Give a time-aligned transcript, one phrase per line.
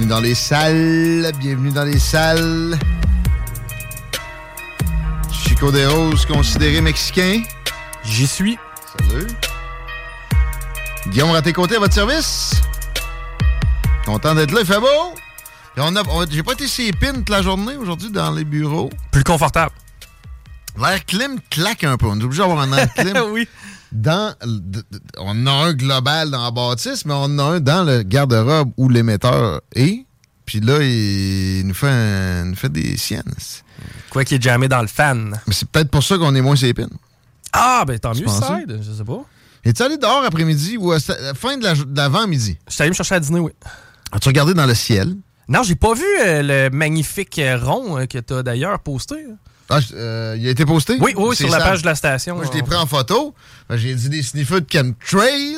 [0.00, 1.30] Bienvenue dans les salles.
[1.38, 2.78] Bienvenue dans les salles.
[5.30, 7.42] Chico des Roses, considéré mexicain.
[8.02, 8.58] J'y suis.
[8.98, 9.26] Salut.
[11.08, 12.52] Guillaume Raté-Côté à votre service.
[14.06, 14.86] Content d'être là, il fait beau.
[15.74, 18.88] Puis on a- on- J'ai pas été si toute la journée aujourd'hui dans les bureaux.
[19.10, 19.72] Plus confortable.
[20.80, 22.06] L'air clim claque un peu.
[22.06, 23.18] On est obligé d'avoir un air clim.
[23.32, 23.46] oui.
[23.92, 24.34] Dans
[25.18, 28.70] on a un global dans la bâtisse, mais on en a un dans le garde-robe
[28.76, 30.04] où l'émetteur est.
[30.46, 33.22] Puis là, il nous fait, un- nous fait des siennes.
[34.10, 35.40] Quoi qu'il est jamais dans le fan.
[35.46, 36.88] Mais c'est peut-être pour ça qu'on est moins ses pins.
[37.52, 38.80] Ah, ben tant Tu mieux, side.
[38.82, 39.24] Je sais pas.
[39.64, 42.58] Es-tu allé dehors après-midi ou à la fin de la l'avant-midi?
[42.68, 43.52] Je suis allé me chercher à dîner, oui.
[44.12, 45.14] As-tu regardé dans le ciel?
[45.48, 49.16] Non, j'ai pas vu euh, le magnifique euh, rond euh, que t'as d'ailleurs posté.
[49.70, 50.96] Ah, euh, il a été posté?
[51.00, 52.34] Oui, oui, sur la page de la station.
[52.34, 53.34] Moi, je l'ai pris en photo.
[53.68, 55.56] Ben, J'ai dit des sniffers de chemtrail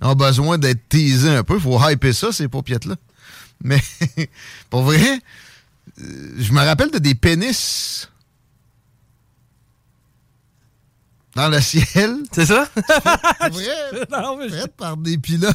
[0.00, 1.58] ont besoin d'être teasés un peu.
[1.58, 2.94] faut hyper ça, ces paupiètes-là.
[3.64, 3.82] Mais
[4.70, 5.20] pour vrai,
[6.00, 8.08] euh, je me rappelle de des pénis
[11.34, 12.16] dans le ciel.
[12.32, 12.68] C'est ça?
[12.74, 15.54] Pour vrai, non, mais par des pilotes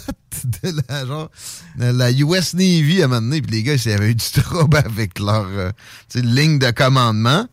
[0.63, 1.29] de la, genre,
[1.77, 3.41] de la US Navy à un moment donné.
[3.41, 5.71] Puis les gars, ils avaient eu du trouble avec leur euh,
[6.15, 7.47] ligne de commandement.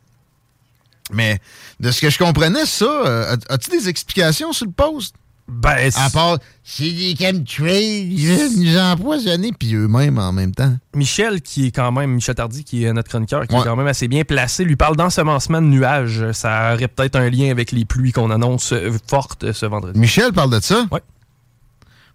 [1.13, 1.39] Mais
[1.81, 5.15] de ce que je comprenais, ça, euh, as- as-tu des explications sur le poste?
[5.53, 10.73] Ben, À part, c'est des chemtrails, ils veulent nous empoisonner, puis eux-mêmes en même temps.
[10.95, 13.61] Michel, qui est quand même, Michel Tardy, qui est notre chroniqueur, qui Ouais.
[13.61, 16.31] est quand même assez bien placé, lui parle d'ensemencement de nuages.
[16.33, 19.99] Ça aurait peut-être un lien avec les pluies qu'on annonce euh, fortes euh, ce vendredi.
[19.99, 20.87] Michel parle de ça?
[20.93, 21.01] Ouais.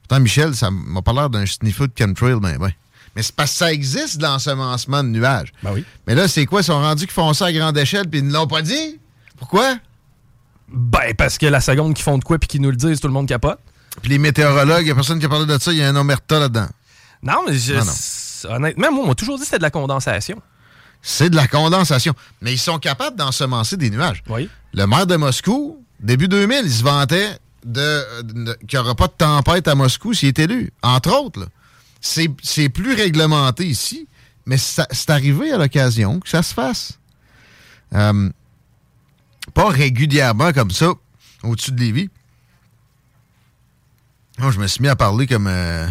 [0.08, 2.72] Pourtant, Michel, ça m'a pas l'air d'un sniffer de chemtrail, ben ben.
[3.16, 5.54] Mais c'est parce que ça existe, l'ensemencement de nuages.
[5.64, 5.86] Ben oui.
[6.08, 6.62] Mais là, c'est quoi?
[6.62, 9.00] Ils sont rendus qu'ils font ça à grande échelle, puis ils ne l'ont pas dit?
[9.38, 9.76] Pourquoi?
[10.68, 13.08] Ben, parce que la seconde qui font de quoi puis qui nous le disent, tout
[13.08, 13.60] le monde capote.
[14.02, 15.88] Puis les météorologues, il n'y a personne qui a parlé de ça, il y a
[15.90, 16.68] un omerta là-dedans.
[17.24, 20.42] Non, mais je, Non, honnêtement, moi, on m'a toujours dit que c'était de la condensation.
[21.02, 22.14] C'est de la condensation.
[22.42, 24.24] Mais ils sont capables d'ensemencer des nuages.
[24.28, 24.50] Oui.
[24.74, 29.08] Le maire de Moscou, début 2000, il se vantait de, de- qu'il n'y aura pas
[29.08, 30.72] de tempête à Moscou s'il est élu.
[30.82, 31.46] Entre autres, là.
[32.06, 34.08] C'est plus réglementé ici,
[34.46, 37.00] mais c'est arrivé à l'occasion que ça se fasse.
[37.94, 38.30] Euh,
[39.54, 40.92] pas régulièrement comme ça,
[41.44, 42.10] au-dessus de Lévis.
[44.38, 45.48] Moi, je me suis mis à parler comme.
[45.48, 45.88] euh,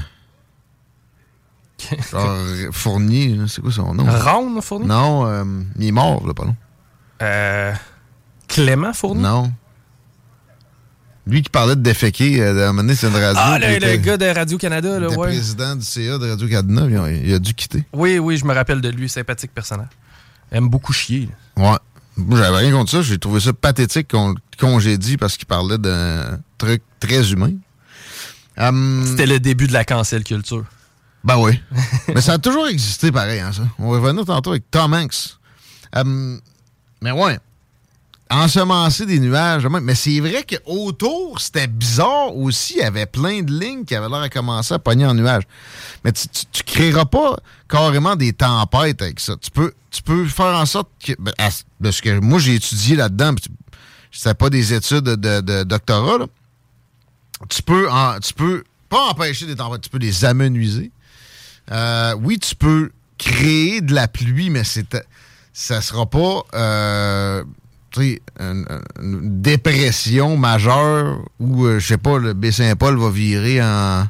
[2.10, 2.36] genre
[2.72, 4.04] Fournier, c'est quoi son nom?
[4.06, 4.86] Ronde Fournier?
[4.86, 5.44] Non, euh,
[5.78, 6.56] il est mort, là, pas long.
[7.22, 7.72] Euh,
[8.48, 9.22] Clément Fournier?
[9.22, 9.52] Non.
[11.26, 13.40] Lui qui parlait de déféquer, euh, à un moment donné, c'est une radio.
[13.42, 15.16] Ah, le, le gars de Radio-Canada, là, ouais.
[15.28, 17.84] président du CA de Radio-Canada, il a- il a dû quitter.
[17.94, 19.88] Oui, oui, je me rappelle de lui, sympathique personnage.
[20.52, 21.28] Aime beaucoup chier.
[21.56, 21.70] là.
[21.72, 21.78] Ouais.
[22.16, 23.02] Moi, j'avais rien contre ça.
[23.02, 27.52] J'ai trouvé ça pathétique qu'on le congédie parce qu'il parlait d'un truc très humain.
[28.58, 30.64] Hum, C'était le début de la cancel culture.
[31.24, 31.58] Ben oui.
[32.14, 33.62] mais ça a toujours existé pareil, hein, ça.
[33.78, 35.38] On va revenir tantôt avec Tom Hanks.
[35.96, 36.38] Hum,
[37.00, 37.38] mais ouais.
[38.30, 39.66] Ensemencer des nuages.
[39.66, 42.74] Mais c'est vrai qu'autour, c'était bizarre aussi.
[42.76, 45.44] Il y avait plein de lignes qui avaient l'air à commencer à pogner en nuages.
[46.04, 47.36] Mais tu, tu, tu créeras pas
[47.68, 49.34] carrément des tempêtes avec ça.
[49.40, 51.12] Tu peux, tu peux faire en sorte que.
[51.18, 51.50] ben, à-
[51.80, 53.34] de ce que moi j'ai étudié là-dedans,
[54.10, 56.26] c'est pas des études de, doctorat,
[57.48, 57.88] tu peux,
[58.22, 60.90] tu peux pas empêcher des tempêtes, tu peux les amenuiser.
[61.70, 64.62] Euh, oui, tu peux créer de la pluie, mais
[65.52, 67.44] ça sera pas euh,
[68.00, 74.06] une, dépression majeure où, euh, je sais pas, le Baie-Saint-Paul va virer en,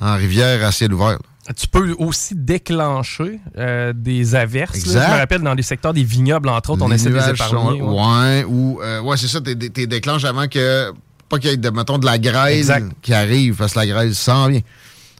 [0.00, 1.18] en rivière à ciel ouvert.
[1.56, 4.78] Tu peux aussi déclencher euh, des averses.
[4.84, 7.82] Je me rappelle, dans les secteurs des vignobles, entre autres, on essaie de les épargner.
[7.82, 10.92] ouais, ou, euh, ouais, c'est ça, tu déclenches avant que,
[11.28, 12.70] pas qu'il y ait, de, mettons, de la graisse
[13.02, 14.60] qui arrive, parce que la graisse s'en vient.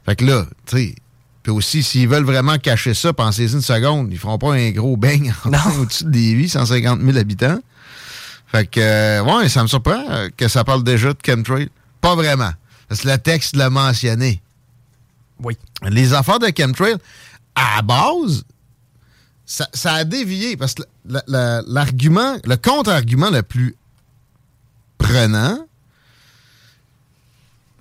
[0.07, 0.95] Fait que là, tu sais,
[1.43, 4.97] puis aussi, s'ils veulent vraiment cacher ça, pensez-y une seconde, ils feront pas un gros
[4.97, 5.35] beigne
[5.81, 7.59] au-dessus de Lévis, 150 000 habitants.
[8.47, 10.05] Fait que, euh, ouais, ça me surprend
[10.37, 11.69] que ça parle déjà de chemtrail.
[12.01, 12.53] Pas vraiment.
[12.89, 14.43] Parce que le texte l'a mentionné.
[15.43, 15.57] Oui.
[15.89, 16.97] Les affaires de chemtrail,
[17.55, 18.45] à base,
[19.47, 23.75] ça, a dévié parce que l'argument, le contre-argument le plus
[24.99, 25.59] prenant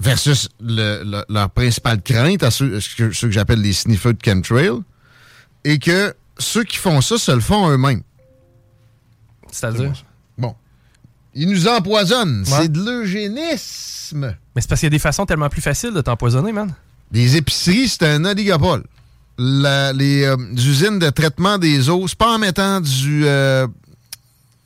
[0.02, 4.82] versus leur principale crainte à ceux, que j'appelle les sniffers de chemtrail
[5.64, 8.02] est que ceux qui font ça se le font eux-mêmes.
[9.52, 9.94] C'est-à-dire?
[10.38, 10.56] Bon.
[11.36, 12.44] Ils nous empoisonnent.
[12.46, 14.36] C'est de l'eugénisme.
[14.56, 16.74] Mais c'est parce qu'il y a des façons tellement plus faciles de t'empoisonner, man.
[17.12, 18.84] Les épiceries, c'est un oligopole.
[19.38, 23.26] les euh, usines de traitement des eaux, c'est pas en mettant du.
[23.26, 23.68] Euh,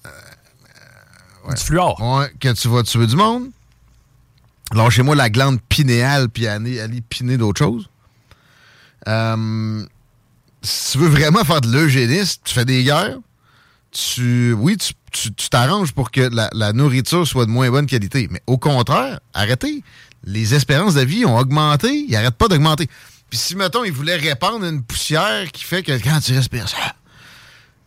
[0.06, 2.00] euh, du fluor.
[2.02, 3.50] Ouais, que tu vas tuer du monde.
[4.76, 7.90] Lâchez-moi la glande pinéale puis allez, allez piner d'autres choses.
[10.62, 13.18] si tu veux vraiment faire de l'eugénisme, tu fais des guerres.
[13.92, 14.78] Tu, oui,
[15.12, 18.28] tu t'arranges pour que la, la, nourriture soit de moins bonne qualité.
[18.30, 19.84] Mais au contraire, arrêtez
[20.26, 22.90] les espérances de vie ont augmenté, ils n'arrêtent pas d'augmenter.
[23.30, 26.96] Puis si, mettons, ils voulaient répandre une poussière qui fait que quand tu respires ça,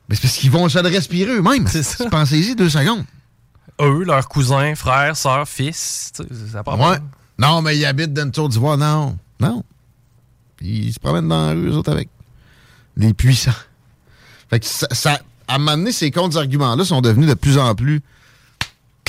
[0.08, 1.66] mais c'est parce qu'ils vont se le respirer eux-mêmes.
[2.10, 3.04] Pensez-y deux secondes.
[3.80, 6.12] Eux, leurs cousins, frères, sœurs, fils,
[6.50, 6.98] ça pas ouais.
[7.38, 8.76] Non, mais ils habitent dans une tour d'ivoire.
[8.76, 9.62] Non, non.
[10.60, 12.08] Ils se promènent dans la rue, eux autres, avec
[12.96, 13.52] les puissants.
[14.50, 17.74] Fait que ça, ça à un moment donné, ces contre-arguments-là sont devenus de plus en
[17.74, 18.02] plus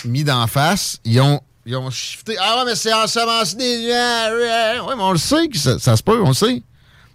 [0.06, 1.00] mis d'en face.
[1.04, 2.36] Ils ont ils ont shifté.
[2.40, 3.88] Ah ouais, mais c'est ensemencé des.
[3.88, 6.64] Ouais, mais on le sait que ça, se peut, on le sait.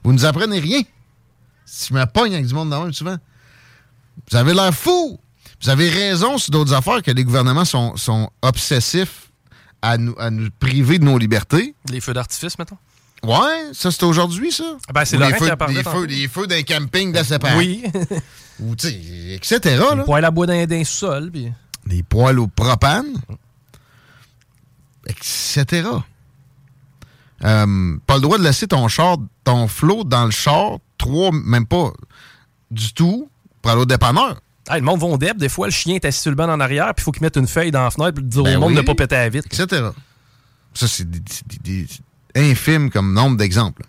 [0.03, 0.83] Vous nous apprenez rien.
[1.65, 3.17] Si je me pogne avec du monde dans même souvent.
[4.31, 5.19] Vous avez l'air fou.
[5.65, 9.31] Vous avez raison sur d'autres affaires que les gouvernements sont, sont obsessifs
[9.81, 11.75] à nous, à nous priver de nos libertés.
[11.91, 12.77] Les feux d'artifice, mettons.
[13.23, 14.77] Ouais, ça c'est aujourd'hui, ça.
[14.89, 17.83] Ah ben, c'est les feux, les, feux, les feux d'un camping de Oui.
[18.61, 19.83] Ou, tu sais, etc.
[19.97, 21.31] Les poêles à bois d'un sol.
[21.31, 21.51] Puis...
[21.87, 23.17] Les poêles au propane
[25.07, 25.89] etc.
[27.45, 31.67] Euh, pas le droit de laisser ton char, ton flot dans le char, trois, même
[31.67, 31.93] pas
[32.71, 33.29] du tout,
[33.61, 34.41] pour aller au dépanneur.
[34.71, 36.95] Le monde va dep, des fois, le chien est assis sur le banc en arrière,
[36.95, 38.73] puis il faut qu'il mette une feuille dans la fenêtre pour dire au ben monde
[38.73, 39.47] de ne pas péter à vite.
[39.47, 39.83] Etc.
[40.75, 41.87] Ça, c'est des,
[42.35, 43.85] infimes comme nombre d'exemples.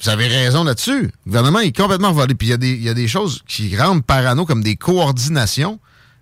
[0.00, 1.04] Vous avez raison là-dessus.
[1.04, 2.34] Le gouvernement est complètement volé.
[2.34, 5.80] Puis il y, a des choses qui rendent parano comme des coordinations.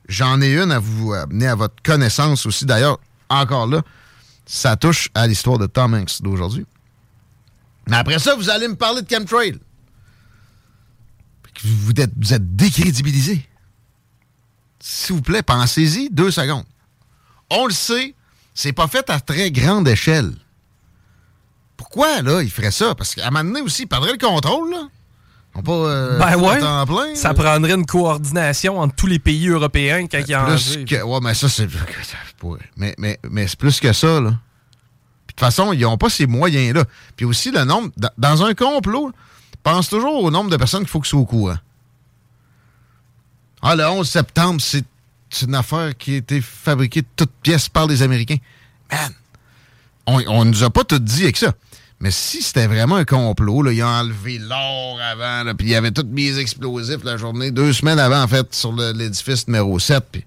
[0.08, 2.66] J'en ai une à vous amener à votre connaissance aussi.
[2.66, 3.82] D'ailleurs, encore là,
[4.46, 6.66] ça touche à l'histoire de Tom Hanks d'aujourd'hui.
[7.88, 9.58] Mais après ça, vous allez me parler de chemtrail.
[11.64, 13.46] Vous êtes, vous êtes décrédibilisé.
[14.80, 16.64] S'il vous plaît, pensez-y deux secondes.
[17.50, 18.14] On le sait,
[18.54, 20.32] c'est pas fait à très grande échelle.
[21.76, 22.94] Pourquoi, là, il ferait ça?
[22.94, 24.88] Parce qu'à un moment donné aussi, il perdrait le contrôle, là.
[25.54, 30.18] On pas euh, ben ouais, ça prendrait une coordination entre tous les pays européens quand
[30.18, 31.68] il y a plus que, Ouais, mais ça, c'est.
[32.76, 34.30] Mais, mais, mais c'est plus que ça, là.
[34.30, 36.84] Puis de toute façon, ils n'ont pas ces moyens-là.
[37.16, 37.90] Puis aussi, le nombre.
[38.16, 39.12] Dans un complot,
[39.62, 41.58] pense toujours au nombre de personnes qu'il faut que soient au courant.
[43.62, 44.84] Ah, le 11 septembre, c'est
[45.42, 48.38] une affaire qui a été fabriquée de toutes pièces par les Américains.
[48.90, 49.12] Man,
[50.06, 51.52] on, on nous a pas tout dit avec ça.
[52.00, 55.76] Mais si c'était vraiment un complot, là, ils ont enlevé l'or avant, puis il y
[55.76, 60.04] avait tous mes explosifs la journée, deux semaines avant, en fait, sur l'édifice numéro 7,
[60.10, 60.24] puis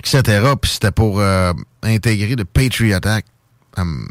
[0.00, 0.54] etc.
[0.60, 1.52] Puis c'était pour euh,
[1.84, 3.28] intégrer le Patriot Act.
[3.76, 4.08] Hum,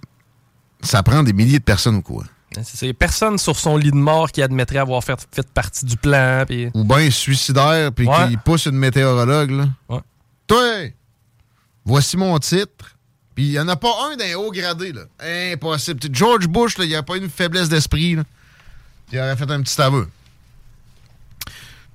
[0.81, 2.23] ça prend des milliers de personnes au courant.
[2.63, 5.17] C'est personne sur son lit de mort qui admettrait avoir fait,
[5.53, 6.45] partie du plan.
[6.73, 9.51] Ou bien suicidaire, puis qui pousse une météorologue.
[9.51, 10.01] Là.
[10.47, 10.89] Toi,
[11.85, 12.95] voici mon titre.
[13.35, 15.03] Puis il n'y en a pas un d'un haut gradé, là.
[15.53, 15.99] Impossible.
[16.11, 18.23] George Bush, il n'y a pas une faiblesse d'esprit, là.
[19.11, 20.09] Il aurait fait un petit aveu.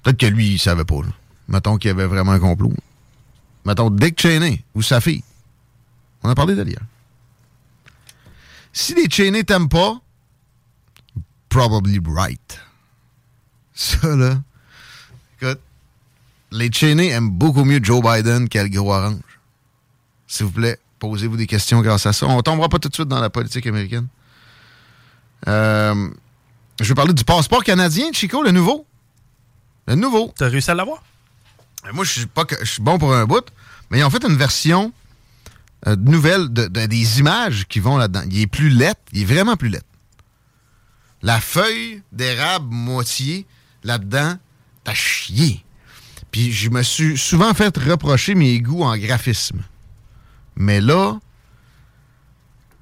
[0.02, 1.12] Peut-être que lui, il savait pas, là.
[1.48, 2.72] Mettons qu'il y avait vraiment un complot.
[3.64, 5.24] Mettons Dick Cheney ou sa fille.
[6.22, 6.80] On a parlé hier.
[8.72, 10.00] Si les Cheney t'aiment pas,
[11.52, 12.60] probably right.
[13.74, 14.40] Ça, là.
[15.40, 15.60] Écoute,
[16.50, 19.20] les Cheney aiment beaucoup mieux Joe Biden qu'Al Gros Orange.
[20.26, 22.26] S'il vous plaît, posez-vous des questions grâce à ça.
[22.26, 24.06] On tombera pas tout de suite dans la politique américaine.
[25.48, 26.08] Euh,
[26.80, 28.86] je vais parler du passeport canadien, Chico, le nouveau.
[29.86, 30.32] Le nouveau.
[30.36, 31.02] T'as réussi à l'avoir?
[31.86, 33.44] Euh, moi, je suis pas, je suis bon pour un bout,
[33.90, 34.92] mais ils ont fait une version
[35.86, 38.22] euh, nouvelle de, de- des images qui vont là-dedans.
[38.30, 39.86] Il est plus lettre, il est vraiment plus lettre.
[41.22, 43.46] La feuille d'érable moitié
[43.84, 44.36] là-dedans,
[44.84, 45.64] t'as chié.
[46.30, 49.62] Puis je me suis souvent fait reprocher mes goûts en graphisme.
[50.56, 51.18] Mais là,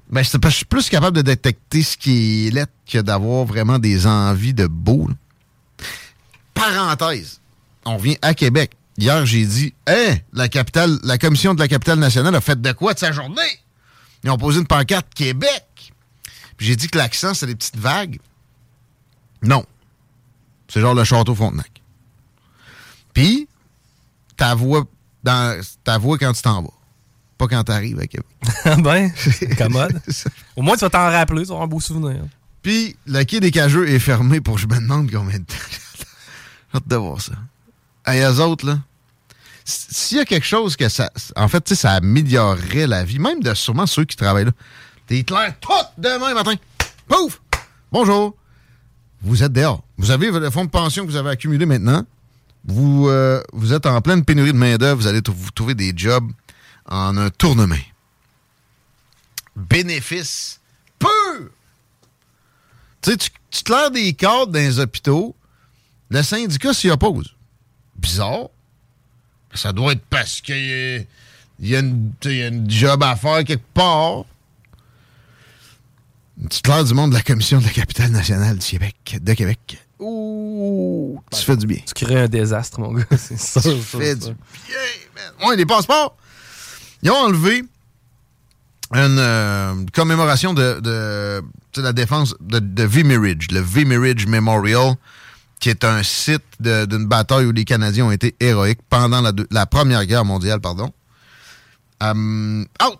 [0.09, 4.53] ben, je suis plus capable de détecter ce qui est que d'avoir vraiment des envies
[4.53, 5.09] de beau.
[6.53, 7.39] Parenthèse,
[7.85, 8.75] on vient à Québec.
[8.97, 12.71] Hier, j'ai dit, hein, la capitale, la commission de la capitale nationale a fait de
[12.73, 13.41] quoi de sa journée?
[14.23, 15.93] Ils ont posé une pancarte Québec.
[16.57, 18.19] Puis j'ai dit que l'accent, c'est des petites vagues.
[19.41, 19.65] Non.
[20.67, 21.81] C'est genre le château Frontenac.
[23.13, 23.47] Puis,
[24.37, 24.85] ta voix,
[25.23, 26.73] dans, ta voix quand tu t'en vas.
[27.37, 28.27] Pas quand t'arrives à Québec.
[28.65, 29.11] Ah ben,
[29.57, 29.99] commode.
[30.55, 32.23] Au moins, tu vas t'en rappeler, tu vas avoir un beau souvenir.
[32.61, 35.55] Puis, le quai des Cageux est fermé pour je me demande combien de temps.
[35.69, 37.33] J'ai hâte de voir ça.
[38.13, 38.79] Et eux autres, là,
[39.65, 41.11] s'il y a quelque chose que ça.
[41.35, 44.51] En fait, tu sais, ça améliorerait la vie, même de sûrement ceux qui travaillent là.
[45.07, 46.55] T'es clair tout demain matin.
[47.07, 47.41] Pouf!
[47.91, 48.35] Bonjour!
[49.21, 49.83] Vous êtes dehors.
[49.97, 52.05] Vous avez le fonds de pension que vous avez accumulé maintenant.
[52.65, 55.01] Vous, euh, vous êtes en pleine pénurie de main-d'œuvre.
[55.01, 56.31] Vous allez vous trouver des jobs
[56.87, 57.75] en un tournement.
[59.55, 60.59] Bénéfice
[60.97, 61.09] pur!
[63.01, 65.35] Tu sais, tu, tu claires des cadres dans les hôpitaux,
[66.09, 67.33] le syndicat s'y oppose.
[67.95, 68.49] Bizarre.
[69.53, 71.05] Ça doit être parce qu'il
[71.59, 74.25] y a une job à faire quelque part.
[76.49, 79.77] Tu claires du monde de la commission de la capitale nationale du Québec, de Québec.
[79.99, 81.79] Ouh, tu fais du bien.
[81.85, 83.03] Tu crées un désastre, mon gars.
[83.17, 83.61] C'est ça.
[83.61, 84.33] Tu fais du bien,
[85.39, 85.49] man.
[85.49, 86.17] Ouais, les passeports.
[87.03, 87.63] Ils ont enlevé
[88.93, 91.41] une euh, commémoration de,
[91.77, 94.95] la défense de, de V-Mirage, le V-Mirage Memorial,
[95.59, 99.47] qui est un site d'une bataille où les Canadiens ont été héroïques pendant la, deux-
[99.51, 100.91] la Première Guerre mondiale, pardon.
[102.03, 102.99] Euh, out!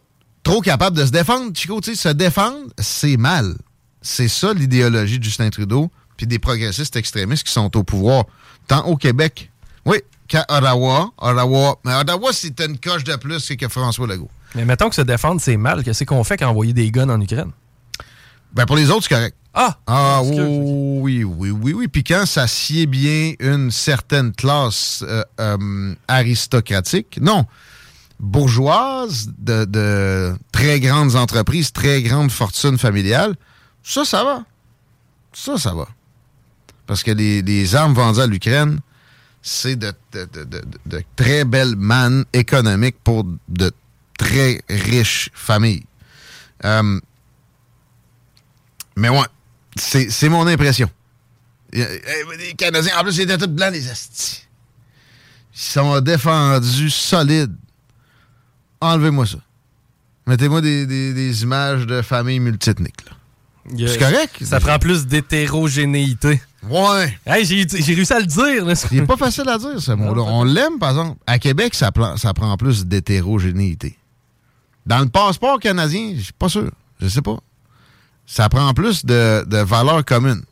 [0.51, 3.55] Trop capable de se défendre, Chico, tu sais, se défendre, c'est mal.
[4.01, 8.25] C'est ça l'idéologie de Justin Trudeau, puis des progressistes extrémistes qui sont au pouvoir,
[8.67, 9.50] tant au Québec,
[9.86, 11.10] oui, qu'à Ottawa.
[11.17, 14.29] Ottawa, mais Ottawa, c'est une coche de plus que François Legault.
[14.55, 15.86] Mais mettons que se défendre, c'est mal.
[15.86, 17.51] Qu'est-ce qu'on fait quand envoyer des guns en Ukraine?
[18.51, 19.38] Ben, pour les autres, c'est correct.
[19.53, 19.77] Ah!
[19.88, 20.48] Ah Excuse.
[20.50, 21.88] oui, oui, oui, oui.
[21.88, 27.46] Puis quand ça sied bien une certaine classe euh, euh, aristocratique, non,
[28.22, 33.36] bourgeoise, de, très grandes entreprises, très grandes fortunes familiales,
[33.84, 34.46] ça, ça va.
[35.34, 35.88] Ça, ça va.
[36.86, 38.80] Parce que les, armes vendues à l'Ukraine,
[39.42, 39.92] c'est de,
[41.16, 43.72] très belles mannes économiques pour de
[44.18, 45.84] très riches familles.
[46.63, 47.00] Euh,
[48.96, 49.25] mais ouais,
[49.75, 50.90] c'est mon impression.
[51.74, 54.46] Les Canadiens, en plus, ils étaient tous blancs, les astis.
[55.56, 57.56] Ils sont défendus solides.
[58.82, 59.38] Enlevez-moi ça.
[60.28, 63.06] Mettez-moi des, des- des images de familles multiethniques.
[63.06, 63.12] là.
[63.72, 64.38] Il y a- C'est correct?
[64.44, 66.42] Ça prend plus d'hétérogénéité.
[66.64, 67.18] Ouais.
[67.26, 68.66] Hey, j'ai j'ai réussi à le dire.
[68.66, 68.74] Là.
[68.92, 70.22] Il n'est pas facile à dire, ce mot-là.
[70.24, 71.18] On l'aime, par exemple.
[71.26, 73.98] À Québec, ça, prend- ça prend plus d'hétérogénéité.
[74.86, 76.72] Dans le passeport canadien, je suis pas sûr.
[77.00, 77.38] Je sais pas.
[78.26, 80.44] Ça prend plus de, de valeurs communes.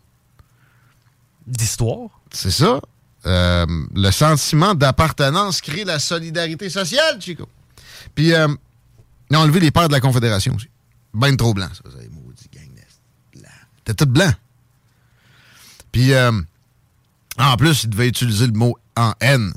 [1.47, 2.09] D'histoire?
[2.31, 2.79] C'est ça.
[3.25, 7.47] Euh, le sentiment d'appartenance crée la solidarité sociale, Chico.
[8.15, 8.47] Puis, euh,
[9.29, 10.67] ils ont enlevé les pères de la Confédération aussi.
[11.13, 11.89] Ben trop blanc, ça.
[11.89, 12.67] ça, les maudits gang
[13.33, 13.49] de blanc.
[13.83, 14.31] T'es tout blanc.
[15.91, 16.31] Puis, euh,
[17.37, 19.51] en plus, ils devaient utiliser le mot en N.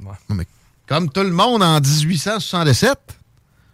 [0.00, 0.12] Ouais.
[0.28, 0.46] Non, mais
[0.86, 2.98] comme tout le monde en 1867,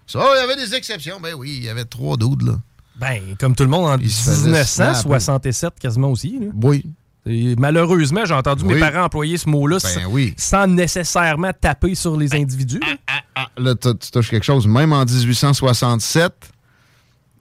[0.07, 1.21] ça, il y avait des exceptions.
[1.21, 2.59] Ben oui, il y avait trois doudes, là.
[2.97, 6.39] Ben, comme tout le monde en Il se faisait 1967 quasiment aussi.
[6.39, 6.47] là.
[6.55, 6.85] Oui.
[7.25, 8.75] Et malheureusement, j'ai entendu Oui.
[8.75, 10.35] mes parents employer ce mot-là Ben oui.
[10.37, 12.81] sans nécessairement taper sur les individus.
[12.81, 12.97] là.
[13.35, 14.67] Ah, là, tu tu touches quelque chose.
[14.67, 16.33] Même en 1867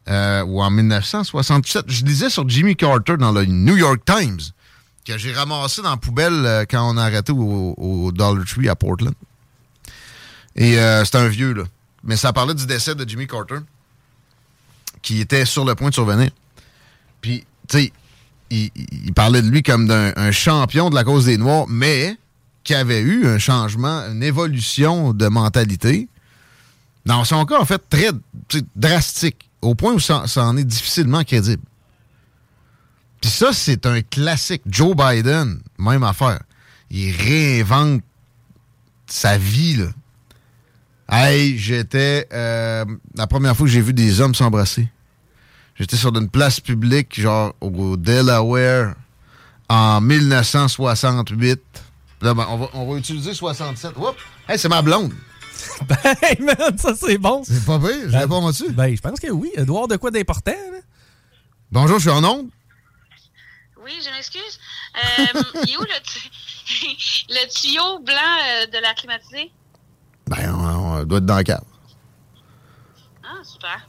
[0.08, 4.40] euh, ou en 1967, je lisais sur Jimmy Carter dans le New York Times
[5.06, 8.70] que j'ai ramassé dans la poubelle euh, quand on a arrêté au, au Dollar Tree
[8.70, 9.14] à Portland.
[10.56, 11.64] Et euh, c'est un vieux, là.
[12.04, 13.58] Mais ça parlait du décès de Jimmy Carter
[15.02, 16.30] qui était sur le point de survenir.
[17.22, 17.94] Puis, tu sais,
[18.52, 22.18] il, parlait de lui comme d'un un champion de la cause des Noirs, mais
[22.64, 26.08] qui avait eu un changement, une évolution de mentalité.
[27.06, 28.12] Dans son cas, en fait, très
[28.76, 31.64] drastique, au point où ça, en est difficilement crédible.
[33.22, 34.62] Puis ça, c'est un classique.
[34.68, 36.42] Joe Biden, même affaire.
[36.90, 38.02] il réinvente
[39.08, 39.84] sa vie.
[41.10, 42.28] Hey, j'étais...
[42.32, 44.88] euh, la première fois que j'ai vu des hommes s'embrasser,
[45.82, 48.94] j'étais sur une place publique, genre au Delaware,
[49.68, 51.60] en 1968.
[52.22, 53.98] Là, ben, on, va, on va utiliser 67.
[53.98, 54.16] Oups!
[54.48, 55.12] Hey, c'est ma blonde.
[56.22, 57.44] hey man, ça c'est bon.
[57.44, 58.72] C'est pas pire, je réponds dessus.
[58.72, 59.52] Ben, je pense que oui.
[59.56, 60.52] Elle doit avoir de quoi d'important.
[60.52, 60.80] là?
[61.72, 62.50] Bonjour, je suis en onde.
[63.84, 64.60] Oui, je m'excuse.
[64.96, 69.52] Euh, il est où le, tu- le tuyau blanc euh, de la climatisée?
[70.28, 71.66] Ben, on, on doit être dans le cadre.
[73.24, 73.88] Ah, super.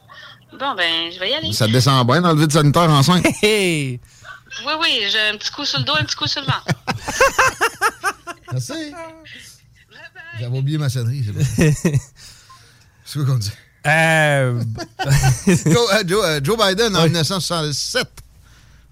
[0.58, 1.52] Bon, ben, je vais y aller.
[1.52, 3.24] Ça descend bien dans le vide sanitaire enceinte.
[3.42, 4.00] Hey!
[4.66, 6.66] Oui, oui, j'ai un petit coup sur le dos, un petit coup sur le ventre.
[8.52, 8.92] Merci.
[10.38, 11.74] J'avais oublié ma sonnerie, c'est bon.
[13.04, 13.50] C'est quoi qu'on dit?
[13.86, 14.62] Euh,
[15.46, 18.06] Joe, euh, Joe- euh, Joe Biden en 1967.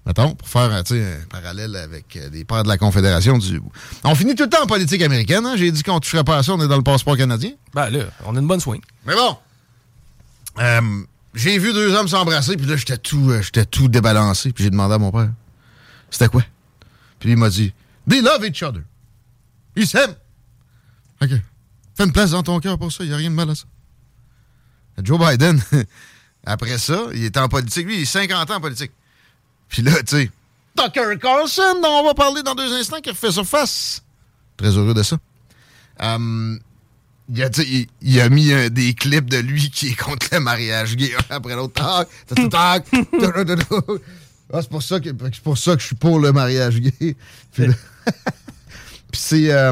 [0.05, 0.83] Mettons, pour faire un
[1.29, 3.61] parallèle avec euh, des pères de la Confédération du.
[4.03, 5.45] On finit tout le temps en politique américaine.
[5.45, 5.55] hein?
[5.57, 7.51] J'ai dit qu'on toucherait pas à ça, on est dans le passeport canadien.
[7.73, 8.81] ben là, on a une bonne swing.
[9.05, 9.37] Mais bon.
[10.59, 10.81] Euh,
[11.33, 14.69] j'ai vu deux hommes s'embrasser, puis là, j'étais tout, euh, j'étais tout débalancé, puis j'ai
[14.69, 15.31] demandé à mon père,
[16.09, 16.43] c'était quoi?
[17.19, 17.73] Puis il m'a dit,
[18.09, 18.81] they love each other.
[19.75, 20.15] Ils s'aiment.
[21.21, 21.29] OK.
[21.95, 23.55] Fais une place dans ton cœur pour ça, il n'y a rien de mal à
[23.55, 23.65] ça.
[25.01, 25.61] Joe Biden,
[26.45, 27.85] après ça, il est en politique.
[27.85, 28.91] Lui, il est 50 ans en politique.
[29.69, 30.31] Puis là, tu sais,
[30.75, 34.03] Tucker Carlson, dont on va parler dans deux instants, qui refait surface.
[34.57, 35.17] Très heureux de ça.
[36.01, 36.57] Euh,
[37.33, 39.95] il a, tu sais, il, il a mis euh, des clips de lui qui est
[39.95, 41.73] contre le mariage gay un après l'autre.
[41.73, 42.85] Tac.
[44.53, 47.15] Ah, c'est pour ça que c'est pour ça que je suis pour le mariage gay.
[47.53, 47.67] Puis,
[49.13, 49.71] c'est euh,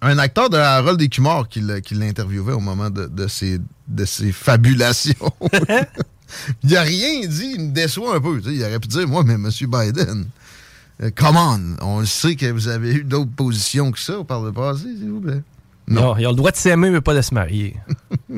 [0.00, 5.32] un acteur de Harold Écumard qui l'interviewait au moment de, de ses, de ses fabulations.
[6.62, 8.40] il a rien dit, il me déçoit un peu.
[8.46, 9.50] Il aurait pu dire, moi, mais M.
[9.50, 10.26] Biden,
[11.02, 14.40] euh, come on, on le sait que vous avez eu d'autres positions que ça par
[14.42, 15.42] le passé, s'il vous plaît.
[15.88, 16.02] Non.
[16.02, 17.76] Non, ils ont le droit de s'aimer, mais pas de se marier.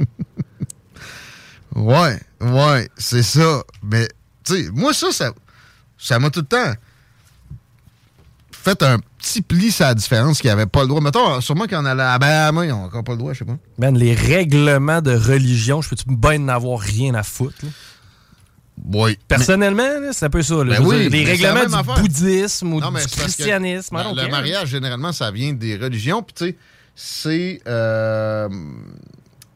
[1.75, 3.62] Ouais, ouais, c'est ça.
[3.83, 4.09] Mais,
[4.44, 5.33] tu sais, moi, ça, ça
[5.96, 6.72] ça m'a tout le temps
[8.53, 11.01] fait un petit pli sur la différence qu'ils n'avaient pas le droit.
[11.01, 13.57] Mettons, sûrement qu'en Alabama, ils n'ont encore pas le droit, je sais pas.
[13.79, 17.57] Man, les règlements de religion, je peux-tu bien n'avoir rien à foutre?
[17.62, 17.68] là?
[18.92, 19.18] Oui.
[19.29, 20.64] Personnellement, c'est un peu ça.
[20.64, 20.79] là.
[20.79, 22.01] Ben oui, dire, les règlements du affaire.
[22.01, 23.96] bouddhisme ou Non, du que christianisme.
[23.96, 26.22] Le- mariage, généralement, ça vient des religions.
[26.22, 26.57] Puis, tu sais,
[27.02, 27.60] c'est.
[27.66, 28.48] euh,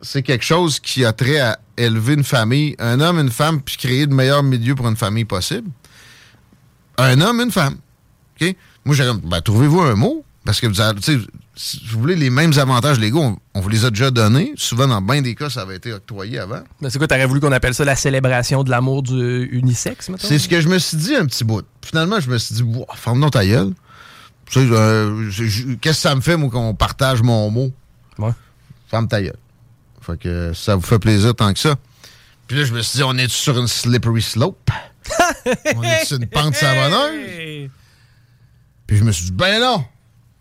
[0.01, 3.77] c'est quelque chose qui a trait à élever une famille, un homme, une femme, puis
[3.79, 5.71] créer le meilleur milieu pour une famille possible.
[6.99, 7.77] Un homme, une femme.
[8.39, 8.55] OK?
[8.85, 11.01] Moi, j'ai ben, trouvez-vous un mot, parce que vous avez,
[11.57, 14.53] si vous voulez les mêmes avantages légaux, on, on vous les a déjà donnés.
[14.57, 16.61] Souvent, dans bien des cas, ça avait été octroyé avant.
[16.83, 20.29] Mais c'est quoi, t'aurais voulu qu'on appelle ça la célébration de l'amour du unisexe, mettons?
[20.29, 21.65] C'est ce que je me suis dit un petit bout.
[21.83, 23.73] Finalement, je me suis dit, wow, ferme-nous ta gueule.
[24.55, 25.31] Tu sais, euh,
[25.81, 27.73] qu'est-ce que ça me fait, moi, qu'on partage mon mot?
[28.19, 28.31] Ouais.
[28.89, 29.37] Ferme ta gueule.
[30.01, 31.75] Fait que ça vous fait plaisir tant que ça.
[32.47, 34.71] Puis là, je me suis dit, on est sur une slippery slope?
[35.75, 37.69] on est sur une pente savonneuse?
[38.87, 39.85] Puis je me suis dit, ben non!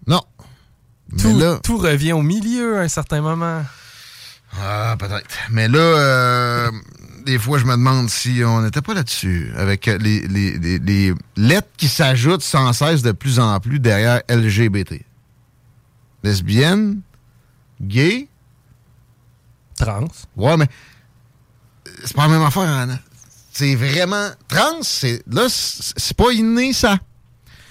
[0.05, 0.21] Non.
[1.17, 3.63] Tout, là, tout revient au milieu à un certain moment.
[4.61, 5.27] Ah, peut-être.
[5.49, 6.71] Mais là, euh,
[7.25, 11.13] des fois, je me demande si on n'était pas là-dessus, avec les, les- les- les
[11.37, 15.01] lettres qui s'ajoutent sans cesse de plus en plus derrière LGBT.
[16.23, 17.01] Lesbienne,
[17.81, 18.27] gay,
[19.77, 20.07] Trans.
[20.37, 20.65] ouais, mais
[21.87, 22.99] euh, c'est pas la même affaire, Anna.
[23.51, 24.29] C'est vraiment...
[24.47, 26.97] Trans, c'est là, c'est c'est pas inné, ça.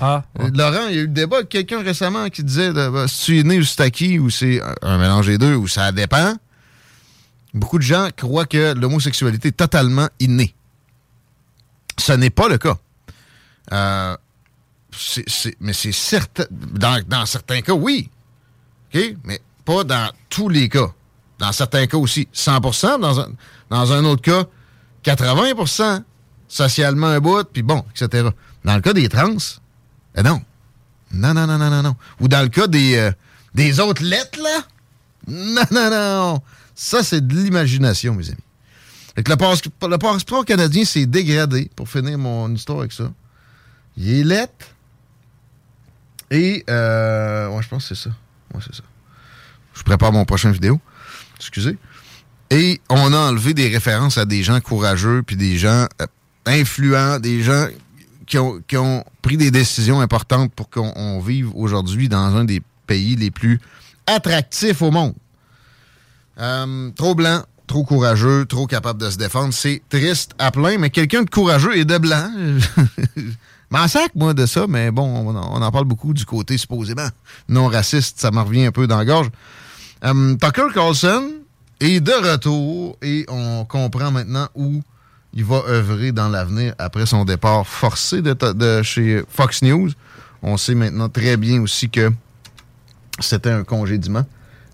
[0.00, 3.06] Ah, Euh, Laurent, il y a eu le débat avec quelqu'un récemment qui disait bah,
[3.08, 5.68] si tu es né ou si t'as qui, ou c'est un mélange des deux, ou
[5.68, 6.34] ça dépend.
[7.54, 10.54] Beaucoup de gens croient que l'homosexualité est totalement innée.
[11.98, 12.78] Ce n'est pas le cas.
[13.72, 14.16] Euh,
[15.60, 16.44] mais c'est certain.
[16.50, 18.10] Dans, certains cas, oui.
[18.94, 19.00] OK?
[19.24, 20.88] Mais pas dans tous les cas.
[21.38, 22.60] Dans certains cas aussi, 100
[22.98, 23.28] dans un,
[23.68, 24.44] dans un autre cas,
[25.04, 26.02] 80%
[26.48, 28.28] socialement un bout, puis bon, etc.
[28.64, 29.36] Dans le cas des trans,
[30.14, 30.40] eh non.
[31.12, 31.96] Non, non, non, non, non, non.
[32.20, 33.10] Ou dans le cas des, euh,
[33.54, 34.62] des autres lettres, là?
[35.26, 36.42] Non, non, non.
[36.74, 38.38] Ça, c'est de l'imagination, mes amis.
[39.14, 39.62] Fait que le, passe-
[40.00, 43.12] passeport canadien s'est dégradé, pour finir mon histoire avec ça.
[43.96, 44.66] Il est lettre.
[46.30, 48.14] Et, euh, ouais, je pense que c'est ça.
[48.54, 48.82] Ouais, c'est ça.
[49.74, 50.80] Je prépare mon prochain vidéo.
[51.36, 51.76] Excusez.
[52.50, 56.06] Et on a enlevé des références à des gens courageux, puis des gens euh,
[56.46, 57.66] influents, des gens
[58.26, 58.38] qui
[58.78, 63.30] ont, pris des décisions importantes pour qu'on on vive aujourd'hui dans un des pays les
[63.30, 63.60] plus
[64.06, 65.14] attractifs au monde.
[66.38, 69.52] Euh, trop blanc, trop courageux, trop capable de se défendre.
[69.52, 72.30] C'est triste à plein, mais quelqu'un de courageux et de blanc.
[73.70, 77.08] M'en sac, moi, de ça, mais bon, on, en parle beaucoup du côté supposément
[77.48, 78.20] non raciste.
[78.20, 79.30] Ça me revient un peu dans la gorge.
[80.04, 81.30] Euh, Tucker Carlson
[81.80, 84.82] est de retour et on comprend maintenant où
[85.32, 89.90] il va œuvrer dans l'avenir après son départ forcé de, chez Fox News.
[90.42, 92.12] On sait maintenant très bien aussi que
[93.20, 94.26] c'était un congédiement.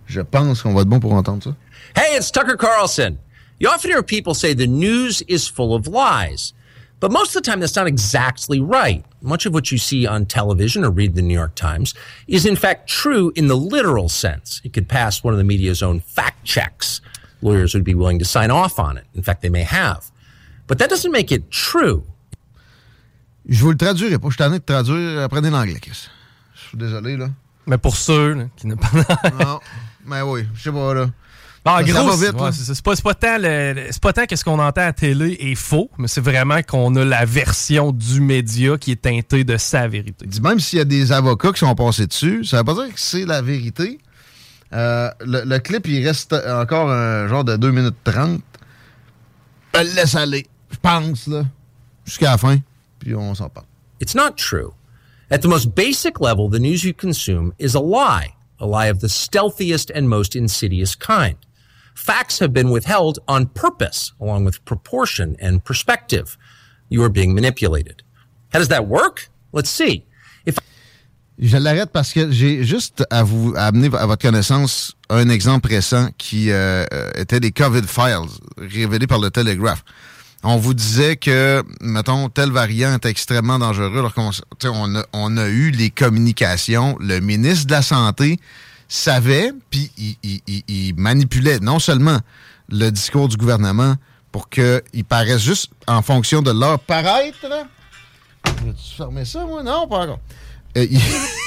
[0.08, 1.56] Je pense qu'on va être bon pour entendre ça.
[1.94, 3.18] Hey, it's Tucker Carlson.
[3.60, 6.54] You often hear people say the news is full of lies.
[7.00, 9.04] But most of the time, that's not exactly right.
[9.22, 11.94] Much of what you see on television or read the New York Times
[12.26, 14.60] is in fact true in the literal sense.
[14.64, 17.00] It could pass one of the media's own fact checks.
[17.40, 19.04] Lawyers would be willing to sign off on it.
[19.14, 20.10] In fact, they may have.
[20.66, 22.02] But that doesn't make it true.
[23.48, 24.28] Je vous le traduirai pas.
[24.30, 25.22] Je suis de traduire.
[25.22, 27.30] Apprenez l'anglais, Je suis désolé, là.
[27.66, 29.60] Mais pour ceux là, qui ne parlent pas.
[30.08, 31.10] Mais oui, je sais pas, là.
[31.70, 33.38] Ah, gros, c'est pas, pas, tant
[33.90, 36.96] c'est pas tant que ce qu'on entend à télé est faux, mais c'est vraiment qu'on
[36.96, 40.26] a la version du média qui est teintée de sa vérité.
[40.40, 42.98] Même s'il y a des avocats qui sont passés dessus, ça veut pas dire que
[42.98, 43.98] c'est la vérité.
[44.72, 48.40] Euh, le, clip, il reste encore un genre de 2 minutes 30.
[49.74, 51.42] Je le laisse aller, je pense, là,
[52.06, 52.56] jusqu'à la fin,
[52.98, 53.66] puis on s'en parle.
[54.00, 54.72] It's not true.
[55.30, 59.00] At the most basic level, the news you consume is a lie, a lie of
[59.00, 61.36] the stealthiest and most insidious kind.
[61.94, 66.36] Facts have been withheld on purpose, along with proportion and perspective.
[66.88, 68.02] You are being manipulated.
[68.52, 69.28] How does that work?
[69.52, 70.04] Let's see.
[70.46, 70.58] If
[71.38, 76.10] Je l'arrête parce que j'ai juste à vous amener à votre connaissance un exemple récent
[76.18, 79.84] qui euh, était des COVID files révélés par le Telegraph.
[80.44, 83.98] On vous disait que, mettons, tel variant est extrêmement dangereux.
[83.98, 84.31] Alors qu'on
[84.64, 86.96] on a, on a eu les communications.
[87.01, 88.38] Le ministre de la Santé
[88.88, 89.90] savait, puis
[90.22, 92.18] il, manipulait non seulement
[92.68, 93.96] le discours du gouvernement
[94.33, 97.38] pour qu'il paraisse juste en fonction de leur paraître.
[98.64, 99.62] J'ai-tu fermé ça, moi?
[99.62, 100.20] Non, pas encore.
[100.77, 100.87] Euh,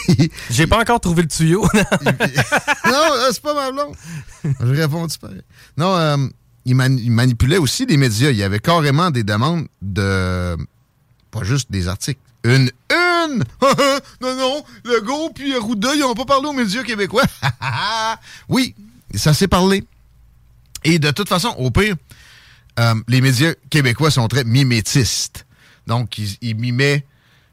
[0.50, 1.62] J'ai pas encore trouvé le tuyau.
[1.74, 3.96] non, euh, c'est pas ma blonde.
[4.44, 5.42] Je réponds tu pareil?
[5.78, 6.18] Non, euh,
[6.66, 8.32] il, manipulait aussi les médias.
[8.32, 10.58] Il y avait carrément des demandes de...
[11.32, 12.20] Pas juste des articles.
[12.44, 13.44] Une, une!
[14.22, 17.24] non, non, Legault puis Arruda, ils n'ont pas parlé aux médias québécois.
[18.50, 18.76] oui,
[19.14, 19.84] ça s'est parlé.
[20.84, 21.96] Et de toute façon, au pire,
[22.80, 25.46] euh, les médias québécois sont très mimétistes.
[25.88, 27.06] Donc, ils, mimaient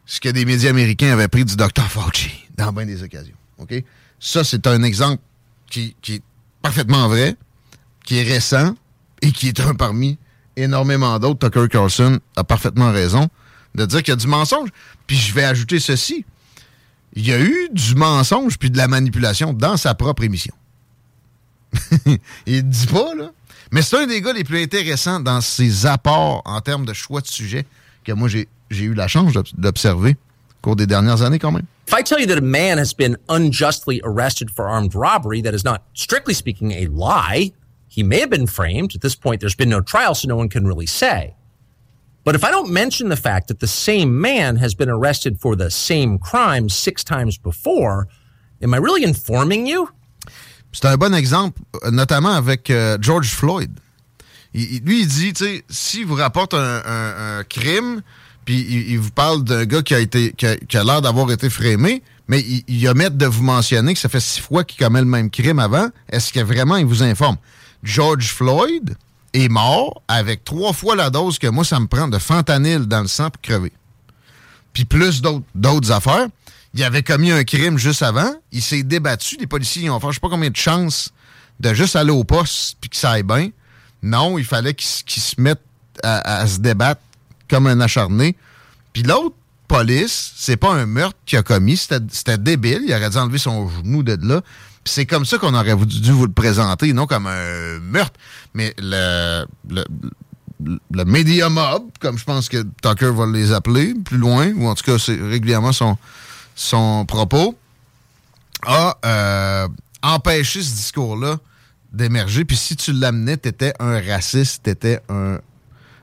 [0.06, 1.88] ce que des médias américains avaient pris du Dr.
[1.88, 3.34] Fauci dans bien des occasions.
[3.58, 3.74] OK?
[4.20, 5.22] Ça, c'est un exemple
[5.70, 6.22] qui, est
[6.62, 7.36] parfaitement vrai,
[8.04, 8.74] qui est récent
[9.22, 10.18] et qui est un parmi
[10.56, 11.48] énormément d'autres.
[11.48, 13.28] Tucker Carlson a parfaitement raison
[13.74, 14.68] de dire qu'il y a du mensonge.
[15.06, 16.24] Puis je vais ajouter ceci.
[17.14, 20.54] Il y a eu du mensonge puis de la manipulation dans sa propre émission.
[22.46, 23.30] Il dit pas, là.
[23.70, 27.20] Mais c'est un des gars les plus intéressants dans ses apports en termes de choix
[27.20, 27.66] de sujet
[28.04, 31.66] que moi, j'ai eu la chance d'observer au cours des dernières années quand même.
[31.86, 35.54] If I tell you that a man has been unjustly arrested for armed robbery, that
[35.54, 37.52] is not, strictly speaking, a lie.
[37.88, 38.94] He may have been framed.
[38.94, 41.34] At this point, there's been no trial, so no one can really say.
[42.24, 45.56] But if I don't mention the fact that the same man has been arrested for
[45.56, 48.06] the same crime six times before,
[48.60, 49.88] am I really informing you?
[50.72, 53.70] C'est un bon exemple, notamment avec euh, George Floyd.
[54.52, 58.02] Il, lui, il dit, tu sais, si vous rapporte un, un, un crime,
[58.44, 61.00] puis il, il, vous parle d'un gars qui a été qui a, qui a l'air
[61.00, 64.64] d'avoir été frémé, mais il, il omet de vous mentionner que ça fait six fois
[64.64, 65.88] qu'il commet le même crime avant.
[66.10, 67.36] Est-ce que vraiment il vous informe?
[67.82, 68.96] George Floyd,
[69.32, 73.02] est mort avec trois fois la dose que moi, ça me prend de fentanyl dans
[73.02, 73.72] le sang pour crever.
[74.72, 75.22] Puis plus
[75.54, 76.28] d'autres affaires.
[76.74, 78.30] Il avait commis un crime juste avant.
[78.52, 79.36] Il s'est débattu.
[79.40, 81.12] Les policiers ont fait je sais pas combien de chances
[81.60, 83.50] de juste aller au poste puis que ça aille bien.
[84.02, 85.60] Non, il fallait qu'il se mette
[86.02, 87.00] à, se débattre
[87.50, 88.36] comme un acharné.
[88.92, 89.34] Puis l'autre
[89.66, 91.76] police, c'est pas un meurtre qu'il a commis.
[91.76, 92.82] C'était débile.
[92.86, 94.42] Il aurait dû enlever son genou de là
[94.88, 98.18] c'est comme ça qu'on aurait dû vous le présenter, non comme un meurtre,
[98.54, 99.84] mais le, le,
[100.90, 104.74] le media mob, comme je pense que Tucker va les appeler plus loin, ou en
[104.74, 105.96] tout cas c'est régulièrement son,
[106.54, 107.56] son propos,
[108.66, 109.68] a euh,
[110.02, 111.38] empêché ce discours-là
[111.92, 112.44] d'émerger.
[112.44, 115.38] Puis si tu l'amenais, t'étais un raciste, t'étais un,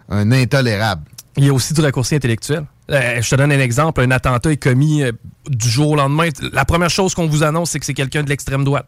[0.10, 1.04] un intolérable.
[1.38, 2.66] Il y a aussi du raccourci intellectuel.
[2.92, 4.02] Euh, je te donne un exemple.
[4.02, 5.12] Un attentat est commis euh,
[5.48, 6.30] du jour au lendemain.
[6.52, 8.88] La première chose qu'on vous annonce, c'est que c'est quelqu'un de l'extrême droite.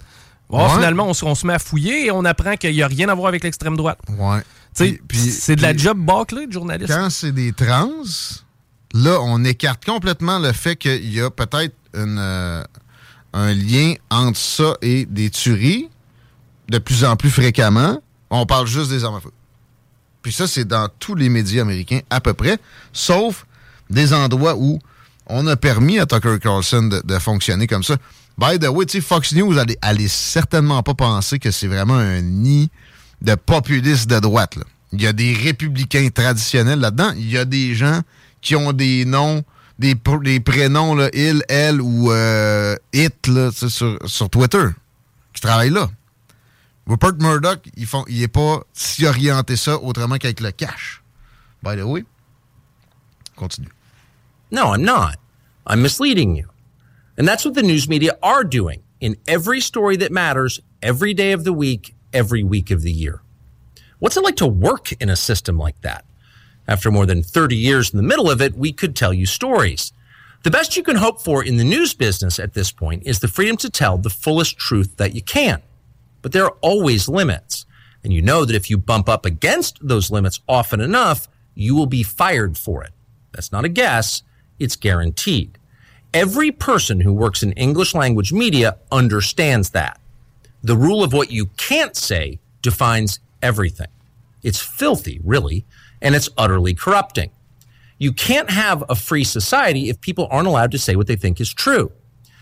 [0.50, 3.28] Finalement, on, se met à fouiller et on apprend qu'il n'y a rien à voir
[3.28, 4.00] avec l'extrême droite.
[4.18, 4.42] Ouais.
[4.74, 6.94] C'est de la job bâclée de journaliste.
[6.94, 7.92] Quand c'est des trans,
[8.94, 12.64] là, on écarte complètement le fait qu'il y a peut-être euh,
[13.34, 15.90] un lien entre ça et des tueries
[16.70, 18.02] de plus en plus fréquemment.
[18.30, 19.32] On parle juste des armes à feu.
[20.22, 22.58] Puis ça, c'est dans tous les médias américains à peu près,
[22.94, 23.46] sauf
[23.90, 24.80] des endroits où
[25.28, 27.98] on a permis à Tucker Carlson de, fonctionner comme ça.
[28.38, 32.70] By the way, Fox News, allez, certainement pas penser que c'est vraiment un nid
[33.22, 34.58] de populistes de droite.
[34.94, 37.12] Il y a des républicains traditionnels là-dedans.
[37.18, 38.02] Il y a des gens
[38.42, 39.44] qui ont des noms,
[39.80, 39.96] des,
[40.40, 44.68] prénoms, là, il, elle ou euh, it sur, sur Twitter,
[45.34, 45.90] qui travaillent là.
[46.88, 51.02] Rupert Murdoch, il n'est pas si orienté ça autrement qu'avec le cash.
[51.62, 52.06] By the way,
[53.36, 53.68] continue.
[54.50, 55.20] No, I'm not.
[55.66, 56.50] I'm misleading you.
[57.18, 61.32] And that's what the news media are doing in every story that matters, every day
[61.32, 63.22] of the week, every week of the year.
[64.00, 66.06] What's it like to work in a system like that?
[66.68, 69.92] After more than 30 years in the middle of it, we could tell you stories.
[70.44, 73.28] The best you can hope for in the news business at this point is the
[73.28, 75.62] freedom to tell the fullest truth that you can.
[76.22, 77.66] But there are always limits.
[78.04, 81.88] And you know that if you bump up against those limits often enough, you will
[81.88, 82.92] be fired for it.
[83.32, 84.22] That's not a guess.
[84.60, 85.58] It's guaranteed.
[86.14, 90.00] Every person who works in English language media understands that.
[90.64, 93.88] The rule of what you can't say defines everything.
[94.44, 95.66] It's filthy, really,
[96.02, 97.32] and it's utterly corrupting.
[97.98, 101.42] You can't have a free society if people aren't allowed to say what they think
[101.42, 101.92] is true.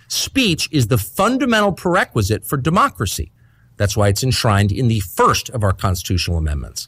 [0.08, 3.32] Speech is the fundamental prerequisite for democracy.
[3.78, 6.88] That's why it's enshrined in the first of our constitutional amendments.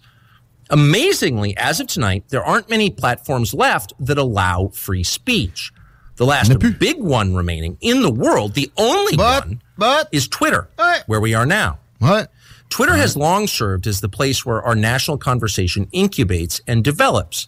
[0.70, 5.72] Amazingly, as of tonight, there aren't many platforms left that allow free speech.
[6.18, 10.68] The last big one remaining in the world, the only but, one, but, is Twitter,
[11.06, 11.80] where we are now.
[12.00, 12.32] What?
[12.70, 17.48] Twitter has long served as the place where our national conversation incubates and develops.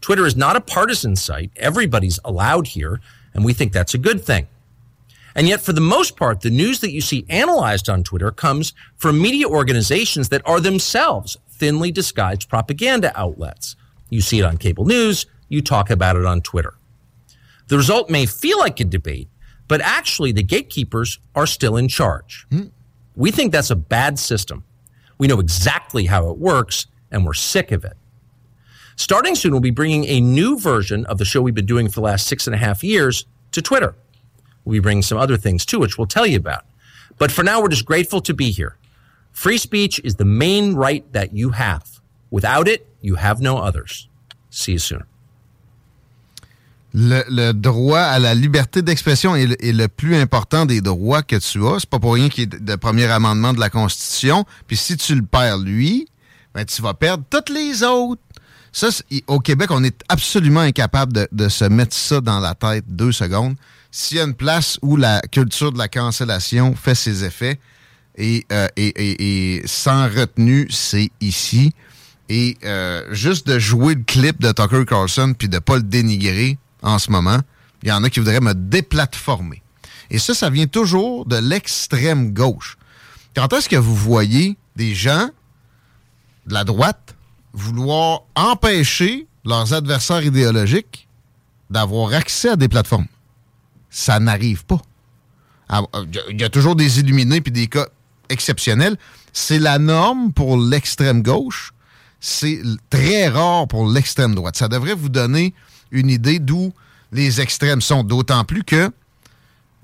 [0.00, 1.50] Twitter is not a partisan site.
[1.56, 3.00] Everybody's allowed here,
[3.32, 4.46] and we think that's a good thing.
[5.34, 8.72] And yet, for the most part, the news that you see analyzed on Twitter comes
[8.96, 13.76] from media organizations that are themselves thinly disguised propaganda outlets.
[14.10, 16.74] You see it on cable news, you talk about it on Twitter.
[17.68, 19.28] The result may feel like a debate,
[19.66, 22.46] but actually the gatekeepers are still in charge.
[22.50, 22.68] Hmm.
[23.14, 24.64] We think that's a bad system.
[25.18, 27.96] We know exactly how it works, and we're sick of it.
[28.96, 31.94] Starting soon, we'll be bringing a new version of the show we've been doing for
[31.94, 33.94] the last six and a half years to Twitter.
[34.64, 36.64] We'll be bringing some other things too, which we'll tell you about.
[37.18, 38.76] But for now, we're just grateful to be here.
[39.38, 42.00] Free speech is the main right that you have.
[42.28, 44.08] Without it, you have no others.
[44.50, 45.04] See you soon.
[46.92, 51.64] Le, droit à la liberté d'expression est, est, le plus important des droits que tu
[51.68, 51.78] as.
[51.78, 54.44] C'est pas pour rien qu'il est le premier amendement de la Constitution.
[54.66, 56.08] Puis si tu le perds, lui,
[56.52, 58.20] ben, tu vas perdre toutes les autres.
[58.72, 58.88] Ça,
[59.28, 63.12] au Québec, on est absolument incapable de, de, se mettre ça dans la tête deux
[63.12, 63.54] secondes.
[63.92, 67.60] S'il y a une place où la culture de la cancellation fait ses effets,
[68.18, 71.72] et, euh, et, sans retenue, c'est ici.
[72.28, 76.58] Et euh, juste de jouer le clip de Tucker Carlson puis de pas le dénigrer,
[76.82, 77.38] en ce moment.
[77.82, 79.62] Il y en a qui voudraient me déplatformer.
[80.10, 82.76] Et ça, ça vient toujours de l'extrême gauche.
[83.36, 85.28] Quand est-ce que vous voyez des gens
[86.46, 87.14] de la droite
[87.52, 91.08] vouloir empêcher leurs adversaires idéologiques
[91.70, 93.06] d'avoir accès à des plateformes?
[93.90, 94.82] Ça n'arrive pas.
[95.68, 95.82] Ah,
[96.30, 97.86] il y a toujours des illuminés puis des cas
[98.28, 98.96] exceptionnels.
[99.32, 101.72] C'est la norme pour l'extrême gauche.
[102.20, 102.60] C'est
[102.90, 104.56] très rare pour l'extrême droite.
[104.56, 105.54] Ça devrait vous donner
[105.90, 106.72] une idée d'où
[107.12, 108.02] les extrêmes sont.
[108.02, 108.90] D'autant plus que,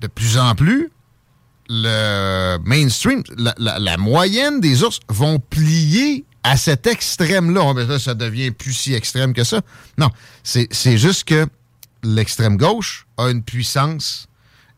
[0.01, 0.91] de plus en plus,
[1.69, 7.63] le mainstream, la, moyenne des ours vont plier à cet extrême-là.
[7.65, 9.63] Oh, ça devient plus si extrême que ça.
[9.99, 10.11] Non,
[10.43, 11.47] c'est juste que
[12.03, 14.29] l'extrême gauche a une puissance,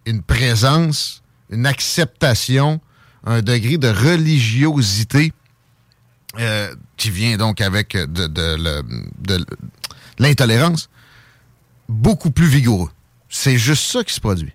[0.04, 2.80] une présence, une acceptation,
[3.24, 5.32] un degré de religiosité
[6.38, 9.44] euh, qui vient donc avec de
[10.18, 10.88] l'intolérance
[11.88, 12.90] beaucoup plus vigoureux.
[13.28, 14.52] C'est juste ça qui se produit.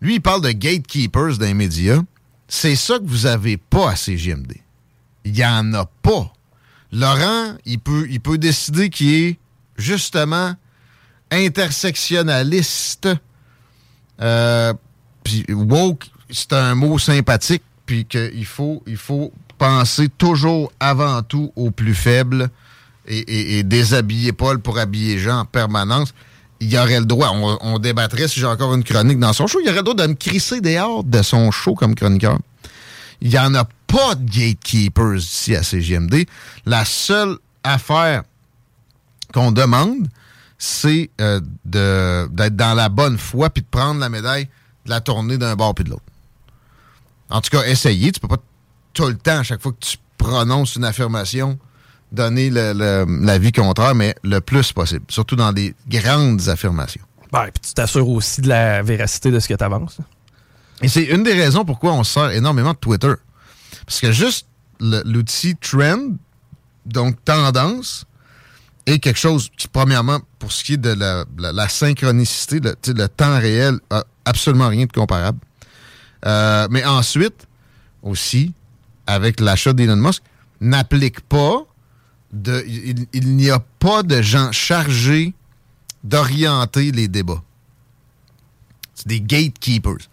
[0.00, 2.02] Lui, il parle de gatekeepers d'un média.
[2.48, 4.56] C'est ça que vous avez pas à CGMD.
[5.24, 6.32] Il n'y en a pas.
[6.92, 9.38] Laurent, il peut, il peut décider qu'il est
[9.76, 10.54] justement
[11.30, 13.08] intersectionnaliste.
[14.20, 14.74] Euh,
[15.22, 21.52] puis woke, c'est un mot sympathique, puis qu'il faut, il faut penser toujours avant tout
[21.56, 22.48] aux plus faibles
[23.08, 26.14] et, déshabiller Paul pour habiller Jean en permanence
[26.60, 29.58] il y aurait le droit, on, débattrait si j'ai encore une chronique dans son show,
[29.60, 32.38] il y aurait le droit de me crisser dehors de son show comme chroniqueur.
[33.22, 36.26] Il n'y en a pas de gatekeepers ici à CGMD.
[36.66, 38.22] La seule affaire
[39.34, 40.06] qu'on demande,
[40.58, 44.48] c'est euh, d'être dans la bonne foi puis de prendre la médaille
[44.84, 46.04] de la tournée d'un bord puis de l'autre.
[47.30, 48.12] En tout cas, essayer.
[48.12, 48.42] Tu peux pas
[48.92, 51.58] tout le temps, à chaque fois que tu prononce une affirmation,
[52.12, 57.02] donner l'avis contraire, mais le plus possible, surtout dans des grandes affirmations.
[57.32, 59.98] Ben, puis tu t'assures aussi de la véracité de ce que tu avances.
[60.82, 63.12] Et c'est une des raisons pourquoi on sert énormément de Twitter.
[63.86, 64.46] Parce que juste
[64.80, 66.16] l'outil trend,
[66.86, 68.04] donc tendance,
[68.86, 70.96] est quelque chose qui, premièrement, pour ce qui est de
[71.38, 75.38] la, synchronicité, le, le, temps réel, a absolument rien de comparable.
[76.26, 77.46] Euh, mais ensuite,
[78.02, 78.52] aussi,
[79.06, 80.22] avec l'achat d'Elon Musk,
[80.60, 81.64] n'applique pas
[82.32, 82.64] de.
[83.12, 85.34] Il, n'y a pas de gens chargés
[86.04, 87.42] d'orienter les débats.
[88.94, 90.08] C'est des gatekeepers.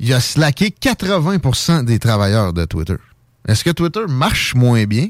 [0.00, 2.96] Il a slacké 80% des travailleurs de Twitter.
[3.46, 5.08] Est-ce que Twitter marche moins bien?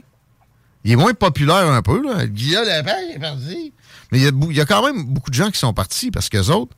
[0.84, 2.26] Il est moins populaire un peu, là.
[2.26, 3.72] Guillaume Lepage est parti.
[4.12, 6.76] Mais il y, a, quand même beaucoup de gens qui sont partis parce qu'eux autres,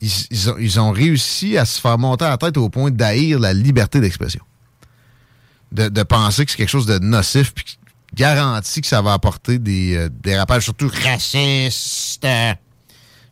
[0.00, 4.00] ils, ont, réussi à se faire monter à la tête au point d'haïr la liberté
[4.00, 4.42] d'expression.
[5.72, 7.78] De, penser que c'est quelque chose de nocif puis
[8.14, 12.26] garantit que ça va apporter des euh, dérapages, surtout racistes.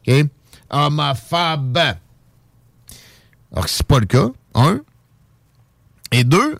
[0.06, 0.26] OK?
[0.70, 1.96] Homophobes.
[3.52, 4.80] Alors que c'est pas le cas, un.
[6.10, 6.58] Et deux,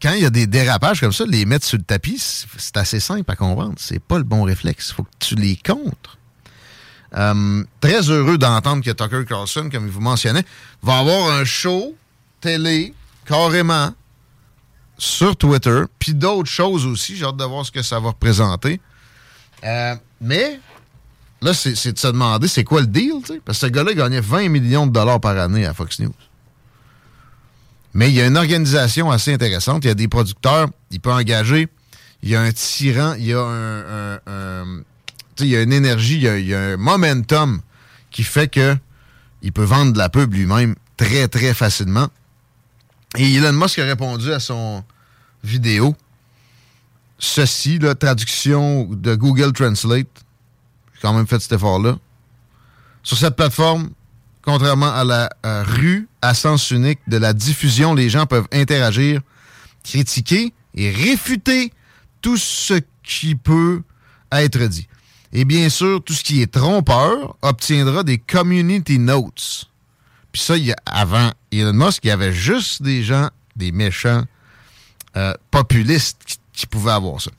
[0.00, 2.18] quand il y a des dérapages comme ça, les mettre sur le tapis,
[2.58, 3.74] c'est assez simple à comprendre.
[3.78, 4.90] C'est pas le bon réflexe.
[4.90, 6.18] Il faut que tu les contres.
[7.16, 10.44] Euh, très heureux d'entendre que Tucker Carlson, comme vous mentionnait,
[10.82, 11.94] va avoir un show
[12.40, 12.92] télé
[13.24, 13.94] carrément
[14.98, 17.16] sur Twitter, puis d'autres choses aussi.
[17.16, 18.80] J'ai hâte de voir ce que ça va représenter.
[19.64, 20.60] Euh, mais
[21.40, 24.48] là, c'est de se demander c'est quoi le deal, parce que ce gars-là gagnait 20
[24.48, 26.14] millions de dollars par année à Fox News.
[27.92, 29.84] Mais il y a une organisation assez intéressante.
[29.84, 31.68] Il y a des producteurs, il peut engager.
[32.22, 34.82] Il y a un tyran, il y a un,
[35.40, 37.60] il y a une énergie, il y a, un momentum
[38.10, 38.76] qui fait que
[39.42, 42.08] il peut vendre de la pub lui-même très, très facilement.
[43.16, 44.82] Et Elon Musk a répondu à son
[45.42, 45.94] vidéo.
[47.18, 50.06] Ceci, la traduction de Google Translate.
[50.94, 51.96] J'ai quand même fait cet effort-là.
[53.02, 53.90] Sur cette plateforme,
[54.42, 59.20] contrairement à la euh, rue à sens unique de la diffusion, les gens peuvent interagir,
[59.82, 61.72] critiquer et réfuter
[62.22, 63.82] tout ce qui peut
[64.32, 64.88] être dit.
[65.36, 69.68] Et bien sûr, tout ce qui est trompeur obtiendra des community notes.
[70.30, 74.24] Puis ça, y a, avant Elon Musk, il y avait juste des gens, des méchants
[75.16, 77.32] euh, populistes qui, pouvaient avoir ça.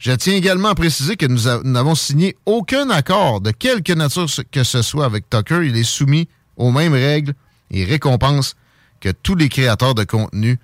[0.00, 4.64] Je tiens également à préciser que nous n'avons signé aucun accord de quelque nature que
[4.64, 5.64] ce soit avec Tucker.
[5.64, 7.34] Il est soumis aux mêmes règles
[7.70, 8.56] et récompenses
[9.00, 10.58] que tous les créateurs de contenu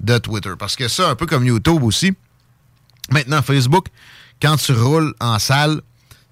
[0.00, 0.52] de Twitter.
[0.58, 2.14] Parce que ça, un peu comme YouTube aussi,
[3.10, 3.86] maintenant Facebook,
[4.40, 5.80] quand tu roules en salle,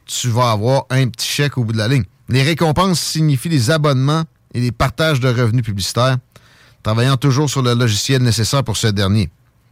[0.07, 2.05] tu vas avoir un petit chèque au bout de la ligne.
[2.29, 6.17] Les récompenses signifient les abonnements et les partages de revenus publicitaires,
[6.83, 9.31] travaillant toujours sur le logiciel nécessaire pour ce dernier.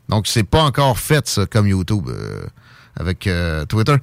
[0.09, 2.45] Donc, c'est pas encore fait, ça, comme YouTube euh,
[2.97, 3.97] avec euh, Twitter,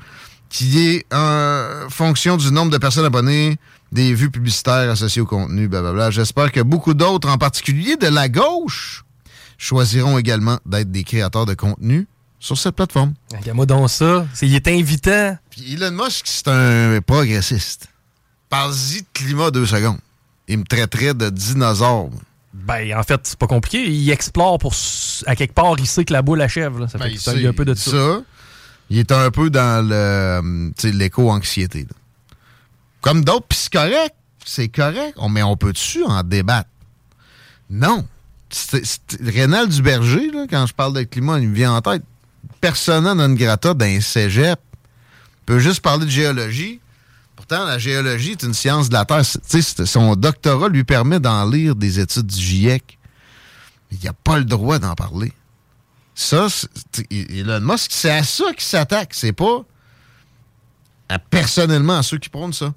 [0.49, 3.57] qui est en fonction du nombre de personnes abonnées,
[3.91, 6.11] des vues publicitaires associées au contenu, blablabla.
[6.11, 9.03] J'espère que beaucoup d'autres, en particulier de la gauche,
[9.57, 12.07] choisiront également d'être des créateurs de contenu
[12.39, 13.13] sur cette plateforme.
[13.31, 14.25] Regarde-moi donc ça.
[14.41, 15.37] il est invitant.
[15.49, 17.87] Puis Elon Musk, c'est un progressiste.
[18.49, 19.99] Parle-y de climat deux secondes
[20.49, 22.09] il me traiterait de dinosaure.
[22.53, 23.87] Ben, en fait, c'est pas compliqué.
[23.87, 24.73] Il explore pour.
[25.27, 26.87] À quelque part, il sait que la boule achève.
[26.87, 28.21] Ça fait ben, un peu de ça.
[28.89, 31.85] Il est un peu dans le l'éco-anxiété.
[33.01, 34.15] Comme d'autres, puis c'est correct.
[34.43, 35.15] C'est correct.
[35.29, 36.69] mais on peut-tu en débattre?
[37.69, 38.05] Non.
[39.23, 42.01] Rénal Duberger, là, quand je parle de climat, il me vient en tête.
[42.61, 44.59] Persona non grata d'un cégep
[45.45, 46.79] peut juste parler de géologie
[47.39, 49.23] Pourtant, la géologie est une science de la Terre.
[49.23, 52.99] son doctorat lui permet d'en lire des études du GIEC.
[53.93, 55.31] Il n'a pas le droit d'en parler.
[56.13, 56.47] Ça,
[57.09, 59.13] Elon Musk, c'est à ça qu'il s'attaque.
[59.13, 59.63] C'est pas
[61.29, 62.73] personnellement à ceux qui prônent ça.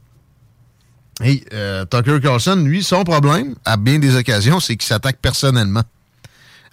[1.24, 5.82] Et euh, Tucker Carlson, lui, son problème, à bien des occasions, c'est qu'il s'attaque personnellement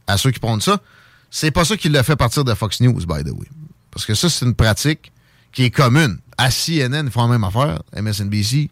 [0.05, 0.79] à ceux qui prônent ça.
[1.31, 3.47] C'est pas ça qui l'a fait partir de Fox News, by the way.
[3.91, 5.11] Parce que ça, c'est une pratique
[5.51, 7.81] qui est commune à CNN, ils font la même affaire.
[7.95, 8.69] MSNBC,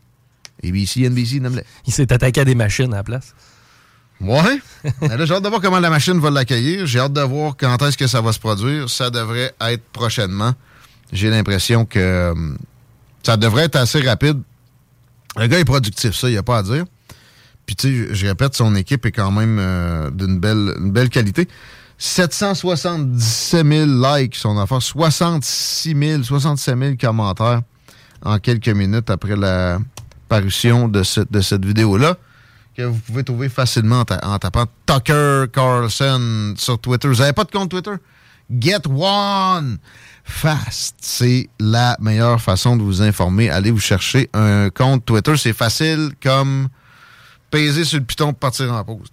[0.63, 3.33] ABC, NBC, nomme Il s'est attaqué à des machines à la place.
[4.19, 4.59] Ouais.
[5.01, 6.85] j'ai hâte de voir comment la machine va l'accueillir.
[6.85, 8.89] J'ai hâte de voir quand est-ce que ça va se produire.
[8.89, 10.53] Ça devrait être prochainement.
[11.11, 12.33] J'ai l'impression que euh,
[13.23, 14.41] ça devrait être assez rapide.
[15.37, 16.85] Le gars est productif, ça, il n'y a pas à dire.
[17.65, 21.47] Puis, tu sais, je répète, son équipe est quand même euh, d'une belle, belle qualité.
[21.97, 27.61] 777 000 likes, son affaire, 66 000, 67 000 commentaires
[28.23, 29.79] en quelques minutes après la
[30.29, 32.17] parution de, de cette vidéo-là,
[32.75, 37.07] que vous pouvez trouver facilement en, tapant Tucker Carlson sur Twitter.
[37.07, 37.95] Vous n'avez pas de compte Twitter?
[38.51, 39.79] Get One
[40.23, 40.97] Fast.
[41.01, 43.49] C'est la meilleure façon de vous informer.
[43.49, 45.35] Allez vous chercher un compte Twitter.
[45.37, 46.67] C'est facile comme
[47.49, 49.09] peser sur le piton pour partir en pause.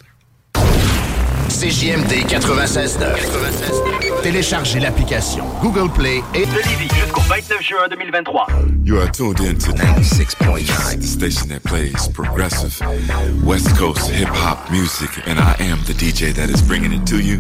[1.49, 4.23] CJMD 96.9.
[4.23, 8.47] Téléchargez l'application Google Play et De Lévis jusqu'au 29 juin 2023.
[8.85, 12.81] You are tuned in to 96.9, the station that plays progressive
[13.45, 17.19] West Coast hip hop music, and I am the DJ that is bringing it to
[17.21, 17.39] you.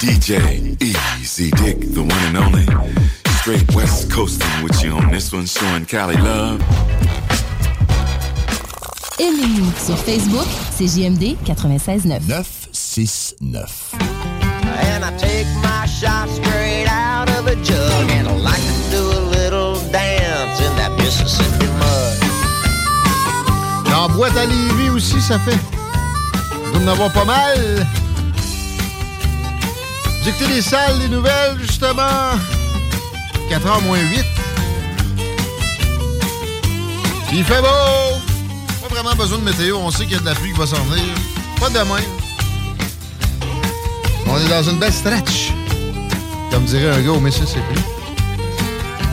[0.00, 2.66] DJ Easy Dick, the one and only.
[3.40, 6.60] Straight West Coasting with you on this one, showing Cali love.
[9.18, 12.65] Aimez-nous sur Facebook, c'est JMD 96.9.
[12.96, 13.92] 969.
[14.64, 19.02] And I take my shot straight out of a jug And I like to do
[19.02, 22.16] a little dance in that Mississippi mud
[23.90, 25.58] Dans boîte à Lévis aussi, ça fait.
[26.72, 27.86] Vous en avoir pas mal.
[30.26, 32.38] Écoutez les salles, les nouvelles, justement.
[33.50, 34.24] 4h moins 8.
[37.32, 38.18] Il fait beau.
[38.80, 39.76] Pas vraiment besoin de météo.
[39.76, 41.14] On sait qu'il y a de la pluie qui va s'en venir.
[41.60, 42.00] Pas demain.
[44.28, 45.52] On est dans une belle stretch.
[46.50, 47.80] Comme dirait un gars au Mississippi.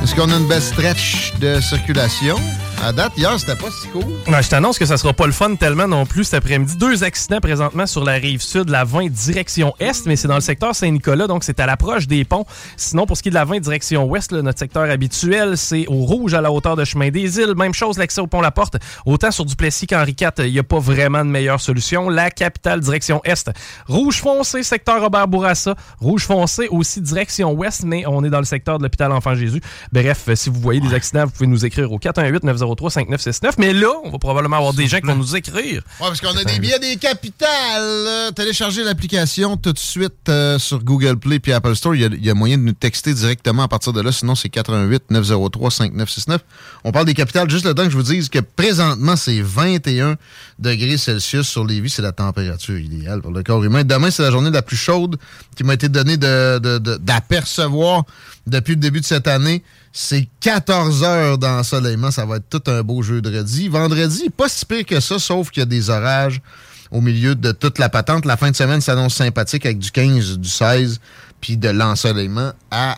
[0.02, 2.36] Est-ce qu'on a une belle stretch de circulation?
[2.84, 4.04] À date, hier, c'était pas si cool.
[4.28, 6.76] Ouais, je t'annonce que ça sera pas le fun tellement non plus cet après-midi.
[6.76, 10.42] Deux accidents présentement sur la rive sud, la 20 direction est, mais c'est dans le
[10.42, 12.44] secteur Saint-Nicolas, donc c'est à l'approche des ponts.
[12.76, 15.88] Sinon, pour ce qui est de la 20 direction ouest, là, notre secteur habituel, c'est
[15.88, 17.54] au rouge à la hauteur de Chemin des Îles.
[17.56, 18.76] Même chose, l'accès au pont La Porte.
[19.06, 22.10] Autant sur Duplessis qu'Henri IV, il n'y a pas vraiment de meilleure solution.
[22.10, 23.50] La capitale direction est.
[23.88, 25.76] Rouge foncé, secteur Robert Bourassa.
[26.02, 29.62] Rouge foncé aussi direction ouest, mais on est dans le secteur de l'hôpital Enfant Jésus.
[29.94, 33.74] Bref, si vous voyez des accidents, vous pouvez nous écrire au 418 903 5969 Mais
[33.74, 35.82] là, on va probablement avoir des gens qui vont nous écrire.
[36.00, 38.34] Ouais, parce qu'on a des billets des capitales.
[38.36, 41.96] Téléchargez l'application tout de suite euh, sur Google Play puis Apple Store.
[41.96, 44.12] Il y, a, il y a moyen de nous texter directement à partir de là.
[44.12, 46.42] Sinon, c'est 88 903 5969.
[46.84, 50.16] On parle des capitales juste le temps que je vous dise que présentement, c'est 21
[50.60, 51.90] degrés Celsius sur Lévis.
[51.90, 53.84] C'est la température idéale pour le corps humain.
[53.84, 55.18] Demain, c'est la journée la plus chaude
[55.56, 58.04] qui m'a été donnée de- de- de- d'apercevoir
[58.48, 59.64] depuis le début de cette année.
[59.96, 62.10] C'est 14 heures d'ensoleillement.
[62.10, 63.70] Ça va être tout un beau jeudi.
[63.70, 66.42] Vendredi, pas si pire que ça, sauf qu'il y a des orages
[66.90, 68.26] au milieu de toute la patente.
[68.26, 71.00] La fin de semaine s'annonce sympathique avec du 15, du 16,
[71.40, 72.98] puis de l'ensoleillement à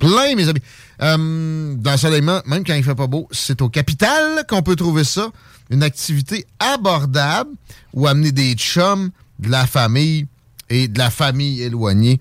[0.00, 0.62] plein, mes amis.
[1.02, 5.28] Euh, d'ensoleillement, même quand il fait pas beau, c'est au capital qu'on peut trouver ça.
[5.70, 7.50] Une activité abordable
[7.94, 10.26] où amener des chums, de la famille
[10.68, 12.20] et de la famille éloignée.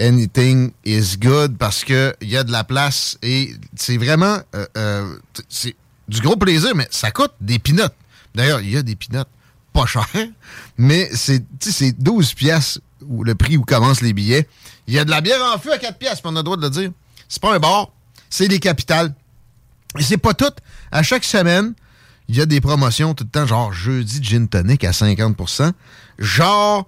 [0.00, 4.66] Anything is good parce que il y a de la place et c'est vraiment euh,
[4.76, 5.76] euh, c'est
[6.08, 7.94] du gros plaisir, mais ça coûte des pinottes.
[8.34, 9.28] D'ailleurs, il y a des pinottes
[9.72, 10.06] pas chères,
[10.78, 12.80] mais c'est tu sais, c'est 12 pièces
[13.22, 14.48] le prix où commencent les billets.
[14.86, 16.56] Il y a de la bière en feu à 4 pièces, on a le droit
[16.56, 16.90] de le dire.
[17.28, 17.90] C'est pas un bar,
[18.28, 19.14] c'est des capitales.
[19.98, 20.52] Et c'est pas tout.
[20.92, 21.74] À chaque semaine,
[22.28, 25.72] il y a des promotions tout le temps, genre jeudi gin tonic à 50%
[26.20, 26.86] genre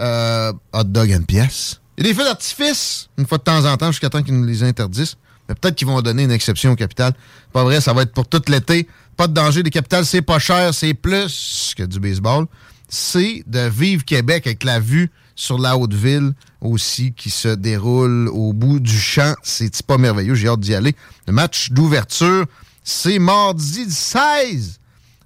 [0.00, 1.80] euh, hot dog à une pièce.
[1.98, 4.38] Il y a des feux d'artifice, une fois de temps en temps, jusqu'à temps qu'ils
[4.38, 5.16] nous les interdisent.
[5.48, 7.12] Mais peut-être qu'ils vont donner une exception au capital.
[7.52, 8.86] Pas vrai, ça va être pour tout l'été.
[9.16, 9.64] Pas de danger.
[9.64, 12.46] Les capitales, c'est pas cher, c'est plus que du baseball.
[12.88, 18.28] C'est de vivre Québec avec la vue sur la haute ville aussi qui se déroule
[18.28, 19.34] au bout du champ.
[19.42, 20.94] C'est pas merveilleux, j'ai hâte d'y aller.
[21.26, 22.46] Le match d'ouverture,
[22.84, 24.78] c'est mardi 16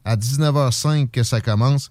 [0.06, 1.90] à 19h05 que ça commence.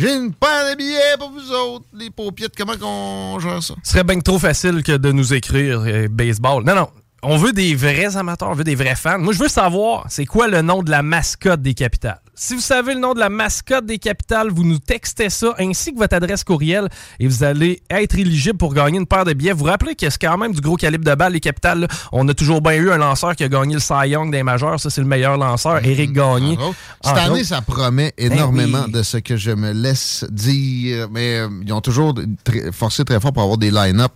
[0.00, 2.54] J'ai une paire de billets pour vous autres, les paupiettes.
[2.56, 3.74] Comment qu'on gère ça?
[3.82, 6.64] Ce serait bien trop facile que de nous écrire euh, baseball.
[6.64, 6.88] Non, non.
[7.22, 9.18] On veut des vrais amateurs, on veut des vrais fans.
[9.18, 12.20] Moi, je veux savoir, c'est quoi le nom de la mascotte des capitales?
[12.34, 15.92] Si vous savez le nom de la mascotte des capitales, vous nous textez ça ainsi
[15.92, 19.52] que votre adresse courriel et vous allez être éligible pour gagner une paire de billets.
[19.52, 21.80] Vous vous rappelez que c'est quand même du gros calibre de balle, les capitales.
[21.80, 21.88] là.
[22.12, 24.80] On a toujours bien eu un lanceur qui a gagné le Cy Young des majeurs.
[24.80, 26.52] Ça, c'est le meilleur lanceur, Éric Gagné.
[26.54, 26.76] Entre autres.
[27.04, 28.92] Cette année, ça promet énormément Ben oui.
[28.92, 33.20] de ce que je me laisse dire, mais euh, ils ont toujours très- forcé très
[33.20, 34.12] fort pour avoir des line-up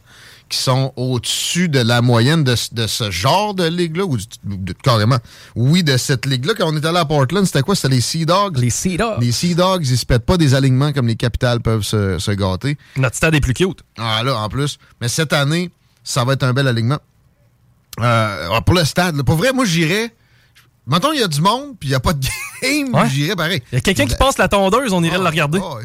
[0.55, 4.73] qui sont au-dessus de la moyenne de, ce- de ce genre de ligue-là, ou de-
[4.73, 5.19] carrément,
[5.57, 6.55] oui, de cette ligue-là.
[6.57, 7.75] Quand on est allé à Portland, c'était quoi?
[7.75, 8.57] C'était les Sea Dogs?
[8.59, 9.21] Les Sea Dogs.
[9.21, 12.31] Les Sea Dogs, ils se pètent pas des alignements comme les capitales peuvent se, se
[12.31, 12.79] gâter.
[12.97, 13.81] Notre stade est plus cute.
[13.99, 14.79] Ah là, en plus.
[15.01, 15.71] Mais cette année,
[16.03, 16.99] ça va être un bel alignement.
[18.01, 20.13] Euh, alors, pour le stade, là, pour vrai, moi, j'irais.
[20.87, 22.21] Mettons, il y a du monde, puis il n'y a pas de
[22.63, 23.09] game, Ouais.
[23.09, 23.63] j'irais pareil.
[23.73, 25.59] Il y a quelqu'un qui passe la tondeuse, on irait le regarder.
[25.63, 25.85] Ah ouais.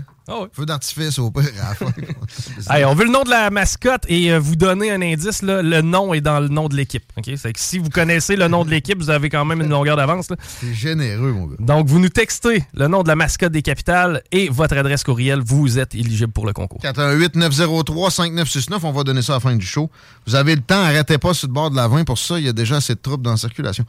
[0.53, 1.91] Feu d'artifice au pire à la fin.
[2.69, 5.41] Hey, on veut le nom de la mascotte et euh, vous donner un indice.
[5.41, 7.03] là, le nom est dans le nom de l'équipe.
[7.17, 7.31] ok?
[7.35, 9.97] C'est que si vous connaissez le nom de l'équipe, vous avez quand même une longueur
[9.97, 10.27] d'avance.
[10.61, 11.55] C'est généreux, mon gars.
[11.59, 15.39] Donc, vous nous textez le nom de la mascotte des capitales et votre adresse courriel.
[15.43, 16.79] Vous êtes éligible pour le concours.
[16.81, 19.89] 418-903-5969, on va donner ça à la fin du show.
[20.27, 22.45] Vous avez le temps, arrêtez pas sur le bord de la 20 pour ça, il
[22.45, 23.85] y a déjà assez de troupes dans la circulation.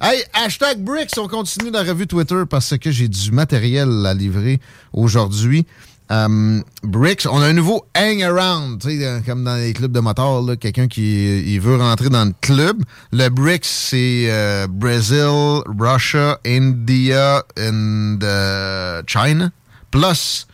[0.00, 4.60] Hey, hashtag Bricks, on continue la revue Twitter parce que j'ai du matériel à livrer
[4.92, 5.66] aujourd'hui.
[6.10, 9.92] Euh, Bricks, on a un nouveau hang around, tu sais, euh, comme dans les clubs
[9.92, 12.82] de motards, quelqu'un qui il veut rentrer dans le club.
[13.10, 19.50] Le Bricks, c'est euh, Brazil, Russia, India and euh, China.
[19.90, 20.46] Plus,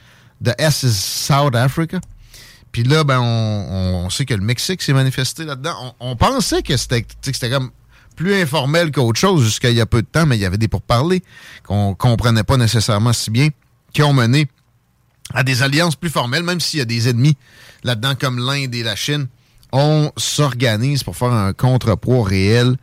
[0.43, 1.99] the S is South Africa.
[2.71, 5.95] Puis là, ben, on, sait que le Mexique s'est manifesté là-dedans.
[5.99, 7.05] On, on pensait que c'était
[7.51, 7.71] comme
[8.15, 10.59] plus informel qu'autre chose jusqu'à il y a peu de temps, mais il y avait
[10.59, 11.25] des pourparlers
[11.65, 13.49] qu'on comprenait pas nécessairement si bien,
[13.93, 14.47] qui ont mené
[15.35, 17.37] à des alliances plus formelles, même s'il y a des ennemis
[17.85, 19.29] là-dedans comme l'Inde et la Chine.
[19.73, 22.77] On s'organise pour faire un contrepoids réel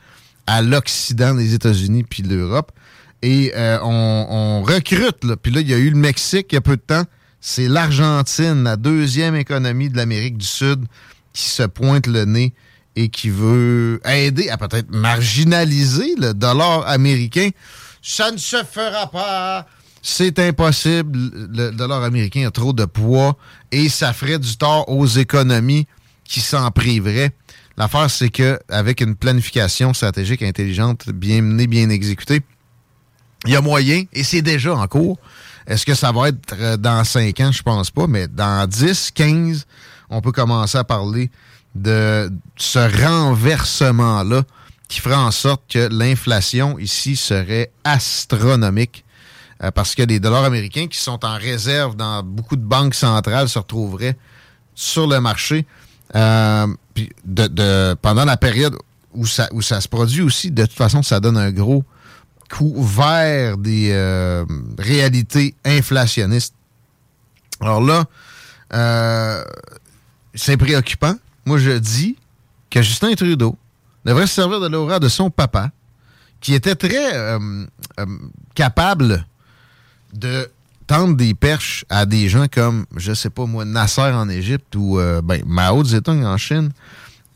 [0.45, 2.72] à l'Occident des États-Unis puis l'Europe.
[3.22, 5.36] Et euh, on, on recrute, là.
[5.36, 7.04] Puis là, il y a eu le Mexique il y a peu de temps.
[7.41, 10.86] C'est l'Argentine, la deuxième économie de l'Amérique du Sud,
[11.34, 12.54] qui se pointe le nez
[12.95, 17.50] et qui veut aider à peut-être marginaliser le dollar américain.
[18.02, 19.68] Ça ne se fera pas.
[20.02, 21.18] C'est impossible.
[21.54, 23.38] Le dollar américain a trop de poids
[23.72, 25.88] et ça ferait du tort aux économies
[26.24, 27.32] qui s'en priveraient.
[27.78, 32.41] L'affaire, c'est que avec une planification stratégique intelligente, bien menée, bien exécutée,
[33.45, 35.18] il y a moyen, et c'est déjà en cours.
[35.68, 37.52] Est-ce que ça va être euh, dans 5 ans?
[37.52, 39.68] Je pense pas, mais dans 10, 15,
[40.10, 41.30] on peut commencer à parler
[41.76, 44.43] de ce renversement-là
[44.88, 49.04] qui ferait en sorte que l'inflation ici serait astronomique
[49.64, 53.49] euh, parce que les dollars américains qui sont en réserve dans beaucoup de banques centrales
[53.49, 54.18] se retrouveraient
[54.76, 55.66] sur le marché
[56.16, 57.10] euh, puis
[58.01, 58.76] pendant la période
[59.14, 60.51] où ça, où ça se produit aussi.
[60.51, 61.84] De toute façon, ça donne un gros
[62.49, 64.45] coup vers des euh,
[64.78, 66.53] réalités inflationnistes.
[67.60, 68.05] Alors là,
[70.36, 71.16] c'est préoccupant.
[71.45, 72.16] Moi, je dis
[72.70, 73.58] que Justin Trudeau
[74.05, 75.72] devrait se servir de l'aura de son papa,
[76.39, 77.39] qui était très
[78.53, 79.26] capable
[80.14, 80.49] de
[80.88, 84.99] tendre des perches à des gens comme, je sais pas moi, Nasser en Égypte ou
[84.99, 86.72] euh, ben, Mao Zedong en Chine,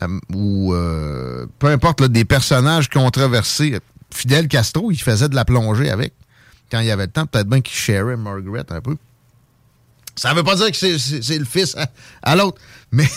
[0.02, 3.78] euh, ou euh, peu importe, là, des personnages controversés.
[4.10, 6.14] Fidel Castro, il faisait de la plongée avec
[6.70, 7.26] quand il y avait le temps.
[7.26, 8.96] Peut-être bien qu'il sharait Margaret un peu.
[10.16, 11.76] Ça veut pas dire que c'est- le fils
[12.22, 12.60] à, l'autre,
[12.92, 13.08] mais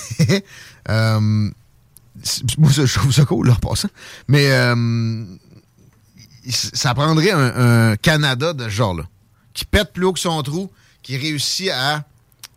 [0.88, 3.90] moi, je trouve ça cool, là, en passant.
[4.30, 4.50] Mais
[6.50, 9.04] ça prendrait un, un Canada de ce genre-là,
[9.56, 10.70] qui pète plus haut que son trou,
[11.02, 12.04] qui réussit à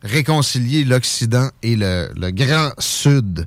[0.03, 3.46] réconcilier l'Occident et le, Grand Sud,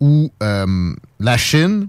[0.00, 1.86] où euh, la Chine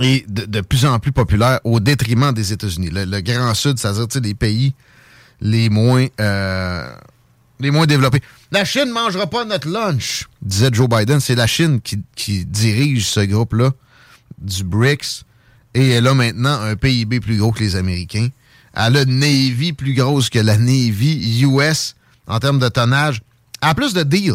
[0.00, 2.90] est de, plus en plus populaire au détriment des États-Unis.
[2.90, 4.74] Le, Grand Sud, c'est-à-dire les pays
[5.40, 6.96] les moins, euh,
[7.60, 8.22] les moins développés.
[8.50, 11.20] La Chine ne mangera pas notre lunch, disait Joe Biden.
[11.20, 13.72] C'est la Chine qui, qui dirige ce groupe-là
[14.38, 15.24] du BRICS.
[15.74, 18.28] Et elle a maintenant un PIB plus gros que les Américains.
[18.76, 21.96] Elle a Navy plus grosse que la Navy US
[22.26, 23.22] en termes de tonnage.
[23.62, 24.34] A plus de deals.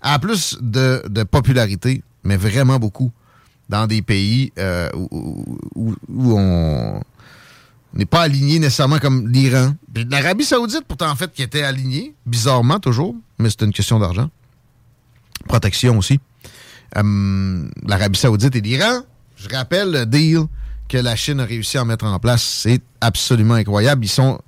[0.00, 3.12] A plus de, popularité, mais vraiment beaucoup,
[3.68, 7.02] dans des pays euh, où, on
[7.92, 9.74] n'est pas aligné nécessairement comme l'Iran.
[9.94, 14.30] L'Arabie Saoudite, pourtant, en fait, qui était alignée, bizarrement toujours, mais c'est une question d'argent.
[15.48, 16.18] Protection aussi.
[16.96, 19.02] Euh, L'Arabie Saoudite et l'Iran,
[19.36, 20.46] je rappelle le deal
[20.90, 22.42] que la Chine a réussi à mettre en place.
[22.42, 24.04] C'est absolument incroyable.
[24.04, 24.40] Ils sont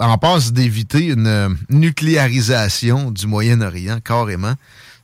[0.00, 4.54] en passe d'éviter une euh, nucléarisation du Moyen-Orient, carrément.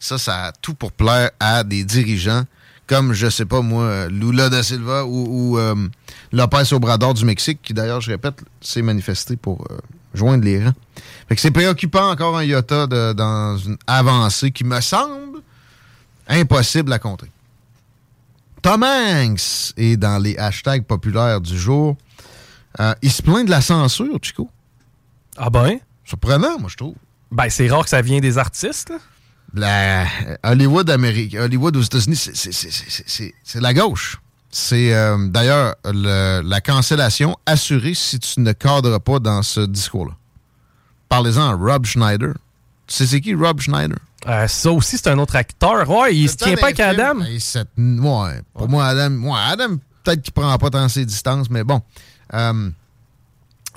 [0.00, 2.44] Ça, ça a tout pour plaire à des dirigeants
[2.88, 5.76] comme, je sais pas moi, Lula da Silva ou, ou, euh,
[6.32, 9.78] Lopez Obrador du Mexique, qui d'ailleurs, je répète, s'est manifesté pour euh,
[10.12, 10.74] joindre les rangs.
[11.28, 15.38] Fait que c'est préoccupant encore un iota de- dans une avancée qui me semble
[16.26, 17.30] impossible à contrer.
[18.62, 21.96] Tom Hanks est dans les hashtags populaires du jour.
[22.78, 24.48] Euh, il se plaint de la censure, Chico.
[25.36, 25.78] Ah ben?
[26.04, 26.94] Surprenant, moi, je trouve.
[27.32, 28.90] Ben, c'est rare que ça vient des artistes.
[28.90, 28.98] là.
[29.52, 30.06] La
[30.44, 34.20] Hollywood Amérique, Hollywood aux États-Unis, c'est- la gauche.
[34.52, 40.12] C'est euh, d'ailleurs le- la cancellation assurée si tu ne cadres pas dans ce discours-là.
[41.08, 42.34] Parlez-en à Rob Schneider.
[42.90, 43.96] Tu sais c'est qui Rob Schneider?
[44.26, 45.88] Euh, ça aussi, c'est un autre acteur.
[45.88, 46.80] Ouais, il se tient pas avec.
[46.80, 47.20] Adam.
[47.38, 51.62] Cette- ouais, pour moi, Adam, ouais, Adam peut-être qu'il prend pas tant ses distances, mais
[51.62, 51.80] bon.
[52.34, 52.68] Euh,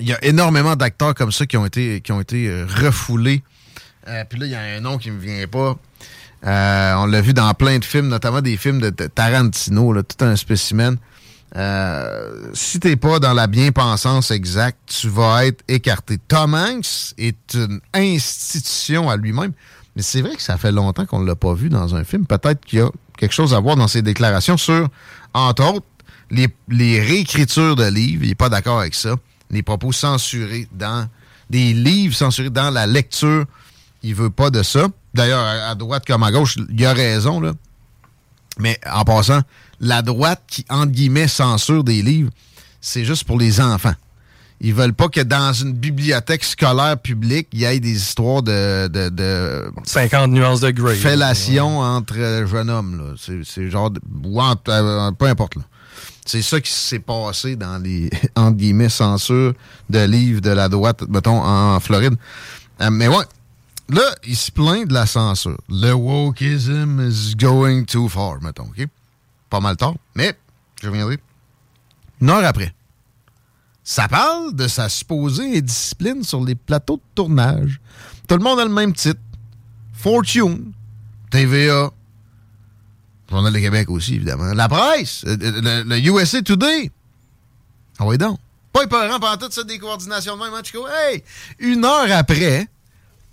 [0.00, 3.42] il y a énormément d'acteurs comme ça qui ont été, qui ont été euh, refoulés.
[4.28, 5.76] Puis là, il y a un nom qui me vient pas.
[6.42, 10.22] On l'a vu dans plein de films, notamment des films de de Tarantino, là, tout
[10.24, 10.96] un spécimen.
[11.56, 16.18] Euh, si t'es pas dans la bien-pensance exacte, tu vas être écarté.
[16.18, 19.52] Tom Hanks est une institution à lui-même,
[19.94, 22.26] mais c'est vrai que ça fait longtemps qu'on ne l'a pas vu dans un film.
[22.26, 24.88] Peut-être qu'il y a quelque chose à voir dans ses déclarations sur,
[25.32, 25.86] entre autres,
[26.30, 28.24] les, réécritures de livres.
[28.24, 29.14] Il n'est pas d'accord avec ça.
[29.50, 31.08] Les propos censurés dans
[31.50, 33.44] des livres censurés dans la lecture.
[34.02, 34.88] Il veut pas de ça.
[35.12, 37.52] D'ailleurs, à à droite comme à gauche, il a raison, là.
[38.58, 39.40] Mais en passant,
[39.80, 42.30] la droite qui, entre guillemets, censure des livres,
[42.80, 43.94] c'est juste pour les enfants.
[44.60, 48.86] Ils veulent pas que dans une bibliothèque scolaire publique, il y ait des histoires de...
[48.88, 50.94] de, de 50 nuances de Grey.
[50.94, 52.98] Fellation entre euh, jeunes hommes.
[52.98, 53.14] là.
[53.18, 53.90] C'est c'est genre...
[53.90, 55.56] de- ou entre- euh, peu importe.
[55.56, 55.62] là.
[56.24, 59.52] C'est ça qui s'est passé dans les, entre guillemets, censures
[59.90, 62.14] de livres de la droite, mettons, en Floride.
[62.80, 63.24] Euh, mais ouais,
[63.90, 65.58] là, il se plaint de la censure.
[65.68, 68.86] Le wokeism is going too far, mettons, OK?
[69.54, 70.36] Pas mal tard, mais
[70.82, 71.16] je reviendrai.
[72.20, 72.74] Une heure après,
[73.84, 77.80] ça parle de sa supposée indiscipline sur les plateaux de tournage.
[78.26, 79.20] Tout le monde a le même titre.
[79.92, 80.72] Fortune,
[81.30, 81.92] TVA,
[83.30, 84.52] Journal de Québec aussi, évidemment.
[84.54, 86.90] La presse, euh, le, le USA Today.
[88.00, 88.40] Ah oui donc.
[88.72, 90.84] Pas épeurant pendant toute cette décoordination de même, hein, Chico?
[90.88, 91.22] Hey!
[91.60, 92.66] Une heure après,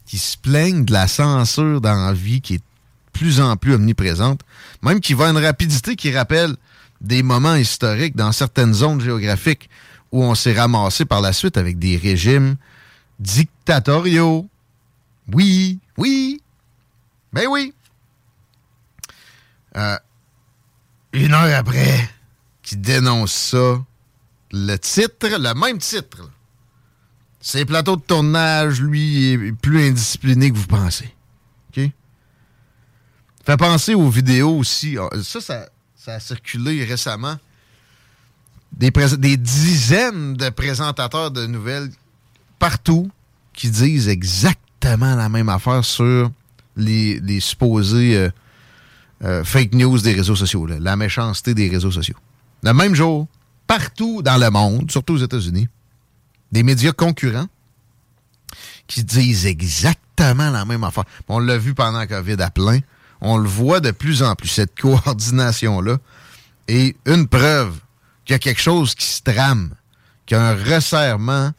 [0.05, 2.63] qui se plaignent de la censure dans la vie qui est
[3.13, 4.41] plus en plus omniprésente,
[4.81, 6.55] même qui va à une rapidité qui rappelle
[7.01, 9.69] des moments historiques dans certaines zones géographiques
[10.11, 12.55] où on s'est ramassé par la suite avec des régimes
[13.19, 14.47] dictatoriaux.
[15.33, 16.41] Oui, oui,
[17.33, 17.73] ben oui.
[19.77, 19.97] Euh,
[21.13, 22.09] une heure après,
[22.61, 23.81] qui dénonce ça,
[24.51, 26.29] le titre, le même titre.
[27.39, 31.13] Ses plateaux de tournage, lui, est plus indiscipliné que vous pensez.
[33.45, 34.97] Fait penser aux vidéos aussi.
[34.99, 37.37] Ah, Ça, ça, ça a circulé récemment.
[38.71, 41.89] Des, des dizaines de présentateurs de nouvelles
[42.57, 43.09] partout
[43.53, 46.31] qui disent exactement la même affaire sur
[46.77, 48.29] les, les supposés euh,
[49.23, 52.15] euh, fake news des réseaux sociaux, la méchanceté des réseaux sociaux.
[52.63, 53.27] Le même jour,
[53.67, 55.67] partout dans le monde, surtout aux États-Unis,
[56.51, 57.47] des médias concurrents
[58.87, 61.05] qui disent exactement la même affaire.
[61.27, 62.79] On l'a vu pendant la COVID à plein.
[63.21, 65.97] On le voit de plus en plus, cette coordination-là.
[66.67, 67.73] Et une preuve
[68.25, 69.71] qu'il y a quelque chose qui se trame,
[70.25, 71.51] qu'il y a un resserrement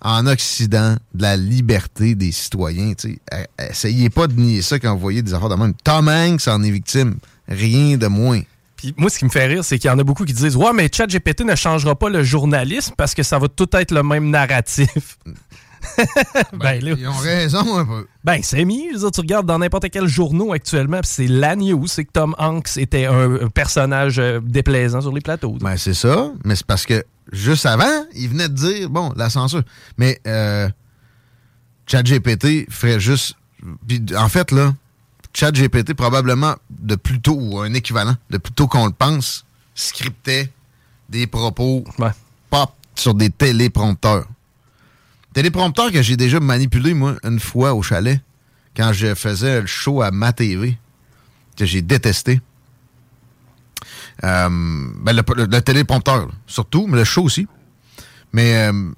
[0.00, 2.94] en Occident de la liberté des citoyens.
[2.94, 3.18] tu sais.
[3.34, 5.74] Euh, Essayez pas de nier ça quand vous voyez des affaires de même.
[5.82, 7.16] Tom Hanks en est victime.
[7.48, 8.40] Rien de moins.
[8.76, 10.54] Puis moi, ce qui me fait rire, c'est qu'il y en a beaucoup qui disent
[10.54, 14.04] Ouais, mais ChatGPT ne changera pas le journalisme parce que ça va tout être le
[14.04, 15.18] même narratif.
[16.52, 18.06] ben, là, Ils ont raison un peu.
[18.24, 22.04] ben c'est dire, tu regardes dans n'importe quel journaux actuellement, puis c'est la news, c'est
[22.04, 25.56] que Tom Hanks était un, un personnage euh, déplaisant sur les plateaux.
[25.60, 29.30] Ben, c'est ça, mais c'est parce que juste avant, il venait de dire, bon, la
[29.30, 29.62] censure.
[29.96, 30.68] Mais euh,
[31.86, 33.36] ChatGPT ferait juste.
[33.86, 34.74] puis, en fait, là,
[35.34, 40.50] ChatGPT, probablement de plus tôt, ou un équivalent, de plus tôt qu'on le pense, scriptait
[41.08, 41.84] des propos
[42.50, 44.26] pop sur des téléprompteurs.
[45.42, 48.20] Téléprompteurs que j'ai déjà manipulé, moi, une fois au chalet,
[48.76, 50.76] quand je faisais le show à ma TV,
[51.56, 52.40] que j'ai détesté.
[54.24, 57.46] Euh, ben, le, le- le téléprompteur, là, surtout, mais le show aussi.
[58.32, 58.90] Mais euh,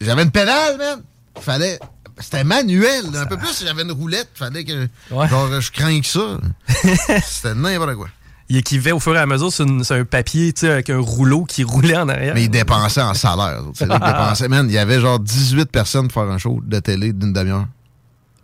[0.00, 1.02] j'avais une pédale, man.
[1.40, 1.78] Fallait.
[2.18, 3.12] C'était manuel.
[3.12, 3.20] là.
[3.20, 4.30] Un peu plus, j'avais une roulette.
[4.34, 4.88] Fallait que.
[5.10, 6.40] Genre, je crains que ça.
[7.24, 8.08] C'était n'importe quoi.
[8.50, 10.90] Il écrivait au fur et à mesure sur, une- sur un papier, tu sais, avec
[10.90, 12.34] un rouleau qui roulait en arrière.
[12.34, 13.62] Mais il dépensait en salaire.
[13.74, 14.66] Qu'il dépensait, man.
[14.68, 17.66] Il y avait genre 18 personnes pour faire un show de télé d'une demi-heure.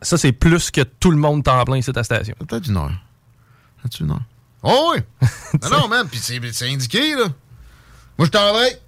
[0.02, 2.34] Ça, c'est plus que tout le monde temps plein ici à ta station.
[2.48, 2.92] Peut-être une heure.
[3.82, 4.22] Peut-être une heure.
[4.62, 5.02] Oh oui!
[5.62, 6.06] non, non, man.
[6.10, 7.24] Puis c'est c'est indiqué, là.
[8.18, 8.80] Moi, je t'en vais.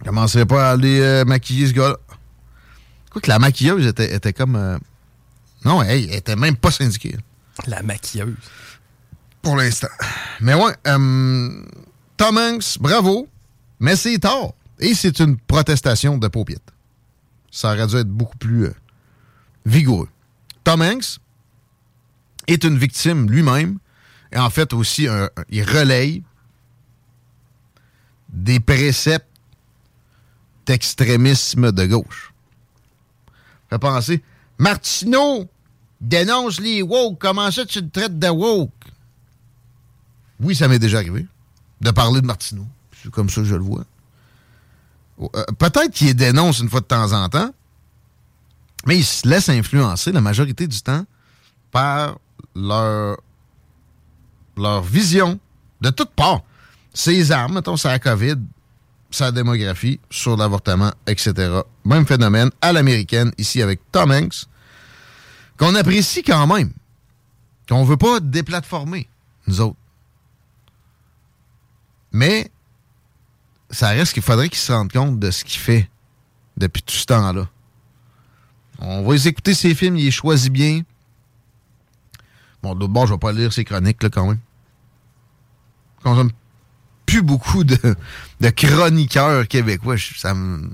[0.00, 1.96] Je commencerai pas à aller euh, maquiller ce gars-là.
[3.10, 4.56] Quoi que la maquilleuse était, était comme.
[4.56, 4.76] euh,
[5.64, 7.16] Non, hey, elle était même pas syndiquée.
[7.68, 8.34] La maquilleuse.
[9.44, 9.88] Pour l'instant.
[10.40, 11.62] Mais ouais, euh,
[12.16, 13.28] Tom Hanks, bravo,
[13.78, 14.52] mais c'est tard.
[14.80, 16.72] Et c'est une protestation de paupiètes.
[17.50, 18.74] Ça aurait dû être beaucoup plus euh,
[19.66, 20.08] vigoureux.
[20.64, 21.18] Tom Hanks
[22.46, 23.78] est une victime lui-même,
[24.32, 26.22] et en fait aussi, un- un- il relaye
[28.30, 29.28] des préceptes
[30.66, 32.32] d'extrémisme de gauche.
[33.70, 34.22] Fait penser,
[34.58, 35.48] Martineau
[36.00, 37.18] dénonce les woke.
[37.20, 38.70] Comment ça tu le traites de woke?
[40.40, 41.26] Oui, ça m'est déjà arrivé
[41.80, 42.66] de parler de Martineau.
[43.02, 43.84] C'est comme ça je le vois.
[45.20, 47.52] Euh, Peut-être qu'ils les dénoncent une fois de temps en temps,
[48.86, 51.04] mais ils se laissent influencer la majorité du temps
[51.70, 52.18] par
[52.54, 53.16] leur,
[54.82, 55.38] vision
[55.80, 56.42] de toutes parts.
[56.92, 58.36] Ces armes, mettons, c'est COVID,
[59.10, 61.60] sa démographie, sur l'avortement, etc.
[61.84, 64.46] Même phénomène à l'américaine, ici avec Tom Hanks,
[65.56, 66.72] qu'on apprécie quand même,
[67.68, 69.08] qu'on veut pas déplatformer,
[69.46, 69.76] nous autres.
[72.14, 72.48] Mais
[73.70, 75.90] ça reste qu'il faudrait qu'il se rende compte de ce qu'il fait
[76.56, 77.48] depuis tout ce temps-là.
[78.78, 80.82] On va les écouter ses films, il les choisit bien.
[82.62, 84.38] Bon, d'autre bord, je vais pas lire ses chroniques, là, quand même.
[85.98, 86.30] Je consomme
[87.04, 87.76] plus beaucoup de,
[88.50, 89.96] chroniqueurs québécois.
[90.16, 90.70] Ça me,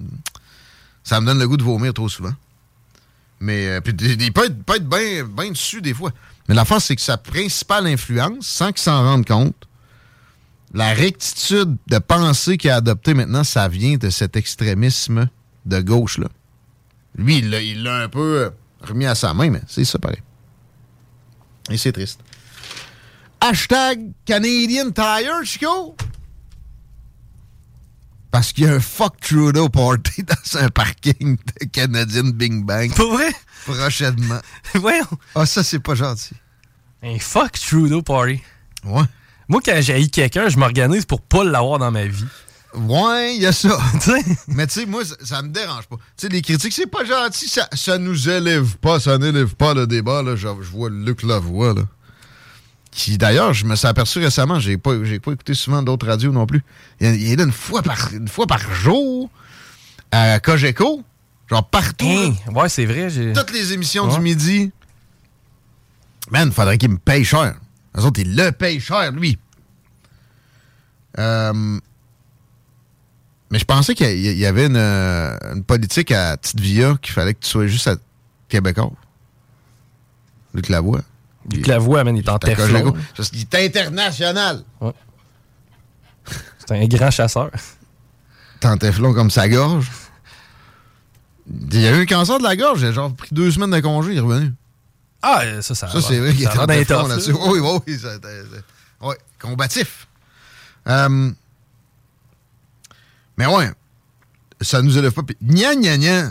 [1.11, 2.35] donne le goût de vomir trop souvent.
[3.41, 4.89] Mais, euh, il peut être, être
[5.35, 6.11] bien dessus des fois.
[6.49, 9.67] Mais l'affaire, c'est que sa principale influence, sans qu'il s'en rende compte,
[10.73, 15.29] la rectitude de pensée qu'il a adoptée maintenant, ça vient de cet extrémisme
[15.67, 16.29] de gauche-là.
[17.17, 18.51] Lui, il l'a- un peu euh,
[18.83, 20.23] remis à sa main, mais c'est ça pareil.
[21.71, 22.21] Et c'est triste.
[23.41, 25.97] Hashtag Canadian Tire, Chico.
[28.31, 32.95] Parce qu'il y a un fuck Trudeau party dans un parking de Canadian Bing Bang.
[32.95, 33.33] Pour vrai?
[33.65, 34.41] Prochainement.
[34.75, 35.05] Voyons.
[35.35, 36.35] Ah, ça, c'est pas gentil.
[37.03, 38.41] Un fuck Trudeau party.
[38.85, 39.03] Ouais.
[39.51, 42.25] Moi, quand j'ai quelqu'un, je m'organise pour pas l'avoir dans ma vie.
[42.73, 43.77] Ouais, il y a ça.
[44.49, 45.97] Mais tu sais, moi, ça, ça me dérange pas.
[45.97, 49.75] Tu sais, les critiques, c'est pas gentil, ça, ça nous élève pas, ça n'élève pas
[49.75, 50.23] le débat.
[50.23, 50.37] Là.
[50.37, 51.83] Je, je vois Luc Lavoie, là.
[52.93, 56.31] Qui, d'ailleurs, je me suis aperçu récemment, j'ai pas, j'ai pas écouté souvent d'autres radios
[56.33, 56.63] non plus.
[57.01, 59.29] Il, est là une fois par, une fois par jour
[60.13, 61.03] à Cogeco,
[61.49, 62.07] genre partout.
[62.07, 62.53] là.
[62.53, 63.09] Ouais, c'est vrai.
[63.35, 64.15] Toutes les émissions Ouais.
[64.15, 64.71] du midi.
[66.31, 67.57] Man, faudrait qu'il me paye cher.
[67.99, 69.39] Eux autres, ils le payent cher, lui.
[71.19, 71.53] Euh,
[73.51, 77.13] mais je pensais qu'il y- il avait une, euh, une politique à Petite Via qu'il
[77.13, 77.97] fallait que tu sois juste à
[78.49, 78.93] Québécois.
[80.55, 81.01] Luc Lavoie.
[81.53, 82.39] Luc Lavoie, man, il est en.
[83.17, 84.63] Parce qu'il est international.
[86.59, 87.51] C'est un grand chasseur.
[88.61, 89.91] T'es en Teflon comme sa gorge.
[91.73, 92.83] Il a eu un cancer de la gorge.
[92.83, 94.13] Il a genre pris deux semaines de congé.
[94.13, 94.53] Il est revenu.
[95.23, 95.89] Ah, ça, ça.
[95.89, 97.33] Ça, c'est vrai qu'il va dans les là-dessus.
[97.33, 97.99] Oui, oui, oui.
[97.99, 98.17] ça-
[99.07, 100.07] ouais, combatif.
[100.89, 101.31] Euh,
[103.37, 103.71] mais ouais,
[104.61, 105.23] ça nous élève pas.
[105.23, 106.31] Puis, Gna, gna, gna.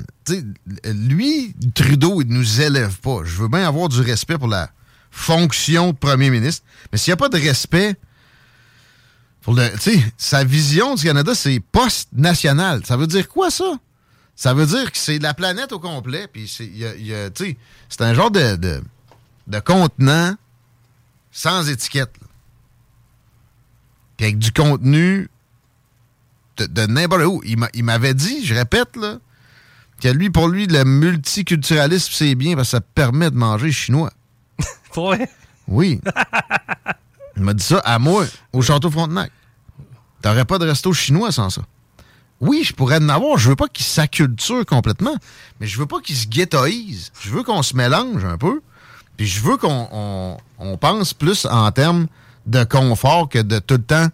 [0.86, 3.20] Lui, Trudeau, il nous élève pas.
[3.24, 4.70] Je veux bien avoir du respect pour la
[5.12, 6.64] fonction de premier ministre.
[6.92, 7.96] Mais s'il n'y a pas de respect
[9.42, 9.70] pour le.
[9.80, 12.86] Tu sais, sa vision du Canada, c'est post-national.
[12.86, 13.74] Ça veut dire quoi, ça?
[14.42, 16.30] Ça veut dire que c'est la planète au complet.
[16.32, 16.72] Puis c'est
[17.90, 18.82] c'est un genre de, de,
[19.48, 20.34] de contenant
[21.30, 22.14] sans étiquette.
[22.22, 22.28] là.
[24.16, 25.28] Puis avec du contenu
[26.56, 27.42] de, de n'importe où.
[27.44, 29.18] Il m'a- il m'avait dit, je répète, là,
[30.02, 34.14] que lui, pour lui, le multiculturalisme, c'est bien parce que ça permet de manger chinois.
[34.96, 35.30] Vrai?
[35.68, 36.00] Oui.
[37.36, 39.34] Il m'a dit ça à moi, au Château Frontenac.
[40.22, 41.62] T'aurais pas de resto chinois sans ça.
[42.42, 43.38] Oui, je pourrais en avoir.
[43.38, 45.16] Je veux pas qu'il s'acculture complètement,
[45.60, 47.12] mais je veux pas qu'il se ghettoise.
[47.22, 48.62] Je veux qu'on se mélange un peu.
[49.18, 52.08] Puis je veux qu'on on- on pense plus en termes
[52.46, 54.08] de confort que de tout le temps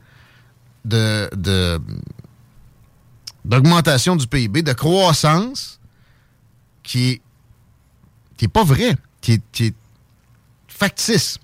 [0.85, 1.79] de, de-
[3.43, 5.79] d'augmentation du PIB, de croissance
[6.83, 7.21] qui est,
[8.37, 9.75] qui est pas vrai, qui est,
[10.67, 11.37] factice.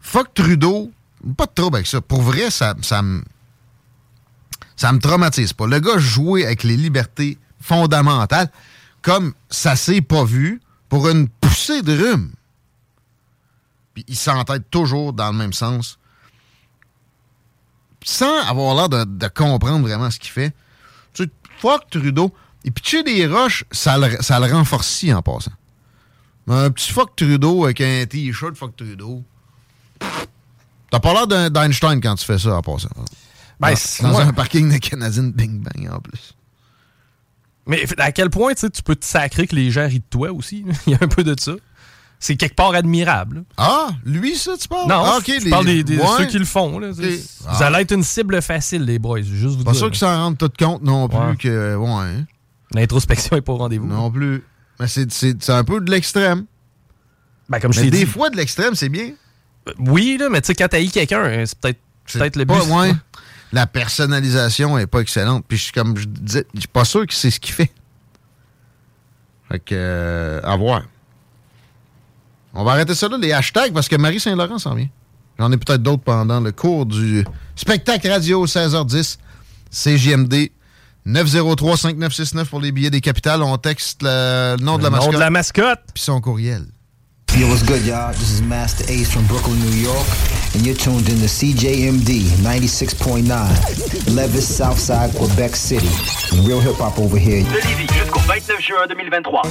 [0.00, 0.92] Fuck Trudeau,
[1.36, 2.00] pas de trouble avec ça.
[2.00, 3.22] Pour vrai, ça me.
[4.76, 5.66] Ça me traumatise pas.
[5.66, 8.50] Le gars jouait avec les libertés fondamentales
[9.02, 12.32] comme ça s'est pas vu pour une poussée de rhume.
[13.92, 15.98] Puis il s'entête toujours dans le même sens.
[18.02, 20.52] Sans avoir l'air de, comprendre vraiment ce qu'il fait.
[21.12, 22.34] Tu fuck Trudeau.
[22.66, 25.52] Et pitcher des roches, ça le, ça le renforcit en passant.
[26.48, 29.22] Un petit fuck Trudeau avec un t-shirt fuck Trudeau.
[30.90, 32.88] T'as pas l'air d'Einstein quand tu fais ça en passant.
[33.60, 36.34] Ben, dans c'est- dans moi- un parking de Canadian Bing Bang en plus.
[37.66, 40.30] Mais à quel point tu tu peux te sacrer que les gens rient de toi
[40.32, 40.64] aussi?
[40.86, 41.52] Il y a un peu de ça.
[42.20, 43.44] C'est quelque part admirable.
[43.56, 44.88] Ah, lui, ça, tu parles?
[44.88, 46.06] Non, Ah, je, ok, je les- parle des, des- ouais.
[46.18, 46.78] ceux qui le font.
[46.78, 46.90] Là.
[46.92, 47.02] Vous
[47.46, 47.64] Ah.
[47.66, 49.20] allez être une cible facile, les boys.
[49.22, 51.36] Juste vous Pas dire, sûr qu'ils s'en rendent tout compte non plus Ouais.
[51.36, 51.74] que.
[51.76, 51.88] Ouais.
[51.90, 52.24] hein.
[52.72, 53.86] L'introspection est pas au rendez-vous.
[53.86, 54.42] Non plus.
[54.80, 56.46] Mais c'est- un peu de l'extrême.
[57.48, 58.06] Ben, comme je Mais des dit.
[58.06, 59.10] fois, de l'extrême, c'est bien.
[59.78, 61.78] Oui, là, mais tu sais, quand t'haïs quelqu'un, euh, c'est peut-être
[62.12, 62.54] peut-être le but.
[62.54, 62.92] ouais.
[63.52, 65.44] La personnalisation est pas excellente.
[65.46, 67.70] Puis, je suis comme je disais, je suis pas sûr que c'est ce qu'il fait.
[69.50, 70.82] Fait que, euh, à voir.
[72.54, 74.88] On va arrêter ça là, les hashtags, parce que Marie Saint-Laurent s'en vient.
[75.38, 77.24] J'en ai peut-être d'autres pendant le cours du
[77.56, 79.18] spectacle radio 16h10,
[79.72, 80.50] CJMD
[81.06, 83.42] 903-5969 pour les billets des capitales.
[83.42, 85.14] On texte le nom de la Le nom mascotte.
[85.14, 85.80] de la mascotte.
[85.92, 86.64] Puis son courriel.
[87.36, 88.12] Yo, what's good, y'all?
[88.12, 90.06] This is Master Ace from Brooklyn, New York,
[90.54, 95.88] and you're tuned in to CJMD 96.9, Levis, Southside, Quebec City.
[96.46, 97.42] Real hip hop over here.
[97.42, 99.42] De Lévis jusqu'au 29 juin 2023.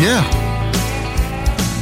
[0.00, 0.43] Yeah.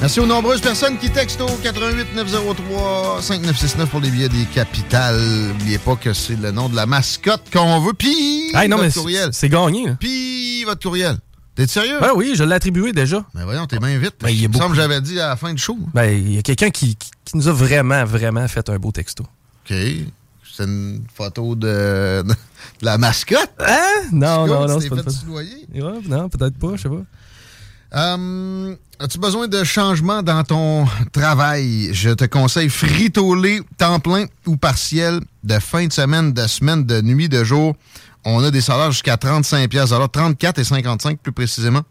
[0.02, 5.20] Merci aux nombreuses personnes qui textent au 88 903 5969 pour les billets des capitales.
[5.20, 7.92] N'oubliez pas que c'est le nom de la mascotte qu'on veut.
[7.92, 9.28] Puis Hey, non, votre courriel.
[9.32, 9.86] c'est gagné.
[9.86, 9.96] là.
[10.00, 11.18] Puis votre courriel.
[11.54, 11.98] T'es sérieux?
[12.00, 13.24] Ben oui, je l'ai attribué déjà.
[13.34, 14.14] Ben voyons, t'es bien vite.
[14.20, 15.78] Ben, il me semble que j'avais dit à la fin du show.
[15.94, 18.90] Ben, il y a quelqu'un qui, qui- qui nous a vraiment, vraiment fait un beau
[18.90, 19.22] texto.
[19.22, 19.76] OK.
[20.54, 22.34] C'est une photo de, de
[22.82, 23.52] la mascotte.
[23.60, 24.08] Hein?
[24.12, 25.20] Non, non, non, c'est pas fait ça.
[25.20, 25.66] soudoyer?
[25.74, 27.02] Ouais, non, peut-être pas, je sais pas.
[27.94, 31.92] Euh, As-tu besoin de changement dans ton travail?
[31.92, 37.00] Je te conseille Frito-Lay, temps plein ou partiel, de fin de semaine, de semaine, de
[37.00, 37.74] nuit, de jour.
[38.24, 41.82] On a des salaires jusqu'à 35 pièces alors 34 et 55 plus précisément.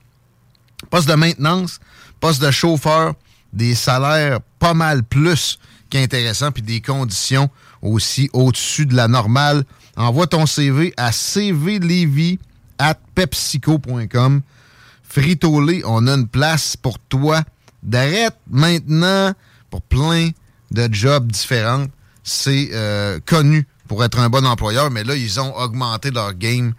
[0.89, 1.81] Poste de maintenance,
[2.21, 3.13] poste de chauffeur,
[3.51, 5.59] des salaires pas mal plus
[5.89, 7.49] qu'intéressants, puis des conditions
[7.81, 9.65] aussi au-dessus de la normale.
[9.97, 12.39] Envoie ton CV à cvlevy
[12.79, 14.41] at pepsico.com.
[15.11, 17.41] Frito-Lay, on a une place pour toi.
[17.83, 19.33] D'arrête maintenant
[19.69, 20.29] pour plein
[20.71, 21.87] de jobs différents.
[22.23, 26.73] C'est euh, connu pour être un bon employeur, mais là, ils ont augmenté leur game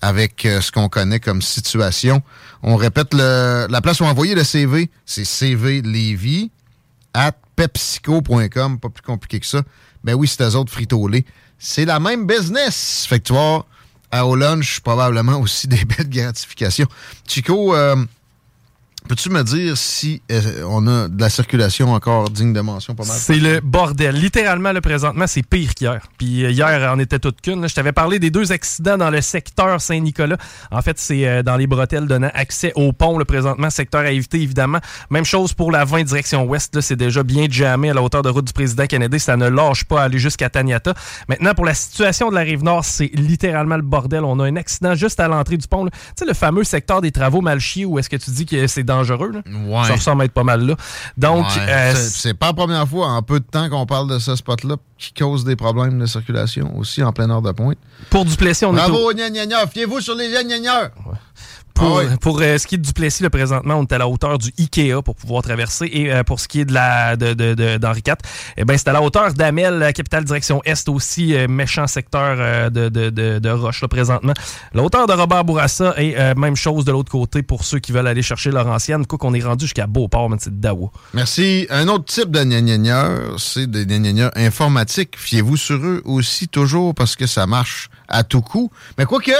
[0.00, 2.20] avec euh, ce qu'on connaît comme situation.
[2.64, 6.50] On répète la place où envoyer le CV, c'est cvlevy
[7.14, 9.62] at pepsico.com, pas plus compliqué que ça.
[10.02, 11.24] Ben oui, c'est eux autres Frito-Lay.
[11.60, 13.06] C'est la même business.
[13.08, 13.66] Fait que tu vois,
[14.10, 16.88] à au lunch, probablement aussi des belles gratifications.
[17.26, 17.96] Chico, euh,
[19.08, 23.04] peux-tu me dire si euh, on a de la circulation encore digne de mention pas
[23.04, 23.16] mal?
[23.18, 24.14] C'est le bordel.
[24.14, 26.06] Littéralement, le présentement, c'est pire qu'hier.
[26.18, 27.66] Puis euh, hier, on était toute qu'une.
[27.66, 30.36] Je t'avais parlé des deux accidents dans le secteur Saint-Nicolas.
[30.70, 34.10] En fait, c'est euh, dans les bretelles donnant accès au pont, le présentement, secteur à
[34.10, 34.78] éviter, évidemment.
[35.10, 36.80] Même chose pour la 20 direction ouest.
[36.80, 39.18] C'est déjà bien jammé à la hauteur de route du président Kennedy.
[39.18, 40.92] Ça ne lâche pas à aller jusqu'à Taniata.
[41.28, 44.24] Maintenant, pour la situation de la rive nord, c'est littéralement le bordel.
[44.24, 45.86] On a un accident juste à l'entrée du pont.
[45.86, 48.66] Tu sais, le fameux secteur des travaux mal chiés où est-ce que tu dis que
[48.66, 49.30] c'est dangereux?
[49.32, 49.40] là?
[49.46, 49.86] Ouais.
[49.88, 50.74] Ça ressemble à être pas mal là.
[51.16, 54.18] Donc, Ouais, euh, c'est pas la première fois en peu de temps qu'on parle de
[54.18, 57.78] ce spot-là qui cause des problèmes de circulation aussi en pleine heure de pointe.
[58.10, 59.66] pour Duplessis, on est au- Bravo, gna gna gna.
[59.66, 60.90] Fiez-vous sur les gna gna gna.
[61.78, 64.08] Pour, Ah pour euh, ce qui est de Duplessis, le présentement, on est à la
[64.08, 65.88] hauteur du Ikea pour pouvoir traverser.
[65.92, 68.14] Et euh, pour ce qui est de la de, de, de- d'Henri IV,
[68.56, 72.36] eh ben, c'est à la hauteur d'Amel, la capitale direction Est aussi, euh, méchant secteur
[72.38, 74.32] euh, de, de, de, de Roche, là, présentement.
[74.74, 77.92] La hauteur de Robert Bourassa et euh, même chose de l'autre côté pour ceux qui
[77.92, 79.06] veulent aller chercher Laurentienne.
[79.06, 80.90] Quoi qu'on est rendu jusqu'à Beauport, mais c'est de Dawa.
[81.14, 81.66] Merci.
[81.70, 85.14] Un autre type de gnagnagnaeurs, c'est des gnagnagnaeurs informatiques.
[85.16, 88.70] Fiez-vous sur eux aussi toujours parce que ça marche à tout coup.
[88.96, 89.30] Mais quoique,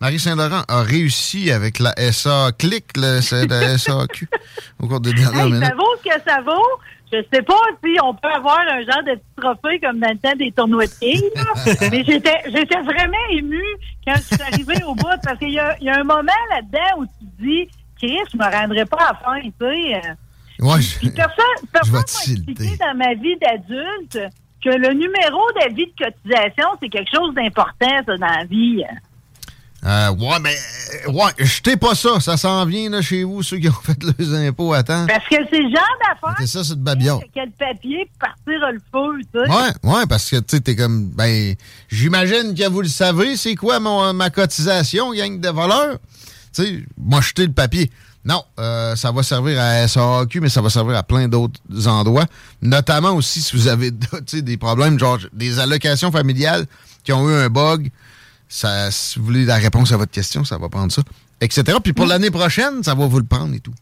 [0.00, 3.20] Marie Saint-Laurent a réussi avec la SA Click, la
[3.78, 4.28] SAQ,
[4.80, 5.66] au cours des dernières Hey, minutes.
[5.68, 6.80] ça vaut ce que ça vaut.
[7.12, 10.18] Je sais pas si on peut avoir un genre de petit trophée comme dans le
[10.18, 11.44] temps des tournois de quilles, là.
[11.92, 13.62] mais j'étais j'étais vraiment émue
[14.04, 17.04] quand je suis arrivée au bout parce qu'il y y a un moment là-dedans où
[17.06, 17.68] tu te dis
[17.98, 20.00] Chris, je me rendrai pas à la fin, tu sais.
[20.98, 24.18] Puis personne, je personne vais m'a expliqué dans ma vie d'adulte
[24.64, 28.82] que le numéro d'avis de cotisation, c'est quelque chose d'important, ça, dans la vie.
[29.84, 30.56] Euh, ouais, mais
[31.06, 32.18] euh, ouais, jetez pas ça.
[32.20, 35.06] Ça s'en vient là, chez vous, ceux qui ont fait leurs impôts à temps.
[35.06, 37.20] Parce que c'est le genre d'affaire C'est ça, c'est de babillard.
[37.34, 39.50] quel papier pour partir le feu, tu sais.
[39.50, 41.54] Ouais, ouais, parce que tu sais, t'es comme, ben,
[41.88, 45.98] j'imagine que vous le savez, c'est quoi mon, ma cotisation, gang de voleurs?
[46.54, 47.90] Tu sais, moi, jeter le papier.
[48.24, 52.24] Non, euh, ça va servir à SAQ, mais ça va servir à plein d'autres endroits.
[52.62, 53.90] Notamment aussi si vous avez
[54.32, 56.64] des problèmes, genre des allocations familiales
[57.02, 57.90] qui ont eu un bug.
[58.48, 61.02] Ça, si vous voulez la réponse à votre question, ça va prendre ça,
[61.40, 61.78] etc.
[61.82, 63.74] Puis pour l'année prochaine, ça va vous le prendre et tout.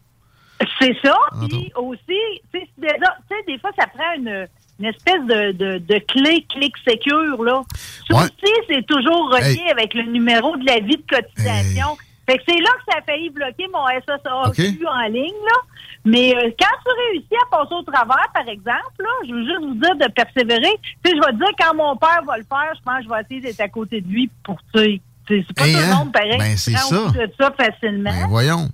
[0.81, 1.15] C'est ça.
[1.49, 2.19] Puis aussi,
[2.55, 4.47] tu sais, des fois, ça prend une,
[4.79, 7.63] une espèce de, de, de clé clic secure, là.
[8.09, 8.23] Ça Ouais.
[8.25, 9.71] aussi, c'est toujours relié Hey.
[9.73, 11.97] avec le numéro de l'avis de cotisation.
[12.29, 15.59] Fait que c'est là que ça a failli bloquer mon SSAQ en ligne, là.
[16.05, 19.61] Mais euh, quand tu réussis à passer au travers, par exemple, là, je veux juste
[19.61, 20.73] vous dire de persévérer.
[21.05, 23.05] Tu sais, je vais te dire, quand mon père va le faire, je pense que
[23.05, 25.85] je vais essayer d'être à côté de lui pour, tu c'est pas Hey, tout le
[25.85, 25.95] hein?
[25.99, 26.97] monde pareil Ben, c'est ça.
[27.11, 28.11] de ça facilement.
[28.11, 28.69] Ben voyons.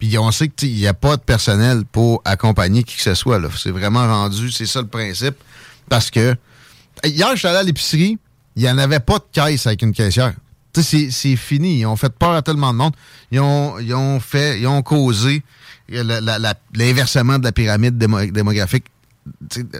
[0.00, 3.40] Puis on sait qu'il n'y a pas de personnel pour accompagner qui que ce soit.
[3.56, 5.36] C'est vraiment rendu, c'est ça le principe.
[5.88, 6.34] Parce que
[7.04, 8.18] hier, je suis allé à l'épicerie,
[8.56, 10.32] il n'y en avait pas de caisse avec une caissière.
[10.74, 11.78] Tu sais, c'est- fini.
[11.80, 12.94] Ils ont fait peur à tellement de monde.
[13.30, 15.42] Ils ont, ils ont fait, ils ont causé
[15.88, 18.86] l'inversement de la pyramide démo- démographique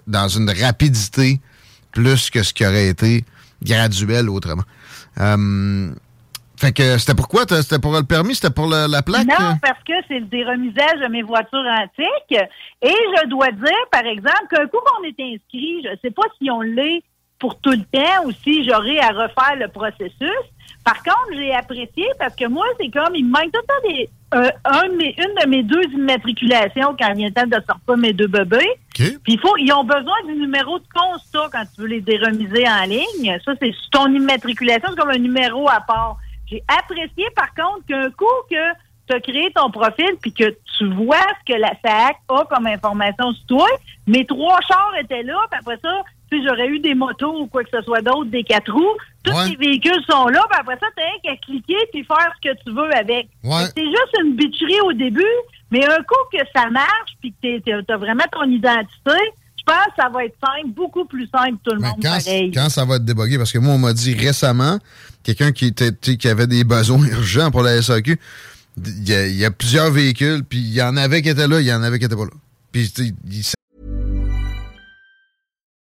[0.07, 1.41] dans une rapidité
[1.93, 3.25] plus que ce qui aurait été
[3.63, 4.63] graduel autrement.
[5.21, 5.91] Euh,
[6.57, 7.43] fait que c'était pourquoi?
[7.49, 8.35] C'était pour le permis?
[8.37, 9.27] C'était pour la plaque?
[9.27, 12.41] Non, parce que c'est le déremisage de mes voitures antiques.
[12.81, 16.23] Et je dois dire, par exemple, qu'un coup qu'on est inscrit, je ne sais pas
[16.41, 17.03] si on l'est
[17.39, 20.45] pour tout le temps ou si j'aurai à refaire le processus.
[20.85, 23.89] Par contre, j'ai apprécié parce que moi, c'est comme, il me manque tout le temps
[23.89, 27.47] des, euh, un de mes- une de mes deux immatriculations quand il vient le temps
[27.47, 28.69] de sortir mes deux bébés.
[29.25, 32.65] Puis il faut, ils ont besoin du numéro de constat quand tu veux les déremiser
[32.69, 33.39] en ligne.
[33.45, 36.17] Ça, c'est ton immatriculation, c'est comme un numéro à part.
[36.51, 38.73] J'ai apprécié, par contre, qu'un coup que
[39.09, 40.45] tu as créé ton profil puis que
[40.79, 41.17] tu vois
[41.47, 43.67] ce que la SAC a comme information sur toi,
[44.07, 47.71] mes trois chars étaient là, puis après ça, j'aurais eu des motos ou quoi que
[47.71, 48.97] ce soit d'autre, des quatre roues.
[49.23, 49.51] Tous Ouais.
[49.51, 52.55] les véhicules sont là, puis après ça, tu n'as qu'à cliquer puis faire ce que
[52.65, 53.29] tu veux avec.
[53.45, 53.65] Ouais.
[53.77, 55.23] C'est juste une bitcherie au début,
[55.71, 59.19] mais un coup que ça marche puis que tu as vraiment ton identité,
[59.59, 62.51] je pense que ça va être simple, beaucoup plus simple tout le monde quand, pareil.
[62.53, 64.79] quand ça va être débogué, parce que moi, on m'a dit récemment,
[65.23, 68.19] quelqu'un qui, était, qui avait des besoins urgents pour la SAQ,
[68.85, 71.67] il y, y a plusieurs véhicules, puis il y en avait qui étaient là, il
[71.67, 72.31] y en avait qui n'étaient pas là.
[72.73, 72.91] Puis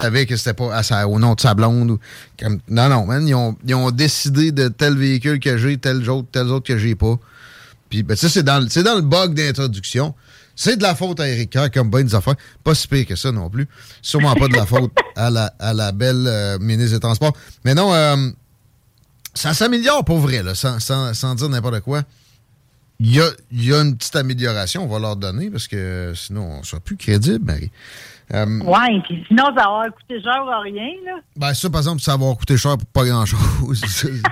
[0.00, 1.92] Savait que c'était pas à sa- au nom de sa blonde.
[1.92, 1.98] Ou,
[2.38, 6.08] comme, non, non, man, ils ont, ils ont décidé de tel véhicule que j'ai, tel
[6.10, 7.18] autre, tel autre que j'ai pas.
[7.88, 10.14] Puis, ben, ça, c'est dans, dans le bug d'introduction.
[10.54, 12.36] C'est de la faute à Erika, comme ben des affaires.
[12.64, 13.68] Pas si pire que ça non plus.
[14.00, 17.36] Sûrement pas de la faute à la, à la belle euh, ministre des Transports.
[17.64, 18.16] Mais non, euh,
[19.34, 22.02] ça s'améliore pour vrai, là, sans, sans, sans dire n'importe quoi.
[23.00, 26.14] Il y a, il y a une petite amélioration, on va leur donner, parce que
[26.16, 27.70] sinon, on ne sera plus crédible, Marie.
[28.34, 31.12] Euh, Ouais, puis sinon, ça va avoir coûté cher ou rien, là.
[31.36, 33.82] ben, ça, par exemple, ça va avoir coûté cher pour pas grand-chose.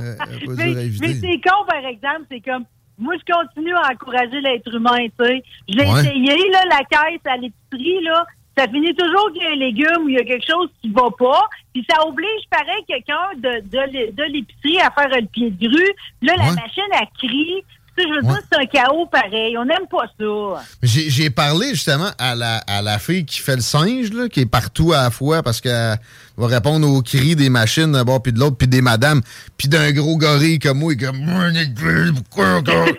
[0.00, 0.14] Euh,
[0.56, 2.64] Mais, c'est con, par exemple, c'est comme,
[2.96, 5.42] moi, je continue à encourager l'être humain, tu sais.
[5.68, 6.00] Je l'ai Ouais.
[6.02, 8.24] essayé, là, la caisse à l'épicerie, là.
[8.56, 10.90] Ça finit toujours qu'il y a un légume ou il y a quelque chose qui
[10.90, 11.42] va pas.
[11.72, 15.66] Puis ça oblige, pareil, quelqu'un de, de, l'é- de l'épicerie à faire le pied de
[15.68, 15.90] grue.
[16.22, 17.64] Là, la machine, elle crie.
[18.00, 19.56] Tu sais, je veux dire, c'est un chaos pareil.
[19.58, 20.64] On n'aime pas ça.
[20.82, 24.46] J'ai parlé justement à la, à la fille qui fait le singe, là, qui est
[24.46, 25.98] partout à la fois parce qu'elle
[26.36, 29.20] va répondre aux cris des machines d'un bord puis de l'autre, puis des madames,
[29.56, 31.20] puis d'un gros gorille comme moi, est comme?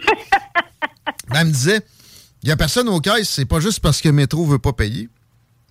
[1.30, 1.80] Ben, elle me disait,
[2.44, 5.08] il n'y a personne aux caisses, c'est pas juste parce que Métro veut pas payer,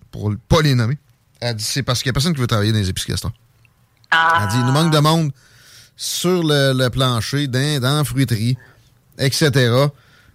[0.09, 0.97] pour pas les nommer.
[1.39, 3.31] Elle dit, c'est parce qu'il n'y a personne qui veut travailler dans les Gaston.
[4.11, 5.31] Elle dit, il nous manque de monde
[5.95, 8.57] sur le, le plancher, dans, dans la fruiterie,
[9.21, 9.71] etc.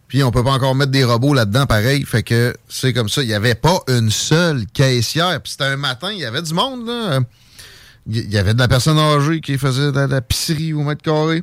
[0.09, 2.05] Puis on peut pas encore mettre des robots là-dedans, pareil.
[2.05, 3.23] Fait que c'est comme ça.
[3.23, 5.41] Il n'y avait pas une seule caissière.
[5.43, 7.19] Puis c'était un matin, il y avait du monde, là.
[8.09, 11.43] Il y avait de la personne âgée qui faisait de la, pisserie au mètre carré.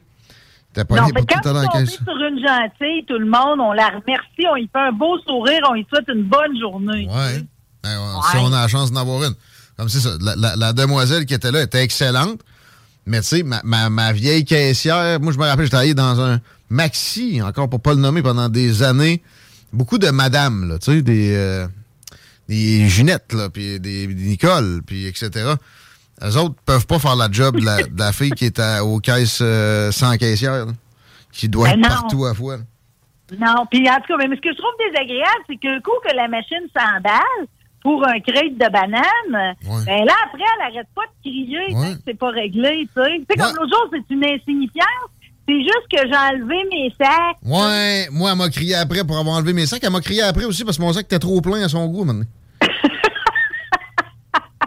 [0.73, 1.95] T'as pas Non, fait quand le temps dans on la tombe caisse.
[1.95, 5.59] sur une gentille, tout le monde, on la remercie, on lui fait un beau sourire,
[5.69, 7.07] on lui souhaite une bonne journée.
[7.11, 7.43] Ouais.
[7.83, 9.35] Ben, ouais, Si on a la chance d'en avoir une.
[9.77, 10.11] Comme c'est ça.
[10.21, 12.39] La, la- la demoiselle qui était là était excellente.
[13.05, 16.21] Mais tu sais, ma, ma- ma vieille caissière, moi je me rappelle, j'ai travaillé dans
[16.21, 16.39] un
[16.73, 19.21] maxi, encore pour pas le nommer, pendant des années.
[19.71, 21.67] Beaucoup de madames, là, tu sais, des, euh,
[22.47, 25.29] des Ginettes, là, puis des, des Nicole, puis etc.
[26.23, 28.85] Eux autres peuvent pas faire la job de la, de la fille qui est à-
[28.85, 30.71] aux caisses euh, sans caissière, là,
[31.31, 31.95] qui doit Ben être non.
[31.95, 32.57] partout à fois.
[32.57, 32.63] là.
[33.39, 36.15] Non, puis en tout cas, mais ce que je trouve désagréable, c'est qu'un coup que
[36.15, 37.47] la machine s'emballe
[37.81, 39.55] pour un crate de bananes,
[39.85, 43.09] ben là, après, elle arrête pas de crier que c'est pas réglé, tu sais.
[43.19, 45.09] Tu sais, comme l'autre jour, c'est une insignifiance.
[45.47, 47.37] C'est juste que j'ai enlevé mes sacs.
[47.43, 49.83] Ouais, moi, elle m'a crié après pour avoir enlevé mes sacs.
[49.83, 52.05] Elle m'a crié après aussi parce que mon sac était trop plein à son goût
[52.05, 52.25] maintenant.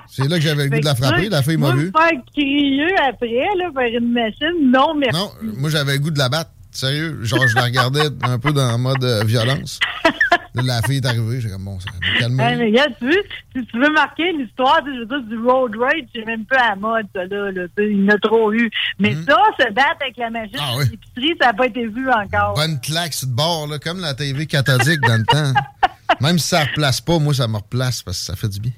[0.08, 1.28] C'est là que j'avais le goût de la frapper.
[1.28, 1.90] La fille m'a vu.
[1.90, 5.18] faire crier après, là, vers une machine, non, merci.
[5.18, 6.50] Non, moi, j'avais le goût de la battre.
[6.70, 7.20] Sérieux.
[7.22, 9.80] Genre, je la regardais un peu dans le mode euh, violence.
[10.56, 11.40] Là, la fille est arrivée.
[11.40, 12.42] J'ai comme, bon, ça va me calmer.
[12.42, 13.22] Hey, mais regarde, tu veux,
[13.54, 16.70] si tu veux marquer l'histoire, je veux dire, du road rage, c'est même peu à
[16.70, 17.52] la mode, ça, là.
[17.52, 18.70] là il y en a trop eu.
[18.98, 19.24] Mais Mm.
[19.28, 20.84] ça, se battre avec la Ah de oui.
[20.90, 22.54] l'épicerie, ça n'a pas été vu encore.
[22.54, 25.52] Bonne claque sur le bord, là, comme la TV cathodique dans le temps.
[26.20, 28.60] Même si ça ne replace pas, moi, ça me replace parce que ça fait du
[28.60, 28.72] bien.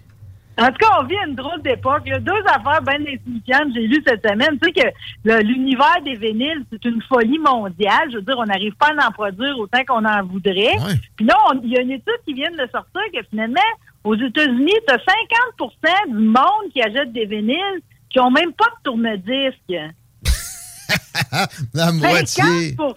[0.58, 2.02] En tout cas, on vit une drôle d'époque.
[2.06, 3.68] Il y a deux affaires bien insignifiantes.
[3.74, 4.58] J'ai lu cette semaine.
[4.60, 4.92] Tu sais
[5.24, 8.10] que l'univers des vinyles, c'est une folie mondiale.
[8.10, 10.76] Je veux dire, on n'arrive pas à en produire autant qu'on en voudrait.
[11.16, 13.60] Puis là, il y a une étude qui vient de sortir que finalement,
[14.02, 14.98] aux États-Unis, tu as
[15.58, 17.80] 50 du monde qui achète des vinyles
[18.10, 19.94] qui ont même pas de tourne-disque.
[21.74, 22.74] La moitié.
[22.76, 22.96] 50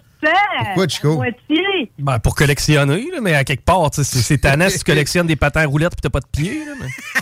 [0.64, 1.08] Pourquoi, Chico?
[1.10, 1.92] La moitié.
[1.98, 5.26] Ben, pour collectionner, là, mais à quelque part, tu sais, c'est tannant si tu collectionnes
[5.26, 6.64] des patins roulettes et t'as pas de pieds.
[6.64, 6.86] Là, mais...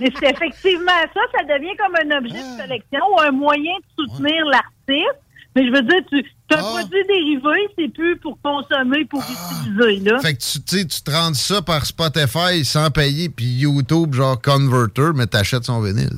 [0.00, 4.02] Mais c'est effectivement ça, ça devient comme un objet de collection ou un moyen de
[4.04, 5.20] soutenir l'artiste.
[5.56, 6.24] Mais je veux dire, tu
[6.54, 10.08] as un produit dérivé, c'est plus pour consommer, pour utiliser.
[10.08, 10.18] Là.
[10.20, 15.10] Fait que tu, tu te rends ça par Spotify sans payer, puis YouTube, genre Converter,
[15.16, 16.10] mais t'achètes son vinyle.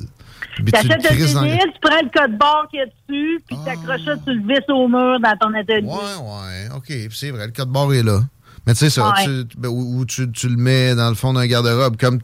[0.56, 3.70] Tu le dans- vinyle, tu prends le code barre qu'il y a dessus, puis tu
[3.70, 5.86] accroches ça, tu le visses au mur dans ton atelier.
[5.86, 8.20] Ouais, ouais, OK, c'est vrai, le code barre est là.
[8.66, 9.24] Mais tu sais ça, Ouais.
[9.24, 12.18] tu- ben, ou, ou tu, tu le mets dans le fond d'un garde-robe, comme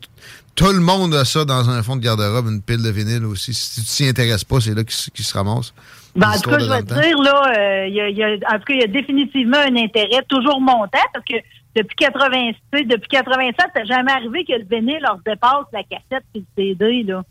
[0.57, 3.53] tout le monde a ça dans un fond de garde-robe, une pile de vinyle aussi.
[3.55, 5.73] Si tu t'y intéresses pas, c'est là qu'il s- qu'il se ramasse.
[6.17, 8.25] Ben, en tout cas, je vais te dire, là, euh, il y a, il y
[8.25, 11.35] a- en tout cas, il y a définitivement un intérêt toujours montant parce que
[11.77, 15.83] depuis 80, tu sais, depuis 87, ça jamais arrivé que le vinyle leur dépasse la
[15.83, 17.23] cassette et le CD, là.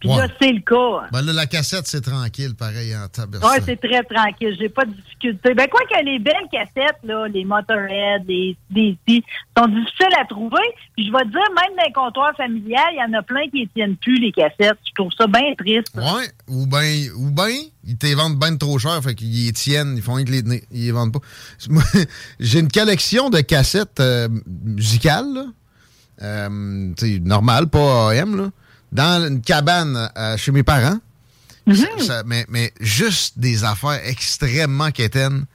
[0.00, 0.16] Puis Ouais.
[0.18, 1.08] là, c'est le cas.
[1.10, 3.38] Ben là, la cassette, c'est tranquille, pareil, en tabac.
[3.42, 4.54] Oui, c'est très tranquille.
[4.60, 5.54] J'ai pas de difficulté.
[5.54, 9.24] Ben, quoi que les belles cassettes, là, les Motorhead, les DC,
[9.56, 10.60] sont difficiles à trouver.
[10.96, 13.48] Puis je vais te dire, même dans les comptoirs familiales, il y en a plein
[13.50, 14.78] qui ne tiennent plus, les cassettes.
[14.86, 15.94] Je trouve ça bien triste.
[15.94, 17.50] Ouais, ou bien, ou ben,
[17.84, 20.30] ils te les vendent bien trop cher, fait qu'ils les tiennent, ils font rien que
[20.32, 21.20] les tenir, ils les vendent pas.
[22.40, 24.28] J'ai une collection de cassettes euh,
[24.64, 25.44] musicales, là.
[26.22, 28.50] Euh, tu sais, normales, pas AM, là,
[28.92, 30.98] dans une cabane euh, chez mes parents.
[31.74, 35.46] Ça- ça- mais, mais juste des affaires extrêmement quétaines.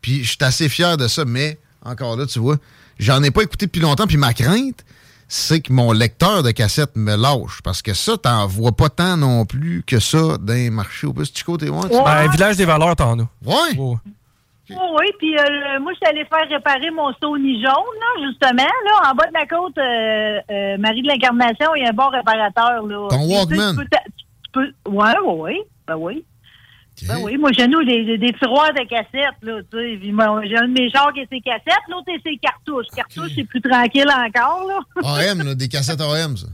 [0.00, 2.56] Puis je suis assez fier de ça, mais encore là, tu vois,
[2.98, 4.84] j'en ai pas écouté depuis longtemps, puis ma crainte,
[5.28, 7.60] c'est que mon lecteur de cassette me lâche.
[7.62, 11.06] Parce que ça, t'en vois pas tant non plus que ça dans les marchés.
[11.06, 11.82] Au plus, Chico, t'es loin?
[11.82, 13.28] tu- Ben, village des valeurs, t'en as.
[13.44, 13.76] Ouais.
[13.78, 13.98] Oh,
[14.70, 18.62] oui, puis euh, moi, je suis allée faire réparer mon Sony jaune, là, justement.
[18.62, 21.92] Là, en bas de la côte, euh, euh, Marie de l'Incarnation, il y a un
[21.92, 22.82] bon réparateur.
[22.86, 23.08] Là.
[23.08, 23.70] Ton Walkman.
[23.72, 25.60] Tu peux, tu peux, ouais, ouais.
[25.86, 26.24] Ben oui.
[27.06, 30.00] Ben oui, moi, chez nous, des, tiroirs de cassettes, là, tu sais.
[30.02, 32.86] J'ai un de mes chars qui a ses cassettes, l'autre a ses cartouches.
[32.94, 35.30] Cartouches, c'est plus tranquille encore, là.
[35.30, 36.48] AM, là, des cassettes AM, ça.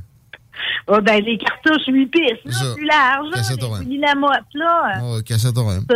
[0.86, 3.36] Ah, ben, les cartouches 8 pistes, là, plus larges, là.
[3.38, 3.80] Cassette les AM.
[3.80, 4.92] Willy Lamotte, là.
[5.02, 5.86] Oh, cassette AM.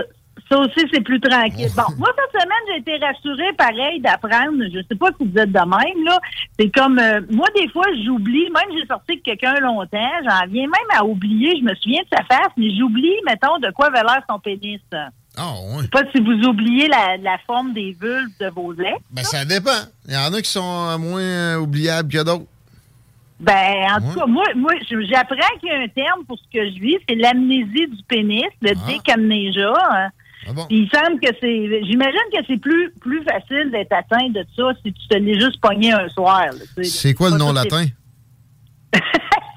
[0.50, 1.68] Ça, aussi, c'est plus tranquille.
[1.76, 4.64] Bon, moi, cette semaine, j'ai été rassurée, pareil, d'apprendre.
[4.72, 6.18] Je sais pas si vous êtes de même, là.
[6.58, 10.66] C'est comme, euh, moi, des fois, j'oublie, même j'ai sorti avec quelqu'un longtemps, j'en viens
[10.66, 14.02] même à oublier, je me souviens de sa face, mais j'oublie, mettons, de quoi avait
[14.02, 14.80] l'air son pénis.
[15.36, 15.76] Ah, ouais.
[15.78, 18.96] Je sais pas si vous oubliez la, la forme des vulves de vos ex.
[19.10, 19.70] Ben, ça dépend.
[20.06, 22.46] Il y en a qui sont moins euh, oubliables que d'autres.
[23.38, 26.64] Ben, en tout cas, moi, moi j'apprends qu'il y a un terme pour ce que
[26.70, 30.10] je vis, c'est l'amnésie du pénis, le décamnésia.
[30.44, 31.84] Puis il semble que c'est.
[31.84, 35.60] J'imagine que c'est plus, plus facile d'être atteint de ça si tu te l'es juste
[35.60, 36.46] pogné un soir.
[36.82, 37.86] C'est quoi le nom latin?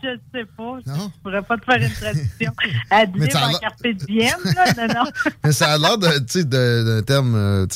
[0.03, 0.79] Je sais pas.
[0.85, 2.51] Je pourrais pas te faire une traduction.
[3.29, 4.65] Ça a en carpe diem, là.
[4.75, 5.11] Non, non.
[5.43, 7.67] Mais ça a l'air d'un terme euh,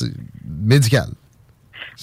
[0.44, 1.06] médical.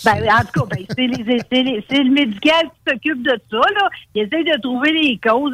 [0.04, 3.58] Ben, en tout cas, ben, c'est le médical qui s'occupe de ça.
[3.58, 3.89] Là.
[4.16, 5.54] Il essaie de trouver les causes.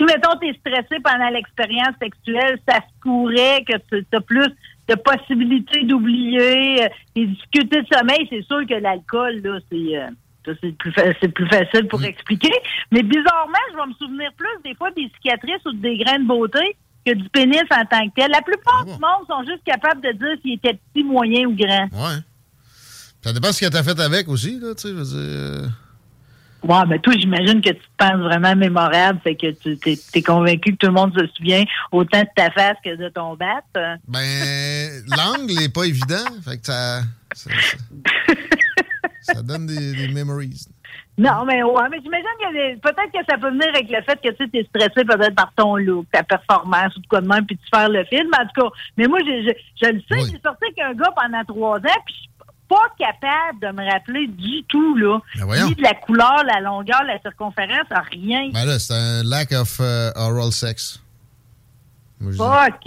[0.00, 4.48] Si, mettons, tu es stressé pendant l'expérience sexuelle, ça se pourrait que tu as plus
[4.88, 6.84] de possibilités d'oublier.
[6.84, 9.96] euh, Les difficultés de sommeil, c'est sûr que l'alcool, là, c'est...
[9.98, 10.08] euh,
[10.62, 10.92] c'est plus,
[11.34, 12.50] plus facile pour expliquer.
[12.90, 16.26] Mais bizarrement, je vais me souvenir plus des fois des cicatrices ou des grains de
[16.26, 18.30] beauté que du pénis en tant que tel.
[18.30, 21.84] La plupart du monde sont juste capables de dire s'il était petit, moyen ou grand.
[21.92, 22.18] Ouais.
[23.22, 25.70] Ça dépend ce que t'as fait avec aussi, là, tu sais, je veux dire.
[26.62, 30.22] Ouais, mais toi, j'imagine que tu te penses vraiment mémorable, fait que tu t'es, t'es
[30.22, 33.62] convaincu que tout le monde se souvient autant de ta face que de ton bat.
[34.06, 37.00] Ben, l'angle n'est pas évident, fait que ça.
[37.34, 38.34] Ça, ça-
[39.22, 40.66] ça donne des, des memories.
[41.18, 44.30] Non, mais ouais, mais j'imagine que peut-être que ça peut venir avec le fait que
[44.44, 47.56] tu es stressé peut-être par ton look, ta performance ou de quoi de même, puis
[47.58, 48.28] tu faire le film.
[48.38, 51.12] En tout cas, mais moi, je, je, je le sais, j'ai sorti avec un gars
[51.14, 52.29] pendant trois ans, puis je-
[52.70, 55.18] pas capable de me rappeler du tout, là.
[55.46, 55.66] Ben.
[55.66, 58.48] Ni de la couleur, la longueur, la circonférence, rien.
[58.54, 61.02] Ben là, c'est un lack of euh, oral sex.
[62.36, 62.86] Fuck!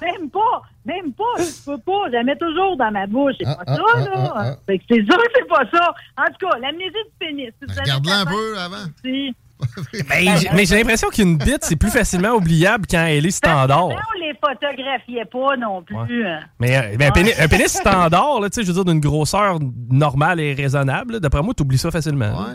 [0.00, 2.06] même pas, même pas, je peux pas.
[2.06, 3.34] Je la mets toujours dans ma bouche.
[3.40, 4.10] C'est Ah, pas ah, ça, ah, là.
[4.14, 4.56] ah, ah.
[4.66, 5.94] Fait que c'est sûr que c'est pas ça.
[6.18, 7.50] En tout cas, l'amnésie du pénis.
[7.68, 8.84] Avez Regarde-la un peu avant.
[9.04, 9.34] si.
[10.08, 13.88] Ben, j'ai- mais j'ai l'impression qu'une bite, c'est plus facilement oubliable quand elle est standard.
[13.88, 16.26] Mais on les photographiait pas non plus.
[16.26, 16.40] hein.
[16.60, 19.00] Mais euh, ben, un, pénis, un pénis standard, là, tu sais, je veux dire, d'une
[19.00, 19.58] grosseur
[19.90, 22.46] normale et raisonnable, d'après moi, t'oublies ça facilement.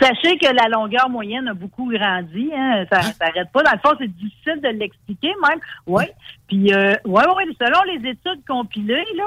[0.00, 2.50] Sachez que la longueur moyenne a beaucoup grandi.
[2.54, 2.84] Hein.
[2.92, 3.62] Ça s'arrête pas.
[3.62, 5.58] Dans le fond, c'est difficile de l'expliquer même.
[5.86, 6.04] Oui.
[6.48, 9.24] Puis, euh, ouais, ouais, selon les études compilées, là,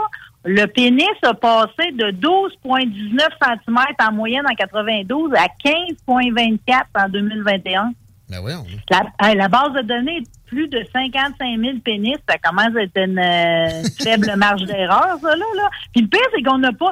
[0.48, 6.60] le pénis a passé de 12,19 cm en moyenne en 92 à 15,24
[6.96, 7.92] en 2021.
[8.30, 8.66] Ben voyons.
[8.90, 12.18] La, hey, la base de données est de plus de 55 000 pénis.
[12.28, 15.70] Ça commence à être une euh, faible marge d'erreur, ça, là, là.
[15.94, 16.92] Puis le pire, c'est qu'on n'a pas...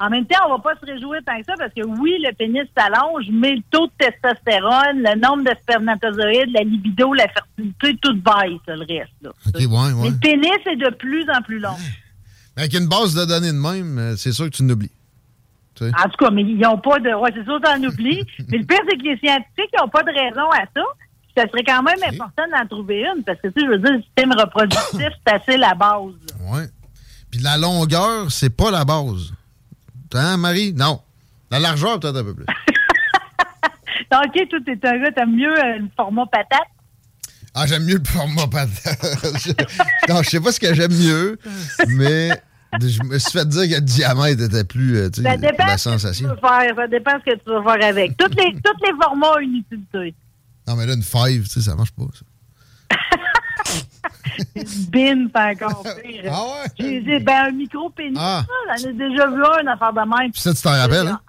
[0.00, 2.34] En même temps, on va pas se réjouir tant que ça parce que oui, le
[2.34, 7.96] pénis s'allonge, mais le taux de testostérone, le nombre de spermatozoïdes, la libido, la fertilité,
[8.02, 9.12] tout baisse, le reste.
[9.22, 9.30] Là.
[9.46, 11.76] OK, ouais, Mais le pénis est de plus en plus long.
[12.56, 14.90] Avec une base de données de même, euh, c'est sûr que tu n'oublies.
[15.74, 15.92] Tu sais.
[15.98, 17.10] En tout cas, mais ils n'ont pas de.
[17.14, 18.24] Ouais, c'est sûr, t'en oublies.
[18.48, 20.82] mais le pire, c'est que les scientifiques n'ont pas de raison à ça.
[21.34, 23.92] Ça serait quand même important d'en trouver une, parce que, tu sais, je veux dire,
[23.92, 26.12] le système reproductif, c'est assez la base.
[26.52, 26.68] Ouais.
[27.30, 29.32] Puis la longueur, c'est pas la base.
[30.12, 30.74] Hein, Marie?
[30.74, 31.00] Non.
[31.50, 32.44] La largeur, peut-être un peu plus.
[34.12, 36.68] OK, toi, t'es un gars, t'aimes mieux euh, le format patate.
[37.54, 38.78] Ah, j'aime mieux le format patate.
[39.44, 41.38] Je- non, je sais pas ce que j'aime mieux,
[41.88, 42.30] mais
[42.80, 45.66] je me suis fait dire que le diamètre était plus, euh, tu sais, Ça dépend
[45.66, 46.28] la ce que tu sensation.
[46.28, 46.74] veux faire.
[46.76, 48.16] Ça dépend ce que tu veux faire avec.
[48.16, 50.14] Toutes les, tous les formats ont une utilité.
[50.66, 52.24] Non, mais là, une five, tu sais, ça marche pas, ça.
[54.54, 56.30] Une bin, c'est encore pire.
[56.30, 56.70] Ah ouais?
[56.78, 58.44] J'ai j'ai- ben, un micro-pénis, Ah.
[58.68, 60.32] là, j'en ai déjà vu un, une affaire de même.
[60.32, 61.20] Puis ça, tu t'en rappelles, hein?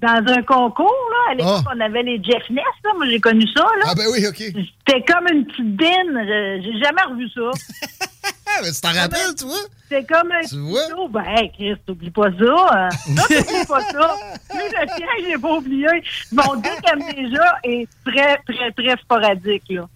[0.00, 1.72] Dans un concours, là, à l'époque, Ah.
[1.76, 2.90] on avait les Jeff Ness, là.
[2.96, 3.86] Moi, j'ai connu ça, là.
[3.88, 4.36] Ah, ben oui, OK.
[4.36, 6.60] C'était comme une petite bine.
[6.62, 7.50] J'ai jamais revu ça.
[8.46, 9.56] Ah, mais tu t'en rappelles, tu vois?
[9.88, 10.82] C'est comme un Tu vois?
[10.88, 11.08] couteau.
[11.08, 12.66] Ben, hey, Chris, t'oublies pas ça.
[12.70, 12.88] hein.
[13.08, 14.14] Non, t'oublies pas ça.
[14.54, 15.86] Lui, le tien, j'ai pas oublié.
[16.30, 19.88] Mon Dieu, comme déjà, est très, très, très sporadique, là.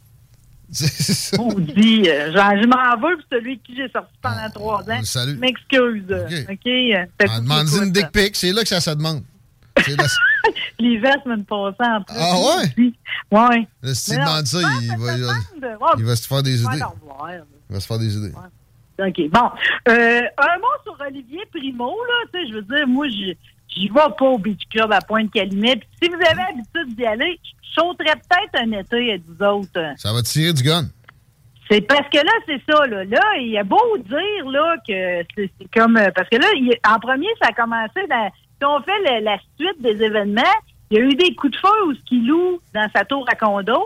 [1.38, 5.00] On dit, euh, genre, je m'en veux pour celui qui j'ai sorti pendant trois ans.
[5.02, 6.04] Je m'excuse.
[6.50, 6.66] OK?
[6.66, 9.22] euh, demandant quoi, une dick pic, c'est là que ça se demande.
[10.78, 12.16] Les vestes me passent en plus.
[12.18, 12.68] Ah ouais?
[14.12, 15.32] Mais non, demandes ça, il va, il va-
[15.78, 16.70] Ouais, il va se faire des idées.
[17.70, 18.32] Il va se faire des idées.
[18.98, 19.30] OK.
[19.30, 19.50] Bon.
[19.88, 22.28] Euh, un mot sur Olivier Primo, là.
[22.32, 23.36] Tu sais, je veux dire, moi, j'y
[23.68, 25.76] j'y vais pas au Beach Club à Pointe-Calumet.
[25.76, 29.94] Puis si vous avez l'habitude d'y aller, je sauterais peut-être un été à vous autres.
[29.96, 30.84] Ça va tirer du gun.
[31.70, 33.04] C'est parce que là, c'est ça, là.
[33.04, 35.96] Là, il a beau dire, là, que c'est comme...
[35.96, 38.30] euh, Parce que là, il- en premier, ça a commencé dans...
[38.62, 40.42] Si on fait le- la suite des événements,
[40.88, 43.24] il y a eu des coups de feu où ce qu'il loue dans sa tour
[43.28, 43.82] à condo.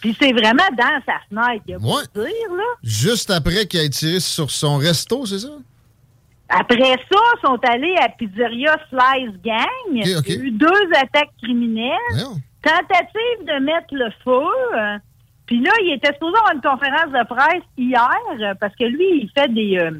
[0.00, 2.02] Puis c'est vraiment dans sa fenêtre, il a beau Ouais.
[2.14, 2.62] dire, là.
[2.84, 5.48] Juste après qu'il ait tiré sur son resto, c'est ça?
[6.48, 9.66] Après ça, ils sont allés à Pizzeria Slice Gang.
[9.92, 11.96] Il y a eu deux attaques criminelles.
[12.62, 14.90] Tentative de mettre le feu.
[15.46, 19.30] Puis là, il était supposé avoir une conférence de presse hier parce que lui, il
[19.36, 19.90] fait des, euh,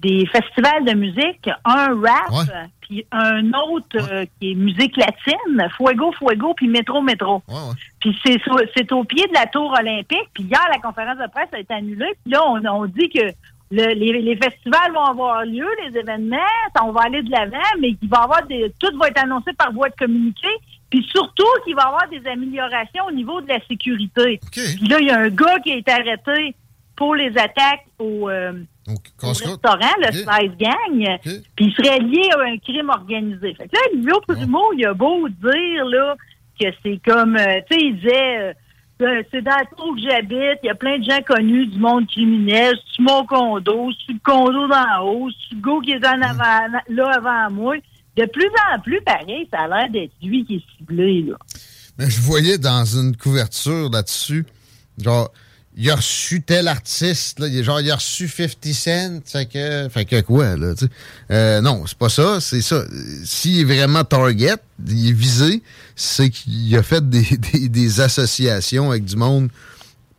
[0.00, 2.48] des festivals de musique, un rap,
[2.92, 7.42] puis un autre euh, qui est musique latine, Fuego Fuego, puis Métro Métro.
[8.00, 8.38] Puis c'est
[8.76, 10.28] c'est au pied de la tour olympique.
[10.34, 12.12] Puis hier, la conférence de presse a été annulée.
[12.22, 13.20] Puis là, on, on dit que
[13.70, 16.36] le- les, les festivals vont avoir lieu, les événements,
[16.82, 19.72] on va aller de l'avant, mais qu'il va avoir des, tout va être annoncé par
[19.72, 20.48] voie de communiqué.
[20.90, 24.38] Puis surtout qu'il va y avoir des améliorations au niveau de la sécurité.
[24.76, 26.54] Puis là, il y a un gars qui a été arrêté
[26.96, 28.52] pour les attaques au, euh,
[29.22, 31.18] au restaurant, le Slice Gang,
[31.56, 33.54] puis il serait lié à un crime organisé.
[33.54, 36.16] Fait que là, Livio Primo, il a beau dire là
[36.60, 38.52] que c'est comme, euh, tu sais, il disait, euh,
[39.02, 41.78] euh, c'est dans le trou que j'habite, il y a plein de gens connus du
[41.78, 46.06] monde criminel, c'est mon condo, c'est le condo d'en haut, c'est le gars qui est
[46.06, 47.76] en avant, là avant moi?
[48.16, 51.36] De plus en plus, pareil, ça a l'air d'être lui qui est ciblé, là.
[51.98, 54.46] Mais je voyais dans une couverture là-dessus,
[54.98, 55.30] genre,
[55.76, 60.04] il a reçu tel artiste, là, genre, il a reçu 50 Cent, fait que, fait
[60.04, 60.86] que quoi, là, tu.
[61.30, 62.84] Euh, non, c'est pas ça, c'est ça.
[63.24, 65.62] S'il est vraiment target, il est visé,
[65.96, 67.22] c'est qu'il a fait des,
[67.52, 69.48] des- des associations avec du monde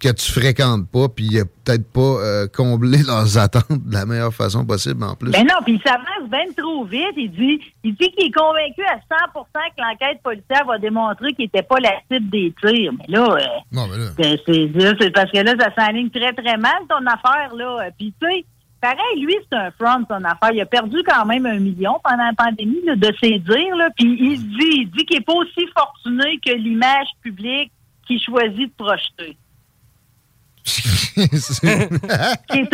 [0.03, 4.05] que tu fréquentes pas, puis il a peut-être pas euh, comblé leurs attentes de la
[4.05, 5.31] meilleure façon possible, en plus.
[5.31, 7.13] Ben non, puis il s'avance bien trop vite.
[7.15, 11.45] Il dit il dit qu'il est convaincu à 100% que l'enquête policière va démontrer qu'il
[11.45, 12.91] n'était pas la cible des tirs.
[12.99, 13.39] Mais là, euh,
[13.71, 17.05] Non, mais ben, c'est là, c'est parce que là, ça s'enligne très, très mal, ton
[17.05, 17.89] affaire, là.
[17.97, 18.45] Puis, tu sais,
[18.81, 20.51] pareil, lui, c'est un front, son affaire.
[20.53, 23.87] Il a perdu quand même un million pendant la pandémie, là, de ses dires, là.
[23.95, 27.71] Puis il se dit, il dit qu'il n'est pas aussi fortuné que l'image publique
[28.05, 29.37] qu'il choisit de projeter.
[30.65, 31.21] C'est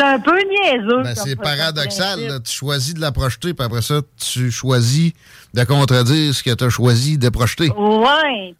[0.02, 1.04] un peu niaiseux.
[1.04, 2.20] Ben, c'est paradoxal.
[2.28, 2.40] là.
[2.40, 5.12] Tu choisis de la projeter, puis après ça, tu choisis
[5.54, 7.68] de contredire ce que tu as choisi de projeter.
[7.70, 8.56] Tu sais, Ouais.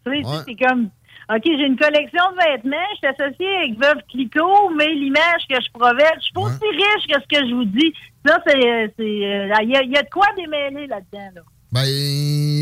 [0.46, 0.90] c'est comme,
[1.32, 5.54] OK, j'ai une collection de vêtements, je suis associée avec Veuve Clicquot, mais l'image que
[5.56, 7.92] je provède, je suis pas aussi riche que ce que je vous dis.
[8.26, 11.42] Ça, c'est, euh, c'est, il y, a- il y a de quoi démêler là-dedans, là.
[11.72, 11.86] Ben,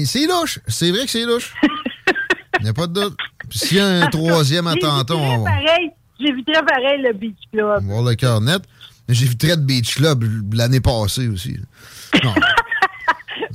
[0.05, 0.59] c'est louche.
[0.69, 1.55] C'est vrai que c'est louche.
[2.61, 3.17] Il n'y a pas de doute.
[3.49, 5.91] Puis s'il y a un troisième attentat, on va Pareil,
[6.21, 7.83] j'éviterais pareil le Beach Club.
[7.85, 8.63] voir le cœur net.
[9.39, 10.25] Très de Beach Club
[10.55, 11.57] l'année passée aussi.
[12.23, 12.35] Non.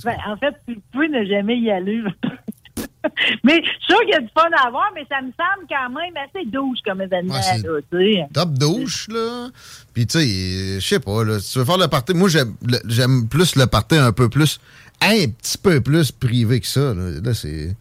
[0.03, 2.01] Ben, en fait, tu peux ne jamais y aller.
[3.43, 5.67] mais je suis sûr qu'il y a du fun à avoir, mais ça me semble
[5.69, 8.25] quand même assez douche comme événement, Ouais, là.
[8.33, 9.49] Top douche, là.
[9.93, 12.27] Puis, tu sais, euh, je sais pas, là, si tu veux faire le party, moi,
[12.27, 14.59] j'aime le- j'aime plus le party un peu plus,
[14.99, 16.93] un petit peu plus privé que ça.
[16.93, 17.75] Là, Là, c'est.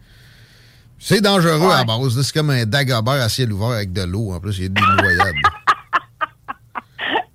[1.05, 2.21] C'est dangereux à base.
[2.21, 4.31] C'est comme un Dagobert à ciel ouvert avec de l'eau.
[4.31, 5.35] En plus, il des noyades.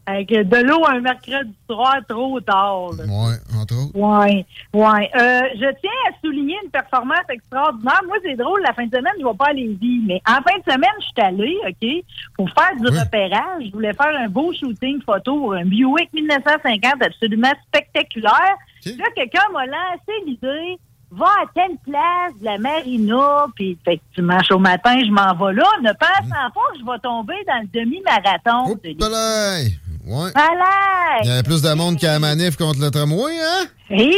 [0.06, 2.92] Avec de l'eau un mercredi soir trop tard.
[2.92, 3.92] ouais, entre autres.
[3.92, 5.00] Oui, oui.
[5.14, 8.00] Euh, je tiens à souligner une performance extraordinaire.
[8.06, 10.40] Moi, c'est drôle, la fin de semaine, je ne vais pas à Lévis, mais en
[10.40, 12.04] fin de semaine, je suis allée, OK,
[12.38, 13.64] pour faire du repérage.
[13.66, 18.56] Je voulais faire un beau shooting photo pour un Buick 1950 absolument spectaculaire.
[18.86, 20.78] Là, quelqu'un m'a lancé l'idée,
[21.10, 25.64] va à telle place de la marina, puis effectivement, au matin, je m'en vais là,
[25.82, 28.72] ne pensant pas que je vais tomber dans le demi-marathon.
[28.98, 29.72] Palais!
[30.06, 30.32] Ouais.
[30.32, 31.20] Palais!
[31.22, 33.66] Il y avait plus de monde qu'à la manif contre le tramway, hein?
[33.90, 34.14] Oui,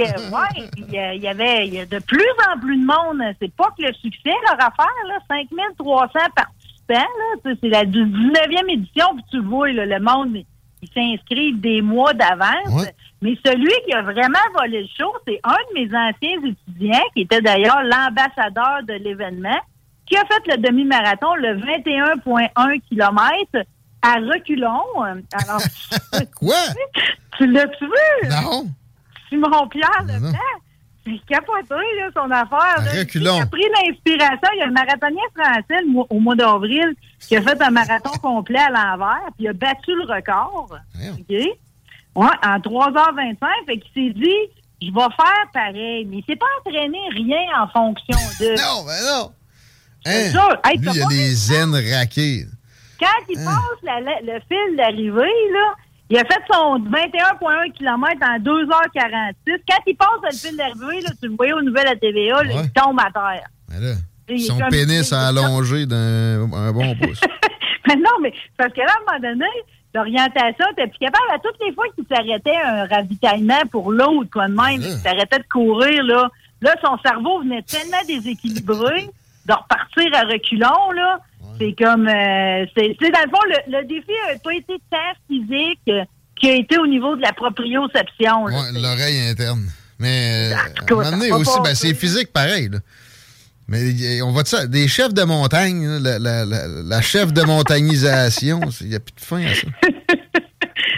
[0.00, 2.78] euh, ouais, il y, a- il y avait il y a de plus en plus
[2.78, 3.20] de monde.
[3.40, 8.70] C'est pas que le succès, leur affaire, là, 5300 participants, là, Tu c'est la 19e
[8.70, 10.36] édition, puis tu vois, là, le monde,
[10.82, 12.86] ils s'inscrivent des mois d'avance.
[13.22, 17.22] Mais celui qui a vraiment volé le show, c'est un de mes anciens étudiants, qui
[17.22, 19.58] était d'ailleurs l'ambassadeur de l'événement,
[20.06, 23.66] qui a fait le demi-marathon, le 21,1 km
[24.02, 25.02] à reculons.
[25.02, 25.60] Alors,
[26.38, 26.56] Quoi?
[27.38, 28.28] Tu l'as-tu vu?
[28.28, 28.66] Non.
[29.28, 30.32] Simon Pierre Leblanc.
[31.04, 32.84] C'est capoté, là, son affaire.
[32.84, 33.00] Là.
[33.00, 33.36] reculons.
[33.38, 34.48] Il a pris l'inspiration.
[34.54, 37.70] Il y a un marathonien français le mois- au mois d'avril qui a fait un
[37.70, 40.76] marathon complet à l'envers, puis il a battu le record.
[42.14, 43.36] Ouais, en 3h25.
[43.66, 44.50] Fait qu'il s'est dit,
[44.82, 46.04] je vais faire pareil.
[46.06, 48.50] Mais il s'est pas entraîné rien en fonction de.
[48.60, 49.32] non, mais non.
[50.04, 50.30] Hein?
[50.30, 50.56] sûr.
[50.64, 52.44] Hey, Lui, t'as il y a des zen raqués.
[52.98, 55.20] quand il passe la- la- le fil d'arrivée,
[55.52, 55.74] là,
[56.10, 59.60] il a fait son 21,1 km en 2h46.
[59.68, 62.52] Quand il passe le fil d'arrivée, là, tu le voyais aux nouvelles à TVA, là,
[62.64, 63.46] il tombe à terre.
[63.80, 63.94] Là,
[64.28, 67.20] est son pénis a allongé d'un un bon pouce.
[67.86, 69.50] Mais non, mais parce que là, à un moment donné,
[69.94, 71.24] l'orientation, t'es plus capable.
[71.34, 75.38] À toutes les fois qu'il s'arrêtait un ravitaillement pour l'autre, quoi de même, il s'arrêtait
[75.38, 76.28] de courir, là,
[76.60, 79.08] là, son cerveau venait tellement déséquilibré
[79.46, 81.18] de repartir à reculons, là.
[81.58, 84.96] C'est comme, euh, c'est, c'est dans le fond, le, le défi n'a pas été tant
[85.28, 86.02] physique euh,
[86.34, 88.44] qu'il a été au niveau de la proprioception.
[88.44, 89.68] Ouais, l'oreille interne.
[89.98, 92.68] Mais euh, à un cas, moment donné aussi, ben, c'est physique pareil.
[92.70, 92.78] là.
[93.72, 97.42] Mais on va dire ça, des chefs de montagne, la, la- la- la chef de
[97.42, 99.66] montagnisation, il n'y a plus de fin à ça.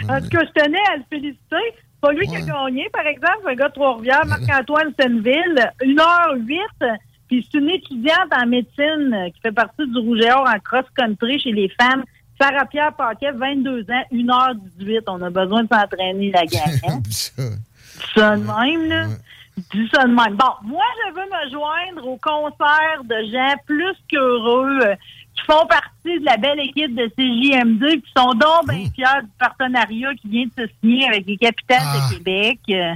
[0.09, 1.39] En tout cas, je tenais à le féliciter.
[1.49, 6.97] C'est pas lui qui a gagné, par exemple, un gars de Trois-Rivières, Marc-Antoine Senneville, 1h08.
[7.27, 10.59] Puis c'est une étudiante en médecine euh, qui fait partie du Rouge et Or en
[10.59, 12.03] cross-country chez les femmes.
[12.39, 14.99] Sarah-Pierre Paquet, 22 ans, 1h18.
[15.07, 16.79] On a besoin de s'entraîner, la gang.
[16.87, 16.99] hein?
[18.13, 19.07] Ça de même, là.
[19.57, 20.35] Dis ça de même.
[20.35, 24.95] Bon, moi, je veux me joindre au concert de gens plus qu'heureux euh,
[25.35, 29.29] qui font partie de la belle équipe de CJMD qui sont donc bien fiers du
[29.39, 31.79] partenariat qui vient de se signer avec les capitales
[32.09, 32.59] de Québec.
[32.69, 32.93] Euh,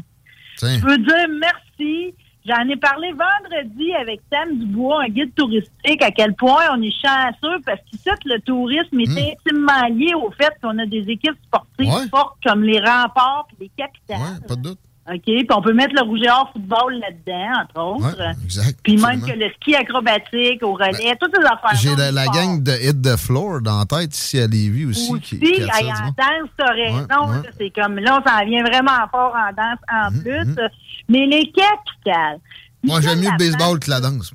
[0.79, 2.13] Je veux dire merci.
[2.45, 6.89] J'en ai parlé vendredi avec Sam Dubois, un guide touristique, à quel point on est
[6.91, 12.09] chanceux parce qu'ici, le tourisme est intimement lié au fait qu'on a des équipes sportives
[12.09, 14.39] fortes comme les remparts et les capitales.
[14.47, 14.79] Pas de doute.
[15.11, 18.21] OK, puis on peut mettre le rouge et or football là-dedans, entre autres.
[18.43, 19.19] exact, Puis même.
[19.21, 22.71] Ben, que le ski acrobatique au relais, toutes ces affaires J'ai la, la gang de
[22.73, 25.19] Hit the Floor dans la tête ici à Lévis aussi.
[25.21, 26.95] qui, Si, qui hey, du en danse, t'as raison.
[26.97, 27.43] Ouais, ouais.
[27.43, 30.63] là, C'est comme là, on s'en vient vraiment fort en danse en Mhm, plus.
[31.09, 32.39] Mais les capitales.
[32.83, 34.31] Moi, j'aime mieux le baseball que la danse.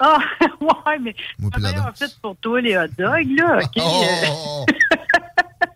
[0.00, 0.18] Ah,
[0.60, 1.98] ouais, mais Moi, c'est un danse.
[1.98, 3.58] fit pour toi, les hot dogs, là.
[3.62, 3.82] OK?
[3.82, 4.64] Oh,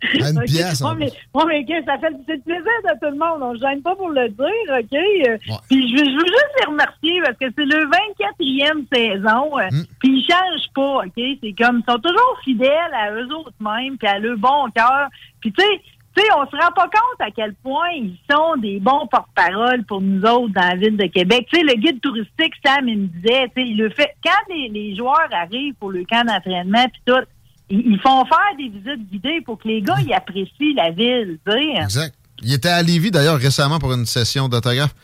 [0.03, 0.45] À une OK.
[0.47, 3.43] pièce, en Ouais, mais, ouais, mais ça fait le plaisir de tout le monde.
[3.43, 4.47] On ne gêne pas pour le dire,
[4.79, 5.61] OK?
[5.69, 9.59] Puis je veux, je veux juste les remercier parce que c'est le 24e saison.
[9.59, 9.85] euh, Mm.
[10.01, 11.13] Puis ils changent pas, OK?
[11.43, 15.09] C'est comme, ils sont toujours fidèles à eux autres mêmes puis à leur bon cœur.
[15.41, 15.81] Puis tu sais,
[16.17, 19.85] tu sais, on se rend pas compte à quel point ils sont des bons porte-parole
[19.85, 21.47] pour nous autres dans la ville de Québec.
[21.53, 24.53] Tu sais, le guide touristique, Sam, il me disait, tu sais, il le fait, quand
[24.55, 27.23] les, les joueurs arrivent pour le camp d'entraînement puis tout,
[27.71, 31.53] ils, font faire des visites guidées pour que les gars, ils apprécient la ville, tu
[31.53, 31.83] sais.
[31.83, 32.15] Exact.
[32.43, 34.95] Il était à Lévis, d'ailleurs, récemment pour une session d'autographe.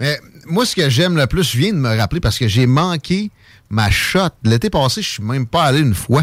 [0.00, 2.66] Mais moi, ce que j'aime le plus, je viens de me rappeler parce que j'ai
[2.66, 3.30] manqué
[3.70, 4.28] ma shot.
[4.42, 6.22] L'été passé, je suis même pas allé une fois.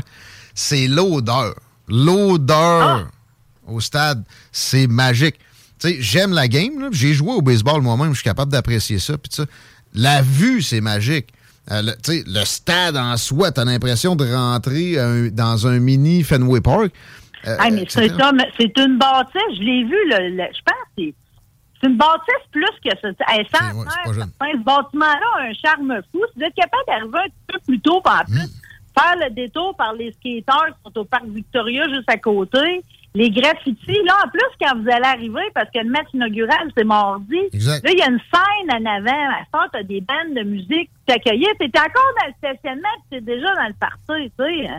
[0.54, 1.56] C'est l'odeur.
[1.88, 3.10] L'odeur
[3.68, 5.36] au stade, c'est magique.
[5.80, 6.90] Tu sais, j'aime la game.
[6.92, 9.18] J'ai joué au baseball moi-même, je suis capable d'apprécier ça.
[9.18, 9.46] Puis ça,
[9.94, 11.34] la vue, c'est magique.
[11.72, 11.94] Euh, le,
[12.40, 16.92] le stade en soi, t'as l'impression de rentrer euh, dans un mini Fenway Park?
[17.48, 21.04] Euh, Ah, mais c'est une bâtisse, je l'ai vu, je pense que
[21.82, 23.10] c'est une bâtisse plus que ça.
[23.34, 24.14] Elle sent ouais,
[24.54, 26.22] ce bâtiment-là a un charme fou.
[26.34, 28.40] Si vous êtes capable d'arriver un petit peu plus tôt, en plus,
[28.96, 29.00] Hmm.
[29.02, 32.84] faire le détour par les skateurs qui sont au parc Victoria juste à côté,
[33.16, 36.84] les graffitis, là, en plus, quand vous allez arriver, parce que le match inaugural, c'est
[36.84, 37.84] mardi, Exact.
[37.86, 39.32] là, il y a une scène en avant.
[39.32, 41.48] À ça, t'as des bandes de musique qui t'accueillent.
[41.60, 44.70] T'es encore dans le stationnement, t'es déjà dans le party, tu sais.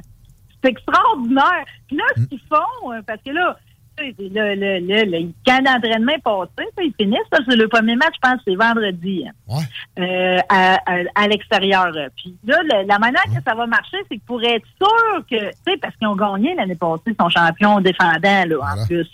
[0.63, 1.65] C'est extraordinaire.
[1.87, 3.57] Puis là, ce qu'ils font, euh, parce que là,
[3.99, 7.19] le, le, le, le camp d'entraînement est passé, ils finissent.
[7.33, 9.25] C'est le premier match, je pense, c'est vendredi.
[9.49, 9.55] hein,
[9.99, 11.93] euh, à, à, à l'extérieur.
[12.17, 12.57] Puis là,
[12.87, 15.95] la manière que ça va marcher, c'est que pour être sûr que, tu sais, parce
[15.97, 19.09] qu'ils ont gagné l'année passée, ils sont champions défendants, là, en plus.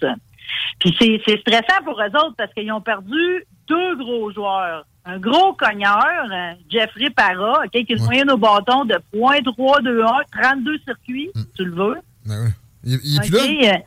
[0.79, 4.85] Puis c'est stressant pour eux autres parce qu'ils ont perdu deux gros joueurs.
[5.05, 11.31] Un gros cogneur, euh, Jeffrey Parra, qui se moyenne au bâton de .321, 32 circuits,
[11.57, 11.97] tu le veux.
[12.27, 12.53] Ben.
[12.85, 13.79] Il, il est plus là?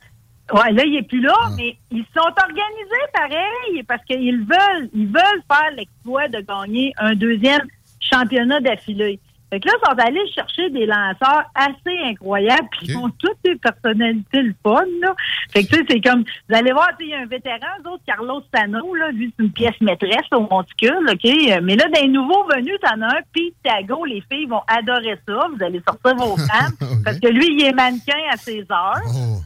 [0.53, 5.07] Ouais, là, il est plus là, mais ils sont organisés pareil parce qu'ils veulent, ils
[5.07, 7.67] veulent faire l'exploit de gagner un deuxième
[7.99, 9.19] championnat d'affilée.
[9.53, 13.37] Fait que là, ils sont allés chercher des lanceurs assez incroyables, puis ils ont toutes
[13.45, 15.13] des personnalités le fun, là.
[15.51, 17.27] Fait que, tu sais, c'est comme, vous allez voir, tu sais, il y a un
[17.27, 21.61] vétéran, eux autres, Carlos Sano, là, lui, c'est une pièce maîtresse au monticule, OK?
[21.61, 25.47] Mais là, des nouveaux venus, t'en as un, Pete Tago, les filles vont adorer ça.
[25.55, 29.43] Vous allez sortir vos femmes, parce que lui, il est mannequin à ses heures.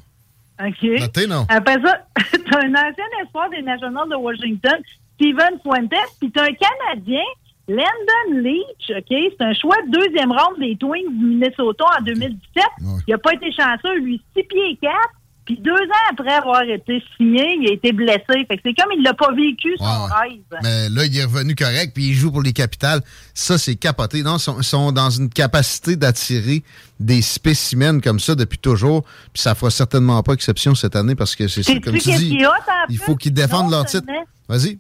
[0.60, 1.28] OK.
[1.28, 1.46] Non?
[1.50, 4.78] Après ça, t'as un ancien espoir des Nationals de Washington,
[5.16, 7.24] Steven Fuentes, puis t'as un Canadien,
[7.68, 9.06] Landon Leach, OK?
[9.10, 12.64] C'est un choix de deuxième ronde des Twins du Minnesota en 2017.
[13.08, 14.94] Il a pas été chanceux, lui, 6 pieds 4.
[15.48, 18.26] Puis deux ans après avoir été signé, il a été blessé.
[18.28, 20.42] Fait que c'est comme il l'a pas vécu son rêve.
[20.62, 23.00] Mais là, il est revenu correct, puis il joue pour les capitales.
[23.34, 24.24] Ça, c'est capoté.
[24.24, 26.64] Non, ils sont, dans une capacité d'attirer
[27.00, 29.04] des spécimens comme ça depuis toujours.
[29.32, 32.38] Puis ça fera certainement pas exception cette année parce que c'est ça, comme tu dis.
[32.90, 34.06] Il faut qu'ils défendent leur titre.
[34.50, 34.80] Vas-y.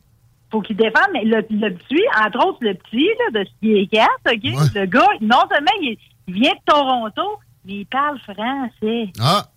[0.52, 3.74] faut qu'il défende, mais le, le petit, entre autres le petit là, de ce qui
[3.78, 4.74] est 4, OK?
[4.76, 9.12] Le gars, non seulement il, il vient de Toronto, mais il parle français.
[9.22, 9.48] Ah!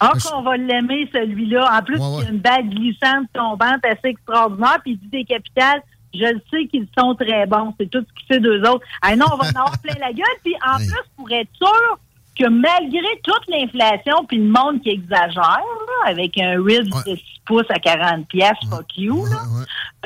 [0.00, 1.78] Ah, qu'on va l'aimer, celui-là.
[1.78, 5.82] En plus, il a une bague glissante, tombante, assez extraordinaire, puis il dit des capitales.
[6.12, 7.74] Je le sais qu'ils sont très bons.
[7.78, 8.86] C'est tout ce qu'il fait d'eux autres.
[9.02, 10.24] Ah non, on va en avoir plein la gueule.
[10.44, 11.98] Puis en plus, pour être sûr
[12.38, 17.20] que malgré toute l'inflation puis le monde qui exagère, là, avec un rib de 6
[17.46, 19.38] pouces à 40 pièces, fuck you, là,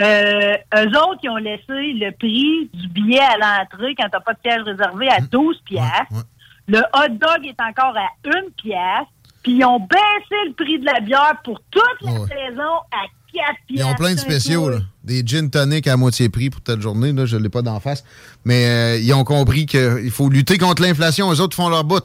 [0.01, 4.33] euh, eux autres, ils ont laissé le prix du billet à l'entrée quand t'as pas
[4.33, 6.25] de siège réservé à 12 pièces.
[6.69, 9.09] Le hot dog est encore à 1 pièce.
[9.43, 13.13] Puis ils ont baissé le prix de la bière pour toute la saison à 4
[13.33, 13.45] pièces.
[13.71, 14.79] Ils ont plein de spéciaux, là.
[15.05, 17.13] Des gin tonic à moitié prix pour telle journée.
[17.13, 18.05] Là, je ne l'ai pas d'en face.
[18.45, 21.33] Mais euh, ils ont compris qu'il faut lutter contre l'inflation.
[21.33, 22.05] Eux autres font leur bout.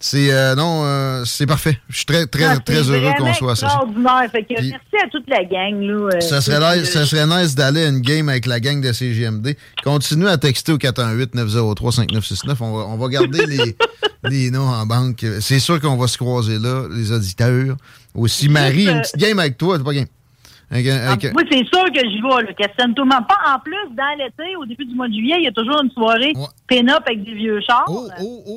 [0.00, 1.76] C'est euh, non, euh, c'est parfait.
[1.88, 3.66] Je suis très, très, très heureux qu'on soit associés.
[3.66, 4.30] extraordinaire.
[4.30, 5.80] Fait que Puis- merci à toute la gang.
[5.82, 8.60] Là, euh, Ça serait, euh, nice, ça serait nice d'aller à une game avec la
[8.60, 9.56] gang de CGMD.
[9.82, 12.56] Continue à texter au 418-903-5969.
[12.60, 13.76] On va, on va garder les,
[14.24, 15.24] les noms en banque.
[15.40, 17.76] C'est sûr qu'on va se croiser là, les auditeurs.
[18.14, 20.06] Aussi, Marie, une euh, petite game avec toi, c'est pas game.
[20.70, 22.52] Ah, Moi, c'est sûr que j'y vais, là.
[22.52, 23.26] Questionne tout le monde.
[23.26, 25.80] Pas en plus, dans l'été, au début du mois de juillet, il y a toujours
[25.82, 26.34] une soirée
[26.68, 27.86] pin-up avec des vieux chars.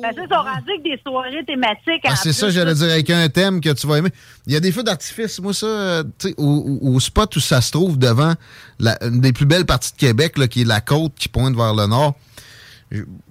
[0.02, 2.02] Parce que ça, ils sont rendus avec des soirées thématiques.
[2.04, 4.10] Ah, c'est ça, j'allais dire, avec un thème que tu vas aimer.
[4.46, 6.02] Il y a des feux d'artifice, moi, ça,
[6.36, 8.34] au, au- spot où ça se trouve devant
[8.78, 11.56] la, une des plus belles parties de Québec, là, qui est la côte qui pointe
[11.56, 12.14] vers le nord.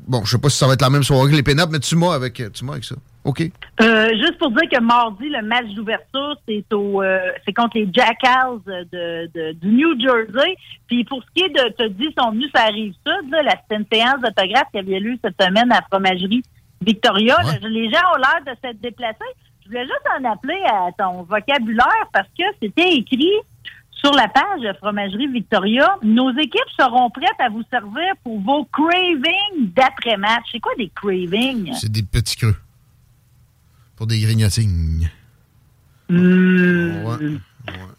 [0.07, 1.79] Bon, je sais pas si ça va être la même soirée que les pin mais
[1.79, 2.95] tu m'as avec, tu m'as avec ça.
[3.23, 3.43] OK.
[3.81, 7.87] Euh, juste pour dire que mardi, le match d'ouverture, c'est au, euh, c'est contre les
[7.93, 10.55] Jackals de, de- du New Jersey.
[10.87, 13.43] Puis pour ce qui est de, te dis, sont venus sur la rive sud, là,
[13.43, 13.55] la
[13.93, 16.41] séance d'autographe qui avait lieu cette semaine à la fromagerie
[16.81, 17.35] Victoria.
[17.43, 19.17] Là, les gens ont l'air de s'être déplacés.
[19.63, 23.31] Je voulais juste en appeler à ton vocabulaire parce que c'était écrit
[23.91, 25.95] sur la page de Fromagerie Victoria.
[26.01, 30.45] Nos équipes seront prêtes à vous servir pour vos cravings d'après-match.
[30.51, 31.71] C'est quoi des cravings?
[31.73, 32.55] C'est des petits creux.
[34.01, 35.11] Pour des grignotines.
[36.09, 37.37] Hmm, Euh,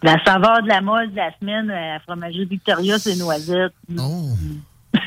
[0.02, 3.72] La saveur de la mode de la semaine, euh, la fromagerie Victoria, c'est noisettes.
[3.96, 4.30] Oh.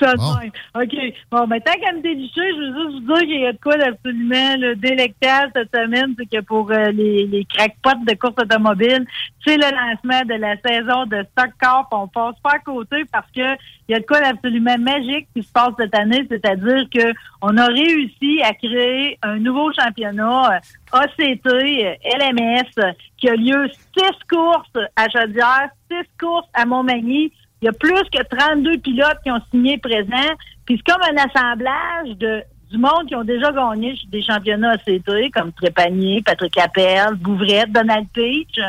[0.00, 0.50] Ça de même.
[0.74, 1.14] OK.
[1.30, 3.58] Bon, ben, tant qu'à me délicher, je veux juste vous dire qu'il y a de
[3.58, 6.14] quoi d'absolument délectable cette semaine.
[6.18, 9.04] C'est que pour euh, les, les crackpots de course automobile,
[9.44, 13.30] c'est le lancement de la saison de Stock puis On passe pas à côté parce
[13.32, 13.56] que
[13.88, 16.26] il y a de quoi d'absolument magique qui se passe cette année.
[16.30, 17.12] C'est-à-dire que
[17.42, 23.68] on a réussi à créer un nouveau championnat euh, ACT, euh, LMS, qui a lieu
[23.68, 27.32] six courses à Chaudière, six courses à Montmagny.
[27.62, 30.34] Il y a plus que 32 pilotes qui ont signé présent.
[30.64, 35.10] Puis c'est comme un assemblage de du monde qui ont déjà gagné des championnats ACT,
[35.34, 38.60] comme Trépanier, Patrick Appel, Bouvrette, Donald Peach.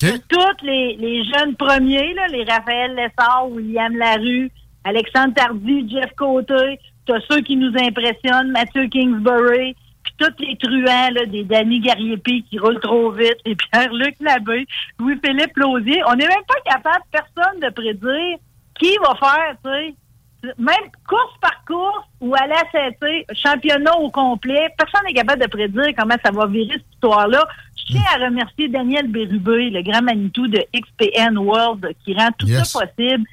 [0.00, 4.50] Tous les, les jeunes premiers, là, les Raphaël Lessard, William Larue,
[4.84, 9.74] Alexandre Tardy, Jeff Côté, t'as ceux qui nous impressionnent, Mathieu Kingsbury,
[10.18, 14.66] tous les truands, là, des Danny Gariepi qui roulent trop vite, et Pierre-Luc Labbé,
[14.98, 16.02] Louis-Philippe Lausier.
[16.06, 18.38] On n'est même pas capable, personne, de prédire
[18.78, 19.94] qui va faire, tu sais,
[20.58, 25.48] même course par course ou à la CT, championnat au complet, personne n'est capable de
[25.48, 27.42] prédire comment ça va virer cette histoire-là.
[27.76, 32.46] Je tiens à remercier Daniel Bérubé, le grand Manitou de XPN World, qui rend tout
[32.46, 32.68] Yes.
[32.70, 33.26] ça possible.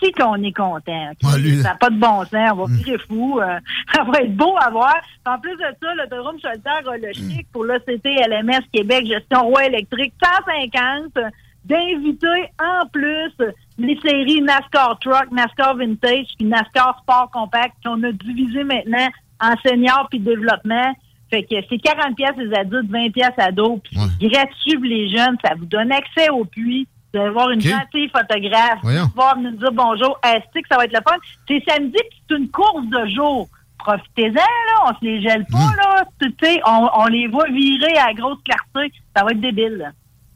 [0.00, 1.10] Est-ce qu'on est content?
[1.38, 2.50] lui, ça n'a pas de bon sens.
[2.52, 3.40] On va virer fou.
[3.40, 3.58] euh,
[3.94, 4.94] ça va être beau à voir.
[5.26, 9.66] En plus de ça, l'autodrome Cholter a le chic pour l'OCT LMS Québec Gestion Roi
[9.66, 10.12] électrique
[10.46, 11.18] 150
[11.64, 13.32] d'inviter en plus
[13.78, 19.08] les séries NASCAR Truck, NASCAR Vintage puis NASCAR Sport Compact qu'on a divisé maintenant
[19.40, 20.94] en senior puis développement.
[21.30, 25.08] Fait que c'est 40 pièces les adultes, 20 pièces ados, puis c'est gratuit pour les
[25.14, 26.88] jeunes, ça vous donne accès au puits.
[27.14, 29.10] Vous allez voir une gentille photographe Voyons.
[29.36, 30.18] venir nous dire bonjour.
[30.24, 31.16] Est-ce que ça va être le fun?
[31.48, 33.48] C'est samedi, puis c'est une course de jour.
[33.78, 34.84] Profitez-en, là.
[34.86, 35.76] On se les gèle pas, Hmm.
[35.76, 36.04] là.
[36.20, 38.92] Tu sais, on, on les voit virer à grosse clarté.
[39.16, 39.90] Ça va être débile, là.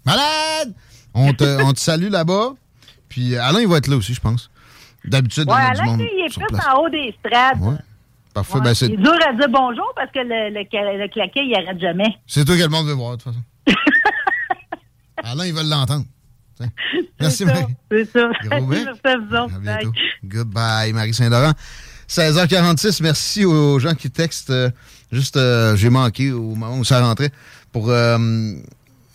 [0.06, 0.74] Malade!
[1.14, 2.52] On te, on te salue là-bas.
[3.08, 4.50] Puis Alain, il va être là aussi, je pense.
[5.04, 6.66] D'habitude, Ouais, il y a du Alain, monde il est plus place.
[6.68, 7.60] en haut des strades.
[7.60, 7.74] Ouais.
[8.32, 8.54] Parfait.
[8.54, 10.60] Ouais, Ben, c'est dur à dire bonjour parce que le, le,
[11.02, 12.16] le claquet, il arrête jamais.
[12.26, 13.44] c'est toi que le monde veut voir, de toute façon.
[15.24, 16.04] Alain, ils veulent l'entendre.
[17.20, 17.74] Merci, C'est ça, Marie.
[17.90, 18.28] C'est ça.
[18.50, 19.60] Merci à bientôt.
[19.60, 19.86] Bye.
[20.24, 21.52] Goodbye, Marie Saint-Laurent.
[22.08, 24.50] 16h46, merci aux gens qui textent.
[24.50, 24.70] euh,
[25.10, 27.30] juste, euh, j'ai manqué au moment où ça rentrait.
[27.72, 28.18] Pour, euh,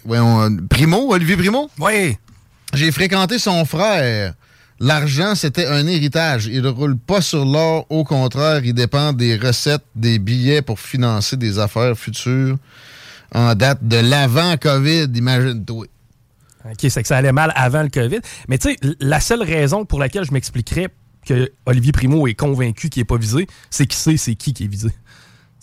[0.06, 1.69] voyons, euh, Primo, Olivier Primo?
[1.80, 2.18] Oui.
[2.74, 4.34] J'ai fréquenté son frère.
[4.80, 6.48] L'argent, c'était un héritage.
[6.48, 7.86] Il ne roule pas sur l'or.
[7.90, 12.57] Au contraire, il dépend des recettes, des billets pour financer des affaires futures
[13.34, 15.88] en date de l'avant-COVID, imagine-toi.
[16.72, 18.19] OK, c'est que ça allait mal avant le COVID.
[18.48, 20.89] Mais tu sais, la seule raison pour laquelle je m'expliquerais
[21.26, 24.64] que Olivier Primo est convaincu qu'il n'est pas visé, c'est qu'il sait c'est qui qui
[24.65, 24.89] est visé.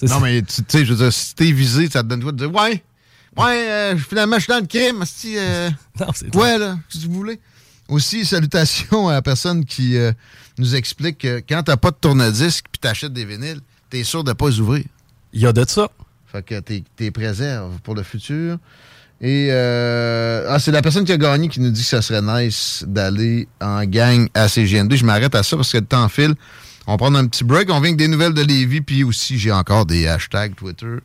[0.03, 2.39] Non, mais tu sais, je veux dire, si t'es visé, ça te donne quoi de
[2.39, 2.83] dire Ouais,
[3.37, 5.03] ouais, euh, finalement, je suis dans le crime.
[5.03, 5.71] asti, euh,
[6.01, 7.41] non, c'est ouais, là, si vous voulez.
[7.89, 10.13] Aussi, salutations à la personne qui euh,
[10.59, 13.61] nous explique que quand t'as pas de tourne-disque puis t'achètes des vinyles,
[13.91, 14.85] t'es sûr de pas les ouvrir.
[15.33, 15.89] Il y a de ça.
[16.27, 18.59] Fait que t'es, t'es préserves pour le futur.
[19.25, 22.21] Et euh, ah, c'est la personne qui a gagné qui nous dit que ça serait
[22.21, 24.97] nice d'aller en gang à CGN2.
[24.97, 26.35] Je m'arrête à ça parce que le temps file.
[26.87, 27.71] On prend un petit break.
[27.71, 30.97] On vient avec des nouvelles de Lévi, Puis aussi, j'ai encore des hashtags Twitter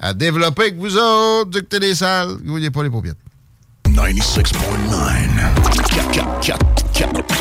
[0.00, 1.50] à développer avec vous autres.
[1.50, 2.38] Ductez les salles.
[2.42, 3.12] N'oubliez pas les paupières.
[3.84, 4.46] 96.9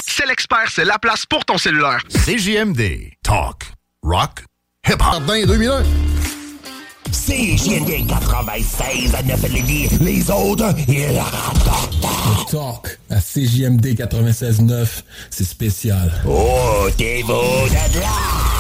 [0.06, 2.02] C'est l'expert, c'est la place pour ton cellulaire.
[2.10, 3.14] CGMD.
[3.24, 3.64] Talk.
[4.04, 4.44] Rock.
[4.86, 5.24] Hip-hop.
[5.26, 6.17] 2001.
[7.12, 9.90] CJND 96 à 9 Lévis.
[10.02, 12.52] Les autres, ils rapportent.
[12.52, 14.88] talk à CJMD 96.9,
[15.30, 16.12] c'est spécial.
[16.28, 18.57] Oh, t'es beau de là!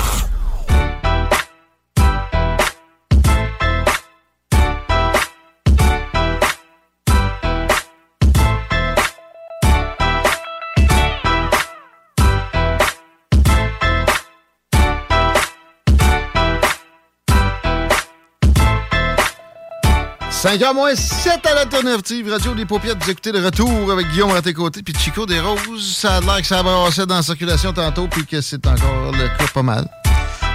[20.38, 24.42] 5h moins 7 à l'alternative Radio des paupières vous écoutez le retour avec Guillaume à
[24.44, 25.96] tes côtés puis Chico des Roses.
[25.98, 29.28] Ça a l'air que ça brassait dans la circulation tantôt puis que c'est encore le
[29.36, 29.88] cas pas mal.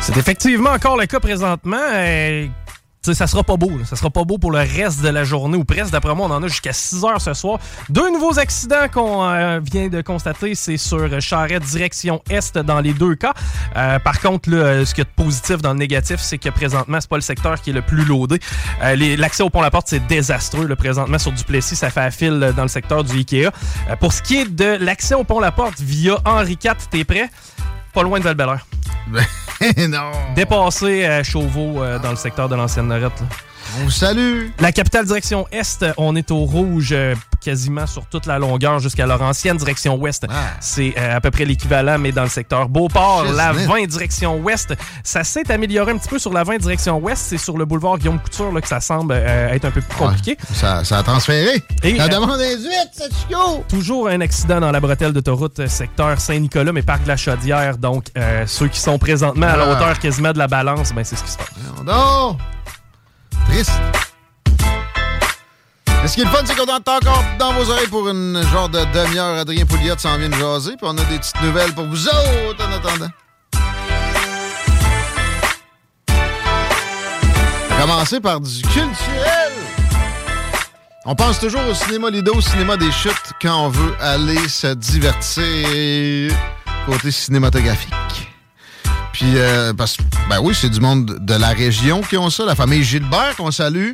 [0.00, 1.80] C'est effectivement encore le cas présentement.
[1.94, 2.46] Euh,
[3.02, 3.68] tu sais, ça sera pas beau.
[3.70, 3.84] là.
[3.84, 5.90] Ça sera pas beau pour le reste de la journée ou presque.
[5.90, 7.58] D'après moi, on en a jusqu'à 6 heures ce soir.
[7.88, 10.54] Deux nouveaux accidents qu'on euh, vient de constater.
[10.54, 13.34] C'est sur Charrette, direction Est dans les deux cas.
[13.76, 16.98] Euh, par contre, là, euh, ce a de positif dans le négatif, c'est que présentement,
[17.00, 18.38] c'est pas le secteur qui est le plus loadé.
[18.82, 20.66] Euh, L'accès au pont-la-porte, c'est désastreux.
[20.68, 20.76] là.
[20.76, 23.46] présentement, sur Duplessis, ça fait à fil euh, dans le secteur du Ikea.
[23.90, 27.28] Euh, pour ce qui est de l'accès au pont-la-porte via Henri IV, t'es prêt?
[27.92, 28.60] Pas loin de val
[29.88, 30.10] non.
[30.34, 33.22] Dépassé à Chauveau euh, dans le secteur de l'ancienne Norette.
[33.80, 34.48] On vous salue.
[34.60, 39.06] La capitale direction Est, on est au rouge euh, quasiment sur toute la longueur jusqu'à
[39.06, 40.26] Laurentienne direction Ouest.
[40.60, 43.24] C'est euh, à peu près l'équivalent, mais dans le secteur Beauport.
[43.34, 43.66] La man.
[43.66, 47.24] 20 direction Ouest, ça s'est amélioré un petit peu sur la 20 direction Ouest.
[47.28, 49.98] C'est sur le boulevard Guillaume Couture là, que ça semble euh, être un peu plus
[49.98, 50.36] compliqué.
[50.54, 51.62] Ça, ça a transféré.
[51.82, 53.08] Et, la euh, demande induite, c'est.
[53.68, 57.78] Toujours un accident dans la bretelle d'autoroute secteur Saint-Nicolas, mais parc de la Chaudière.
[57.78, 59.72] Donc, euh, ceux qui sont présentement à la Ah.
[59.72, 61.48] hauteur quasiment de la balance, ben, c'est ce qui se passe.
[61.84, 62.36] Non!
[63.48, 63.72] Triste.
[66.06, 68.68] Ce qui est le fun, c'est qu'on entend encore dans vos oreilles pour une genre
[68.68, 69.38] de demi-heure.
[69.38, 72.66] Adrien Pouliot s'en vient de jaser, puis on a des petites nouvelles pour vous autres
[72.66, 73.10] en attendant.
[77.70, 79.52] On va commencer par du culturel.
[81.04, 84.68] On pense toujours au cinéma Lido, au cinéma des chutes, quand on veut aller se
[84.74, 86.36] divertir
[86.86, 88.21] côté cinématographique.
[89.12, 92.44] Puis, euh, parce que, ben oui, c'est du monde de la région qui ont ça.
[92.44, 93.92] La famille Gilbert, qu'on salue.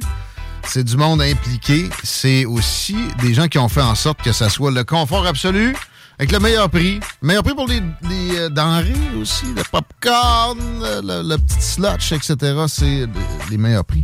[0.65, 1.89] C'est du monde impliqué.
[2.03, 5.75] C'est aussi des gens qui ont fait en sorte que ça soit le confort absolu
[6.19, 7.01] avec le meilleur prix.
[7.23, 7.81] Le meilleur prix pour les,
[8.37, 12.37] euh, denrées aussi, le popcorn, le, le- petit slotch, etc.
[12.69, 13.07] C'est
[13.51, 14.03] les, meilleurs prix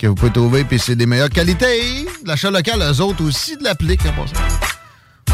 [0.00, 0.64] que vous pouvez trouver.
[0.64, 2.06] Puis c'est des meilleures qualités.
[2.24, 4.10] L'achat local, eux autres aussi de l'applique va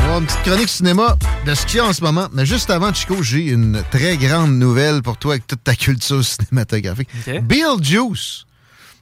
[0.08, 2.28] avoir une petite chronique cinéma de ce qu'il y a en ce moment.
[2.32, 6.24] Mais juste avant, Chico, j'ai une très grande nouvelle pour toi avec toute ta culture
[6.24, 7.10] cinématographique.
[7.42, 8.46] Beetlejuice.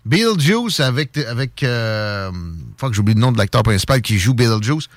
[0.05, 1.17] Beetlejuice avec...
[1.17, 2.33] avec euh,
[2.77, 4.89] fuck, j'oublie le nom de l'acteur principal qui joue Beetlejuice.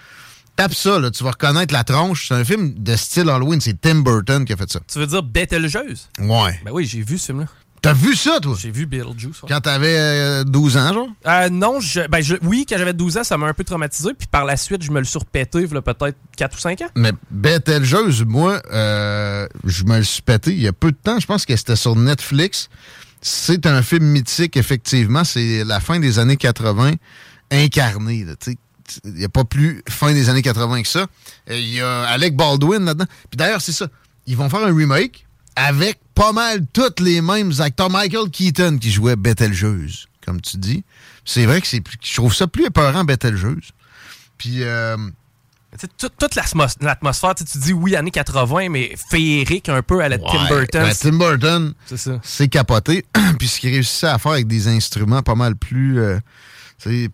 [0.55, 2.29] Tape ça, là, tu vas reconnaître la tronche.
[2.29, 3.61] C'est un film de style Halloween.
[3.61, 4.79] C'est Tim Burton qui a fait ça.
[4.91, 6.09] Tu veux dire Betelgeuse?
[6.17, 6.59] Ouais.
[6.65, 7.45] Ben oui, j'ai vu ce film-là.
[7.81, 8.55] T'as vu ça, toi?
[8.59, 9.41] J'ai vu Beetlejuice.
[9.43, 9.49] ouais.
[9.49, 11.07] Quand t'avais euh, 12 ans, genre?
[11.27, 14.09] Euh, non, je, ben je- oui, quand j'avais 12 ans, ça m'a un peu traumatisé.
[14.17, 16.89] Puis par la suite, je me le suis repété, v'là peut-être 4 ou 5 ans.
[16.95, 21.19] Mais Betelgeuse, moi, euh, je me le suis pété il y a peu de temps.
[21.19, 22.69] Je pense que c'était sur Netflix.
[23.21, 25.23] C'est un film mythique, effectivement.
[25.23, 26.93] C'est la fin des années 80,
[27.51, 28.25] incarné.
[29.05, 31.05] Il n'y a pas plus fin des années 80 que ça.
[31.49, 33.05] Il y a Alec Baldwin là-dedans.
[33.29, 33.87] Puis d'ailleurs, c'est ça.
[34.25, 35.25] Ils vont faire un remake
[35.67, 37.89] avec pas mal tous les mêmes acteurs.
[37.89, 40.83] Michael Keaton qui jouait Betelgeuse, comme tu dis.
[41.25, 43.69] C'est vrai que c'est plus- je trouve ça plus épeurant, Betelgeuse.
[44.37, 44.63] Puis...
[44.63, 44.97] euh,
[45.97, 50.17] toute- toute l'atmos- l'atmosphère, tu dis oui, années 80, mais féerique un peu à la
[50.17, 50.81] Tim Burton.
[50.83, 51.73] ben, Tim Burton,
[52.23, 53.05] c'est capoté.
[53.37, 56.17] Puis ce qu'il réussissait à faire avec des instruments pas mal plus euh,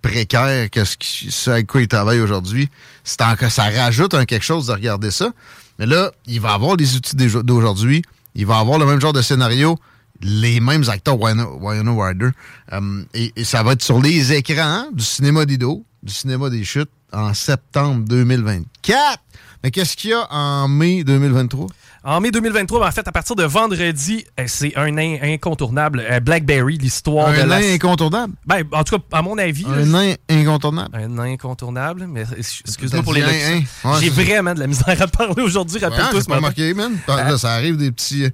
[0.02, 2.70] précaires que ce, qui, ce avec quoi il travaille aujourd'hui,
[3.04, 5.32] ça rajoute un quelque chose de regarder ça.
[5.80, 8.04] Mais là, il va avoir les outils d'aujo- d'aujourd'hui.
[8.36, 9.78] Il va avoir le même genre de scénario,
[10.22, 12.30] les mêmes acteurs, Winona Ryder.
[12.74, 16.50] Euh, et, et ça va être sur les écrans hein, du cinéma d'Ido, du cinéma
[16.50, 19.20] des chutes, en septembre 2024.
[19.64, 21.68] Mais qu'est-ce qu'il y a en mai 2023?
[22.08, 26.04] En mai 2023, ben, en fait, à partir de vendredi, euh, c'est un nain incontournable.
[26.08, 27.60] euh, Blackberry, l'histoire de Un la...
[27.60, 28.34] nain incontournable?
[28.46, 29.66] Ben, en tout cas, à mon avis.
[29.66, 30.96] Un nain incontournable?
[30.96, 33.98] Un nain incontournable, mais excuse-moi pour les un, hein?
[34.00, 36.40] J'ai vraiment de la misère à parler aujourd'hui, rappelle-toi pas
[36.76, 36.96] man.
[37.10, 38.30] Euh, ça arrive des petits.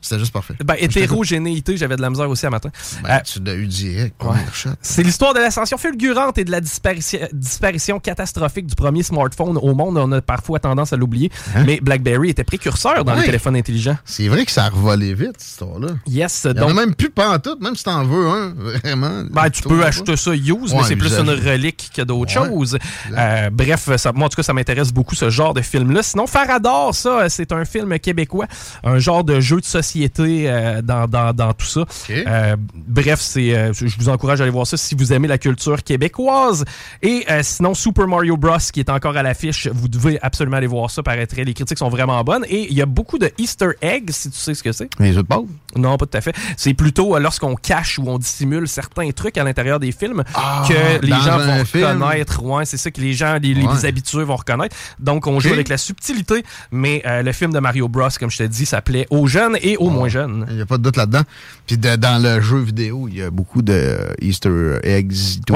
[0.00, 0.54] C'était juste parfait.
[0.64, 2.70] Ben, hétérogénéité, j'avais de la misère aussi à matin.
[3.02, 4.22] Ben, Euh, tu l'as eu direct.
[4.22, 4.36] Ouais.
[4.82, 9.74] C'est l'histoire de l'ascension fulgurante et de la disparition, disparition catastrophique du premier smartphone au
[9.74, 9.96] monde.
[9.98, 11.30] On a parfois tendance à l'oublier.
[11.64, 13.14] Mais BlackBerry était précurseur dans Hein?
[13.16, 13.20] Ouais.
[13.22, 13.96] les téléphones intelligents.
[14.04, 15.88] C'est vrai que ça a revolé vite, cette histoire-là.
[16.06, 18.26] Yes, Il y en donc- a même plus pas en tout, même si t'en veux
[18.26, 19.24] un, vraiment.
[19.30, 22.78] Ben, tu peux acheter ça use, mais c'est plus une relique que d'autres choses.
[23.16, 26.02] Euh, bref, ça, moi, en tout cas, ça m'intéresse beaucoup, ce genre de film-là.
[26.02, 28.46] Sinon, Farador, ça, c'est un film québécois,
[28.84, 31.84] un genre de jeu de société euh, dans, dans, dans tout ça.
[32.10, 35.38] Euh, bref, c'est, euh, je vous encourage à aller voir ça si vous aimez la
[35.38, 36.64] culture québécoise.
[37.02, 38.56] Et sinon, Super Mario Bros.
[38.72, 41.44] qui est encore à l'affiche, vous devez absolument aller voir ça, paraîtrait.
[41.44, 42.44] Les critiques sont vraiment bonnes.
[42.48, 44.88] Et il y a beaucoup de Easter eggs, si tu sais ce que c'est.
[44.98, 45.40] Les jeux de base?
[45.76, 46.34] Non, pas tout à fait.
[46.56, 51.04] C'est plutôt lorsqu'on cache ou on dissimule certains trucs à l'intérieur des films Ah, que
[51.04, 51.84] les gens vont film?
[51.86, 52.42] reconnaître.
[52.42, 54.76] Ouais, c'est ça que les gens, les, habitués vont reconnaître.
[54.98, 58.42] Donc, on joue avec la subtilité, mais le film de Mario Bros, comme je te
[58.44, 60.46] dis, s'appelait aux jeunes et aux moins jeunes.
[60.50, 61.22] Il n'y a pas de doute là-dedans.
[61.66, 65.52] Puis de- dans le jeu vidéo, il y a beaucoup de Easter eggs et tout.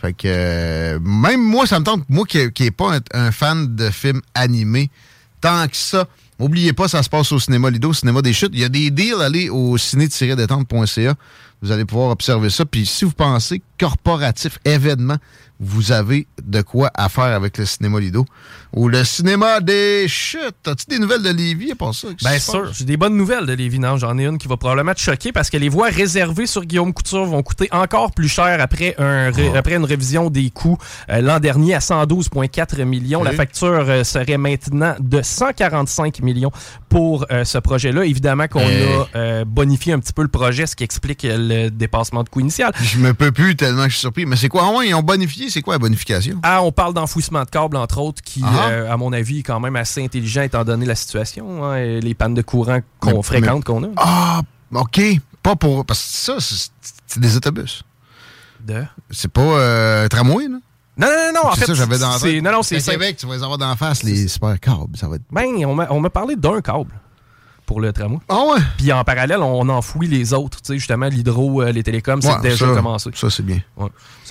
[0.00, 3.76] Fait que euh, même moi, ça me tente, moi qui n'ai pas un, un fan
[3.76, 4.90] de films animés,
[5.40, 6.06] tant que ça,
[6.40, 8.50] n'oubliez pas, ça se passe au cinéma Lido, au cinéma des chutes.
[8.52, 11.14] Il y a des deals, allez au ciné-détente.ca.
[11.62, 12.64] Vous allez pouvoir observer ça.
[12.64, 15.18] Puis si vous pensez corporatif, événement,
[15.60, 18.26] vous avez de quoi à faire avec le cinéma Lido.
[18.74, 20.66] Ou le cinéma des chutes.
[20.66, 22.08] As-tu des nouvelles de Lévis à part ça?
[22.18, 23.78] Bien sûr, j'ai des bonnes nouvelles de Lévis.
[23.78, 26.64] Non, j'en ai une qui va probablement te choquer parce que les voies réservées sur
[26.64, 30.78] Guillaume Couture vont coûter encore plus cher après, un ré- après une révision des coûts
[31.10, 33.22] euh, l'an dernier à 112,4 millions.
[33.22, 36.50] La facture euh, serait maintenant de 145 millions
[36.88, 38.04] pour euh, ce projet-là.
[38.04, 38.86] Évidemment qu'on Hey.
[39.14, 42.72] a bonifié un petit peu le projet, ce qui explique le dépassement de coût initial.
[42.80, 44.24] Je me peux plus tellement que je suis surpris.
[44.24, 44.62] Mais c'est quoi?
[44.64, 45.50] Ah ils ont bonifié.
[45.50, 46.38] C'est quoi la bonification?
[46.42, 48.61] Ah, on parle d'enfouissement de câbles, entre autres, qui, Ah.
[48.70, 52.00] Euh, à mon avis, est quand même assez intelligent étant donné la situation, hein, et
[52.00, 53.88] les pannes de courant qu'on fréquente qu'on a.
[53.96, 54.42] Ah,
[54.74, 55.00] OK.
[55.42, 55.84] Pas pour.
[55.84, 56.70] Parce que ça,
[57.06, 57.82] c'est des autobus.
[58.60, 58.84] De?
[59.10, 60.58] C'est pas euh, un tramway, là?
[60.96, 62.78] Non, non, non, non, en C'est fait, ça, j'avais dans non, non, c'est.
[62.80, 64.96] Québec, tu vas les avoir d'en face, les super câbles.
[64.96, 65.22] Ça va être.
[65.30, 66.92] Ben, on m'a parlé d'un câble
[67.66, 68.18] pour le tramway.
[68.28, 68.60] Ah ouais?
[68.76, 70.60] Puis en parallèle, on enfouit les autres.
[70.60, 73.10] Tu sais, justement, l'hydro, euh, les télécoms, c'est déjà ça, commencé.
[73.14, 73.60] Ça, c'est bien.
[73.76, 73.88] Ouais.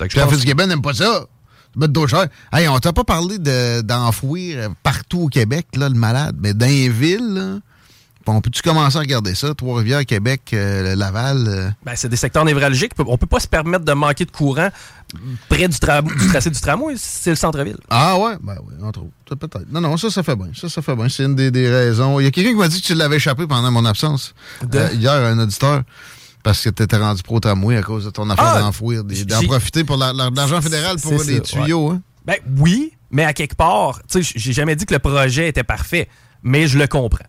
[0.08, 1.26] Fitzgibbon n'aime pas ça.
[2.08, 2.26] Cher.
[2.52, 6.66] Hey, on t'a pas parlé de- d'enfouir partout au Québec, là, le malade, mais dans
[6.66, 7.58] les villes, là,
[8.26, 9.52] on peut-tu commencer à regarder ça?
[9.54, 11.44] Trois-Rivières, Québec, euh, Laval.
[11.48, 12.92] euh, Ben, c'est des secteurs névralgiques.
[12.98, 14.68] On peut pas se permettre de manquer de courant
[15.48, 16.94] près du, tra- du tracé du tramway.
[16.96, 17.78] C'est le centre-ville.
[17.90, 18.34] Ah ouais?
[18.40, 19.36] Ben oui, entre autres.
[19.36, 19.66] Peut-être.
[19.72, 20.48] Non, non, ça, ça fait bien.
[20.54, 21.08] Ça, ça fait bien.
[21.08, 22.20] C'est une des, des raisons.
[22.20, 24.34] Il y a quelqu'un qui m'a dit que tu l'avais échappé pendant mon absence.
[24.70, 24.78] De?
[24.78, 25.82] Euh, hier, un auditeur.
[26.42, 28.60] Parce que tu étais rendu pro tramway à cause de ton affaire Ah!
[28.60, 31.90] d'enfouir, d'en profiter pour la- la- l'argent fédéral pour les tuyaux.
[31.90, 31.96] ouais.
[31.96, 32.02] Hein?
[32.24, 35.64] Ben oui, mais à quelque part, tu sais, j'ai jamais dit que le projet était
[35.64, 36.08] parfait,
[36.42, 37.24] mais je le comprends.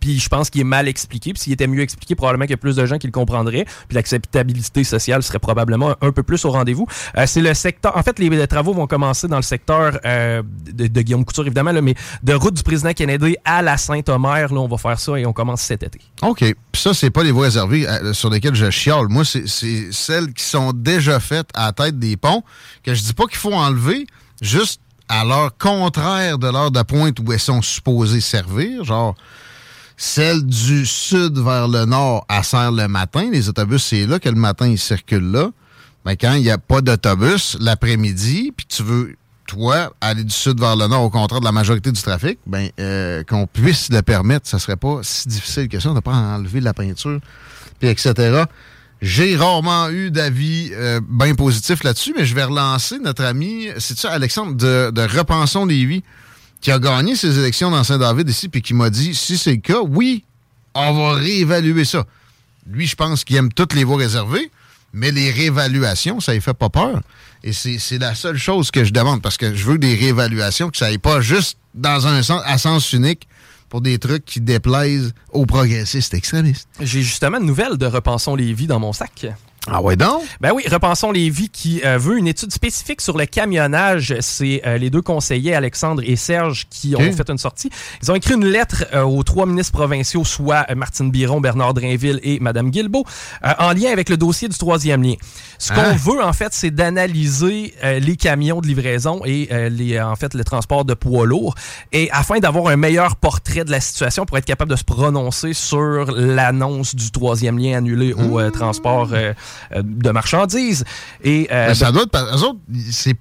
[0.00, 1.32] Puis je pense qu'il est mal expliqué.
[1.32, 3.64] Puis s'il était mieux expliqué, probablement qu'il y a plus de gens qui le comprendraient.
[3.88, 6.86] Puis l'acceptabilité sociale serait probablement un peu plus au rendez-vous.
[7.16, 7.96] Euh, c'est le secteur.
[7.96, 10.42] En fait, les, travaux vont commencer dans le secteur euh,
[10.72, 14.52] de, Guillaume Couture, évidemment, là, mais de route du président Kennedy à la Saint-Omer.
[14.52, 16.00] Là, on va faire ça et on commence cet été.
[16.22, 16.40] OK.
[16.40, 19.06] Puis ça, c'est pas les voies réservées euh, sur lesquelles je chiale.
[19.08, 22.42] Moi, c'est c'est celles qui sont déjà faites à la tête des ponts,
[22.82, 24.06] que je dis pas qu'il faut enlever,
[24.40, 28.84] juste à l'heure contraire de l'heure de pointe où elles sont supposées servir.
[28.84, 29.14] Genre,
[29.98, 33.28] celle du sud vers le nord, à sert le matin.
[33.30, 35.50] Les autobus, c'est là que le matin, ils circulent là.
[36.06, 39.16] Mais quand il n'y a pas d'autobus l'après-midi, puis tu veux,
[39.48, 42.70] toi, aller du sud vers le nord au contraire de la majorité du trafic, ben
[42.78, 45.90] euh, qu'on puisse le permettre, ça serait pas si difficile que ça.
[45.90, 47.18] On n'a pas enlever la peinture,
[47.80, 48.44] puis etc.
[49.02, 53.98] J'ai rarement eu d'avis euh, bien positif là-dessus, mais je vais relancer notre ami, c'est
[53.98, 56.04] ça, Alexandre, de, de Repensons Lévis,
[56.60, 59.56] qui a gagné ses élections dans Saint-David ici, puis qui m'a dit, si c'est le
[59.58, 60.24] cas, oui,
[60.74, 62.04] on va réévaluer ça.
[62.70, 64.50] Lui, je pense qu'il aime toutes les voies réservées,
[64.92, 67.00] mais les réévaluations, ça ne fait pas peur.
[67.44, 70.76] Et c'est la seule chose que je demande, parce que je veux des réévaluations, que
[70.76, 73.28] ça n'aille pas juste dans un sens, à sens unique
[73.68, 76.68] pour des trucs qui déplaisent aux progressistes extrémistes.
[76.80, 79.26] J'ai justement une nouvelle de Repensons les vies dans mon sac.
[79.70, 80.22] Ah ouais donc?
[80.40, 84.14] Ben oui, Repensons les vies qui euh, veut une étude spécifique sur le camionnage.
[84.20, 87.70] C'est euh, les deux conseillers, Alexandre et Serge, qui ont fait une sortie.
[88.02, 91.74] Ils ont écrit une lettre euh, aux trois ministres provinciaux, soit euh, Martine Biron, Bernard
[91.74, 93.04] Drainville et Madame Guilbeault,
[93.44, 95.14] euh, en lien avec le dossier du troisième lien.
[95.58, 95.96] Ce qu'on Hein?
[95.96, 100.34] veut, en fait, c'est d'analyser euh, les camions de livraison et euh, les, en fait,
[100.34, 101.54] le transport de poids lourds,
[101.92, 105.52] et afin d'avoir un meilleur portrait de la situation pour être capable de se prononcer
[105.52, 109.10] sur l'annonce du troisième lien annulé au euh, transport
[109.82, 110.84] de marchandises.
[111.22, 112.10] Et euh, Mais ça doit être.
[112.10, 112.58] parce- Eux autres,
[112.90, 113.14] c'est.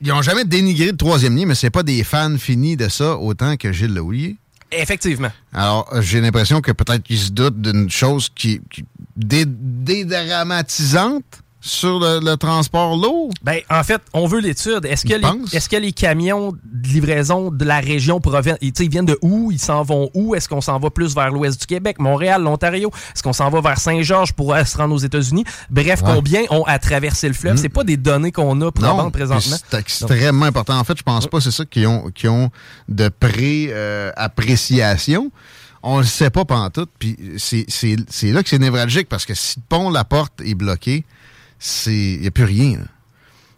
[0.00, 3.16] Ils n'ont jamais dénigré le troisième lien, mais c'est pas des fans finis de ça
[3.16, 4.36] autant que Gilles Leoulier.
[4.72, 5.30] effectivement.
[5.52, 8.84] Alors, euh, j'ai l'impression que peut-être qu'ils se doutent d'une chose qui, qui
[9.16, 11.24] dé- dédramatisante
[11.64, 13.30] sur le, le transport lourd?
[13.44, 14.84] Ben, en fait, on veut l'étude.
[14.84, 15.20] Est-ce que, les,
[15.68, 19.16] que les camions de livraison de la région proviennent, ils, tu sais, ils viennent de
[19.22, 19.52] où?
[19.52, 20.34] Ils s'en vont où?
[20.34, 22.90] Est-ce qu'on s'en va plus vers l'ouest du Québec, Montréal, l'Ontario?
[23.14, 25.44] Est-ce qu'on s'en va vers Saint-Georges pour euh, se rendre aux États-Unis?
[25.70, 26.14] Bref, Ouais.
[26.16, 27.54] combien ont à traverser le fleuve?
[27.54, 27.58] Mm.
[27.58, 29.56] C'est pas des données qu'on a vente présentement.
[29.70, 30.76] C'est extrêmement important.
[30.76, 32.50] En fait, je pense pas que c'est ça qu'ils ont, ont
[32.88, 35.30] de pré-appréciation.
[35.84, 37.66] On le sait pas pantoute, puis c'est
[38.32, 40.54] là que c'est névralgique, parce que si le pont La Porte est
[41.62, 42.78] bloqué, il n'y a plus rien.
[42.78, 42.84] là.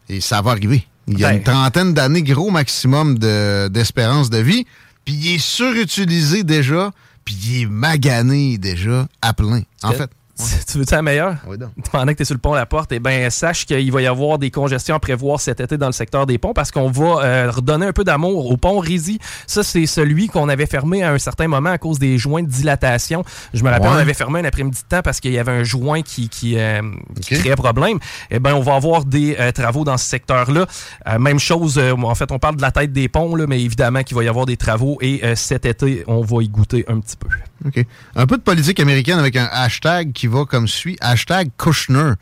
[0.09, 0.87] Et ça va arriver.
[1.07, 1.37] Il y a Ben.
[1.39, 4.67] une trentaine d'années, gros maximum de- d'espérance de, vie,
[5.05, 6.93] puis il est surutilisé déjà,
[7.25, 9.63] puis il est magané déjà à plein.
[9.83, 10.11] En fait,
[10.71, 11.37] Tu veux-tu la meilleure?
[11.47, 11.71] Oui, donc.
[11.93, 14.03] Pendant que tu es sur le pont à la porte, eh ben, sache qu'il va
[14.03, 16.91] y avoir des congestions à prévoir cet été dans le secteur des ponts parce qu'on
[16.91, 19.21] va euh, redonner un peu d'amour au pont Rizy.
[19.47, 22.49] Ça, c'est celui qu'on avait fermé à un certain moment à cause des joints de
[22.49, 23.23] dilatation.
[23.53, 23.95] Je me rappelle, Ouais.
[23.95, 26.59] on avait fermé un après-midi de temps parce qu'il y avait un joint qui, qui,
[26.59, 26.83] euh,
[27.21, 27.99] qui créait problème.
[28.33, 30.67] Eh ben, on va avoir des euh, travaux dans ce secteur-là.
[31.07, 33.63] Euh, même chose, euh, en fait, on parle de la tête des ponts, là, mais
[33.63, 36.85] évidemment qu'il va y avoir des travaux et euh, cet été, on va y goûter
[36.89, 37.29] un petit peu.
[37.67, 37.85] OK.
[38.15, 40.97] Un peu de politique américaine avec un hashtag qui va comme suit.
[41.01, 42.13] Hashtag Kushner.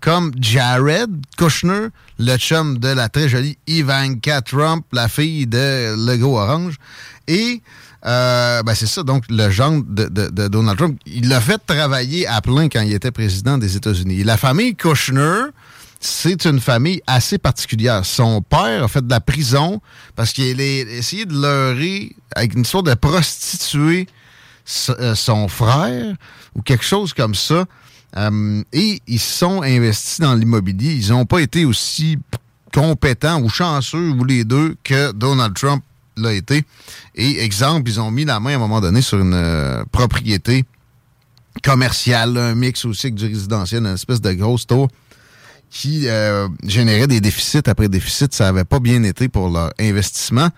[0.00, 1.88] Comme Jared Kushner,
[2.18, 6.76] le chum de la très jolie Ivanka Trump, la fille de Lego Orange.
[7.28, 7.62] Et
[8.06, 10.08] euh, ben c'est ça, donc le genre de,
[10.48, 14.22] Donald Trump, il l'a fait travailler à plein quand il était président des États-Unis.
[14.22, 15.42] La famille Kushner,
[16.00, 18.04] c'est une famille assez particulière.
[18.04, 19.80] Son père a fait de la prison
[20.14, 24.06] parce qu'il a essayé de leurrer avec une sorte de prostituée
[24.68, 26.14] son frère
[26.54, 27.64] ou quelque chose comme ça.
[28.16, 30.94] Euh, et ils sont investis dans l'immobilier.
[30.94, 32.18] Ils n'ont pas été aussi
[32.72, 35.82] compétents ou chanceux ou les deux que Donald Trump
[36.16, 36.64] l'a été.
[37.14, 40.64] Et exemple, ils ont mis la main à un moment donné sur une euh, propriété
[41.62, 44.88] commerciale, un mix aussi avec du résidentiel, une espèce de grosse tour
[45.70, 48.28] qui euh, générait des déficits après déficits.
[48.30, 50.48] Ça n'avait pas bien été pour leur investissement.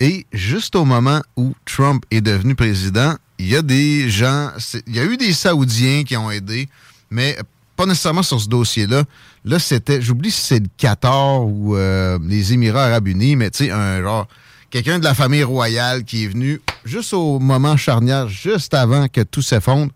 [0.00, 4.50] Et juste au moment où Trump est devenu président, il y a des gens,
[4.86, 6.68] il y a eu des Saoudiens qui ont aidé,
[7.10, 7.36] mais
[7.76, 9.04] pas nécessairement sur ce dossier-là.
[9.44, 13.66] Là, c'était, j'oublie si c'est le Qatar ou euh, les Émirats arabes unis, mais tu
[13.66, 14.26] sais, un genre,
[14.70, 19.20] quelqu'un de la famille royale qui est venu juste au moment charnière, juste avant que
[19.20, 19.92] tout s'effondre,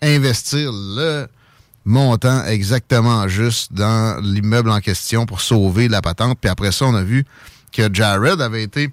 [0.00, 1.26] investir le
[1.84, 6.38] montant exactement juste dans l'immeuble en question pour sauver la patente.
[6.40, 7.26] Puis après ça, on a vu
[7.72, 8.90] que Jared avait été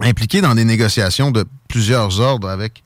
[0.00, 2.83] impliqué dans des négociations de plusieurs ordres avec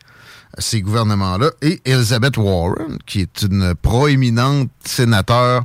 [0.57, 1.51] ces gouvernements-là.
[1.62, 5.65] Et Elizabeth Warren, qui est une proéminente sénateur,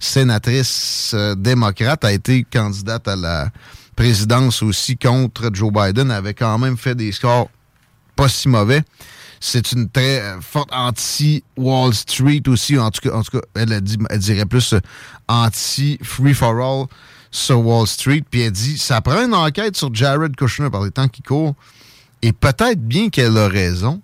[0.00, 3.50] sénatrice euh, démocrate, a été candidate à la
[3.96, 7.48] présidence aussi contre Joe Biden, avait quand même fait des scores
[8.16, 8.82] pas si mauvais.
[9.40, 12.78] C'est une très forte anti-Wall Street aussi.
[12.78, 14.80] En tout cas, en tout cas elle, a dit, elle dirait plus euh,
[15.28, 16.86] anti-free-for-all
[17.30, 18.22] sur Wall Street.
[18.30, 21.54] Puis elle dit, ça prend une enquête sur Jared Kushner par les temps qui courent.
[22.22, 24.00] Et peut-être bien qu'elle a raison.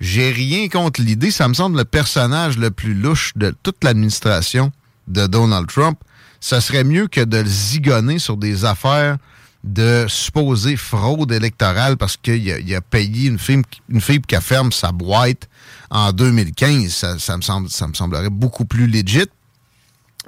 [0.00, 1.30] J'ai rien contre l'idée.
[1.30, 4.72] Ça me semble le personnage le plus louche de toute l'administration
[5.08, 5.98] de Donald Trump.
[6.40, 9.18] Ça serait mieux que de le zigonner sur des affaires
[9.64, 14.36] de supposée fraude électorale parce qu'il a, payé une fille, une fille qui
[14.70, 15.48] sa boîte
[15.90, 16.92] en 2015.
[16.92, 19.26] Ça, ça me semble, ça me semblerait beaucoup plus legit.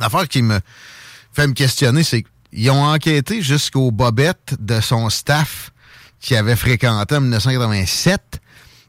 [0.00, 0.60] L'affaire qui me
[1.32, 5.70] fait me questionner, c'est qu'ils ont enquêté jusqu'aux bobettes de son staff
[6.20, 8.40] qui avait fréquenté en 1987.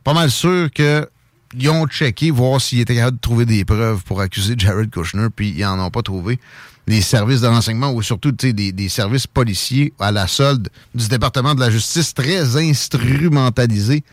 [0.04, 1.08] Pas mal sûr que
[1.54, 5.28] ils ont checké, voir s'ils étaient capables de trouver des preuves pour accuser Jared Kushner,
[5.36, 6.40] puis ils n'en ont pas trouvé.
[6.88, 11.54] Les services de renseignement ou surtout des, des services policiers à la solde du département
[11.54, 14.04] de la justice très instrumentalisés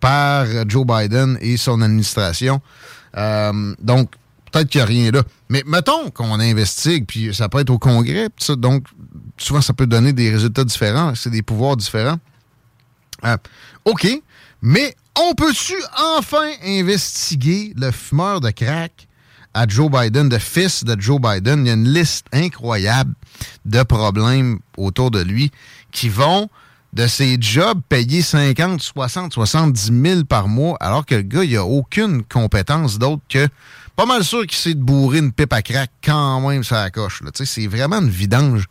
[0.00, 2.60] par Joe Biden et son administration.
[3.16, 4.10] Euh, donc,
[4.50, 5.22] peut-être qu'il n'y a rien là.
[5.48, 8.86] Mais mettons qu'on investigue, puis ça peut être au Congrès, donc
[9.36, 12.18] souvent ça peut donner des résultats différents, c'est des pouvoirs différents.
[13.24, 13.36] Euh,
[13.84, 14.08] OK,
[14.62, 15.74] mais on peut-tu
[16.16, 19.08] enfin investiguer le fumeur de crack
[19.54, 21.64] à Joe Biden, de fils de Joe Biden?
[21.64, 23.14] Il y a une liste incroyable
[23.64, 25.50] de problèmes autour de lui
[25.90, 26.48] qui vont
[26.92, 31.56] de ses jobs payés 50, 60, 70 000 par mois, alors que le gars, il
[31.56, 33.48] a aucune compétence d'autre que
[34.00, 37.22] pas mal sûr qu'il sait de bourrer une pipe à crack quand même ça coche.
[37.44, 38.64] C'est vraiment une vidange.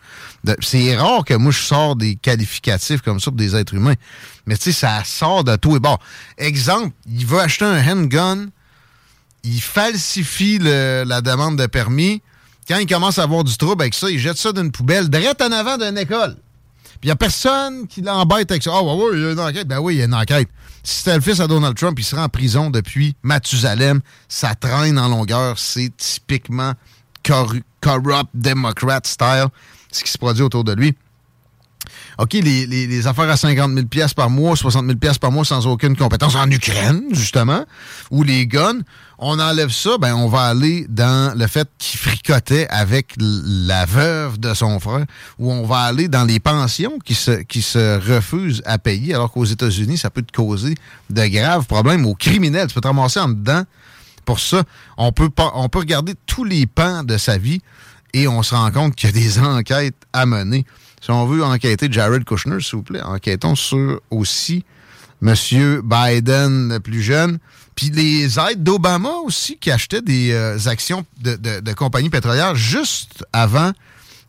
[0.59, 3.93] C'est rare que moi je sors des qualificatifs comme ça pour des êtres humains.
[4.47, 5.97] Mais ça sort de tout et bon.
[6.39, 8.47] Exemple, il veut acheter un handgun,
[9.43, 12.23] il falsifie la demande de permis.
[12.67, 15.39] Quand il commence à avoir du trouble avec ça, il jette ça d'une poubelle direct
[15.43, 16.37] en avant d'une école.
[16.99, 18.71] Puis il n'y a personne qui l'embête avec ça.
[18.73, 19.67] Ah, ouais, ouais, il y a une enquête.
[19.67, 20.49] Ben oui, il y a une enquête.
[20.83, 24.01] Si c'était le fils à Donald Trump, il serait en prison depuis Mathusalem.
[24.27, 25.57] Ça traîne en longueur.
[25.59, 26.73] C'est typiquement
[27.23, 29.45] corru- corrupt Democrat style,
[29.91, 30.93] ce qui se produit autour de lui.
[32.21, 35.31] OK, les, les- les affaires à 50 000 pièces par mois, 60 000 pièces par
[35.31, 37.63] mois sans aucune compétence en Ukraine, justement,
[38.11, 38.79] ou les guns,
[39.19, 44.37] on enlève ça, ben on va aller dans le fait qu'il fricotait avec la veuve
[44.37, 45.05] de son frère,
[45.37, 49.31] ou on va aller dans les pensions qui se, qui se refusent à payer, alors
[49.31, 50.75] qu'aux États-Unis, ça peut te causer
[51.09, 52.67] de graves problèmes aux criminels.
[52.67, 53.63] Tu peux te ramasser en dedans
[54.25, 54.63] pour ça.
[54.97, 57.61] On peut, on peut regarder tous les pans de sa vie
[58.13, 60.65] et on se rend compte qu'il y a des enquêtes à mener.
[61.01, 64.65] Si on veut enquêter Jared Kushner, s'il vous plaît, enquêtons sur aussi
[65.21, 65.33] M.
[65.83, 67.39] Biden le plus jeune,
[67.75, 73.25] puis les aides d'Obama aussi qui achetaient des euh, actions de, de- compagnies pétrolières juste
[73.33, 73.71] avant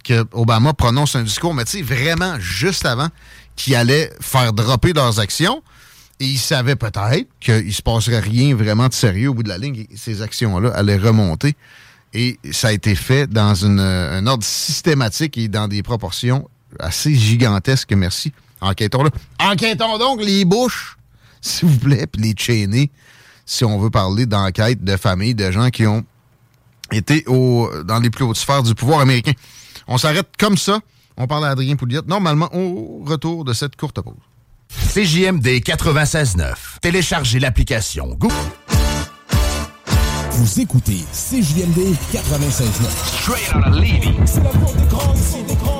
[0.05, 3.09] que Obama prononce un discours, mais tu sais, vraiment juste avant
[3.57, 5.63] qu'il allait faire dropper leurs actions.
[6.21, 9.59] Et il savait peut-être qu'il se passerait rien vraiment de sérieux au bout de la
[9.59, 9.87] ligne.
[9.97, 11.55] Ces actions-là allaient remonter.
[12.13, 16.49] Et ça a été fait dans euh, un ordre systématique et dans des proportions
[16.81, 17.93] assez gigantesques.
[17.93, 18.33] Merci.
[18.61, 19.11] Enquêtons là.
[19.39, 20.97] Enquêtons donc les bouches,
[21.41, 22.91] s'il vous plaît, puis les chaînés
[23.51, 26.05] si on veut parler d'enquête de famille, de gens qui ont
[26.93, 29.33] été au, dans les plus hautes sphères du pouvoir américain.
[29.89, 30.79] On s'arrête comme ça.
[31.17, 34.15] On parle à Adrien Pouliot, normalement au retour de cette courte pause.
[34.95, 36.55] CJMD 96.9.
[36.81, 38.35] Téléchargez l'application Google.
[40.31, 42.63] Vous écoutez CJMD 96.9.
[43.21, 44.15] Straight out of Levy.
[44.27, 45.80] C'est la porte d'écran ici, d'écran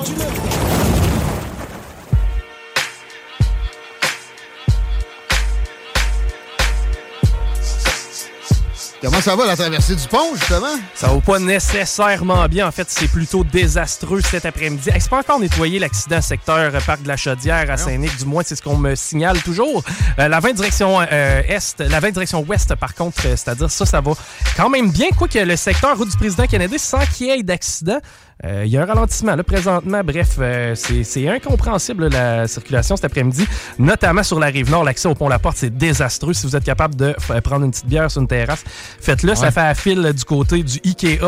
[9.01, 10.75] Comment ça va la traversée du pont, justement?
[10.93, 12.67] Ça va pas nécessairement bien.
[12.67, 14.91] En fait, c'est plutôt désastreux cet après-midi.
[14.91, 18.15] Hey, C'est pas encore nettoyé l'accident secteur euh, Parc de la Chaudière à Saint-Nic.
[18.17, 19.83] Du moins, c'est ce qu'on me signale toujours.
[20.19, 23.87] Euh, la 20 direction euh, est, la 20 direction ouest, par contre, euh, c'est-à-dire ça,
[23.87, 24.11] ça va
[24.55, 25.09] quand même bien.
[25.17, 27.97] Quoi que le secteur route du président Kennedy, sans qu'il y ait d'accident,
[28.43, 30.01] il y a un ralentissement là présentement.
[30.03, 33.47] Bref, euh, c'est incompréhensible là, la circulation cet après-midi,
[33.77, 34.83] notamment sur la rive nord.
[34.83, 36.33] L'accès au pont La Porte, c'est désastreux.
[36.33, 38.63] Si vous êtes capable de f- prendre une petite bière sur une terrasse,
[38.99, 39.35] faites-le.
[39.35, 41.19] Ça fait à fil du côté du Ikea.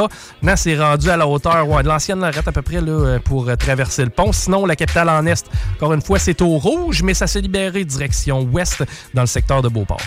[0.41, 3.19] Maintenant, c'est rendu à la hauteur ouais, de l'ancienne Lorette à peu près là, euh,
[3.19, 4.31] pour euh, traverser le pont.
[4.31, 5.45] Sinon, la capitale en est,
[5.75, 8.83] encore une fois, c'est au rouge, mais ça s'est libéré direction ouest
[9.13, 10.01] dans le secteur de Beauport.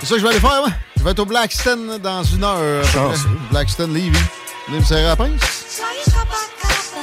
[0.00, 0.70] C'est ça que je vais aller faire, moi.
[0.96, 2.82] Je vais être au Blackstone dans une heure.
[3.50, 4.10] Blackstone, Levy.
[4.70, 5.40] Venez me serrer à la pince.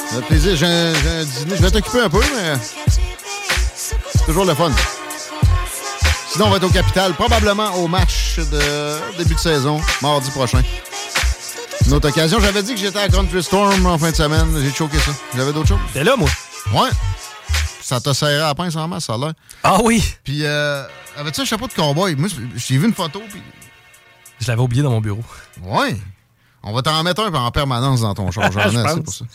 [0.10, 0.56] Ça plaisir.
[0.56, 1.58] J'ai un, dîner.
[1.58, 2.54] Je vais t'occuper un peu, mais
[3.76, 4.72] c'est toujours le fun.
[6.32, 10.62] Sinon, on va être au Capital, probablement au match de début de saison, mardi prochain.
[11.86, 12.40] Une autre occasion.
[12.40, 14.48] J'avais dit que j'étais à Country Storm en fin de semaine.
[14.64, 15.12] J'ai choqué ça.
[15.36, 15.80] J'avais d'autres choses.
[15.92, 16.30] T'es là, moi?
[16.74, 16.90] Ouais.
[17.82, 19.34] Ça t'a serré à la pince en masse, ça a l'air.
[19.64, 20.02] Ah oui!
[20.24, 20.86] Puis, euh,
[21.18, 22.16] avais-tu un chapeau de cowboy?
[22.16, 23.42] Moi, j'ai vu une photo, puis...
[24.40, 25.24] Je l'avais oublié dans mon bureau.
[25.64, 25.98] Ouais.
[26.68, 29.04] On va t'en mettre un en permanence dans ton char, j'en ai Je assez pense.
[29.04, 29.26] pour ça.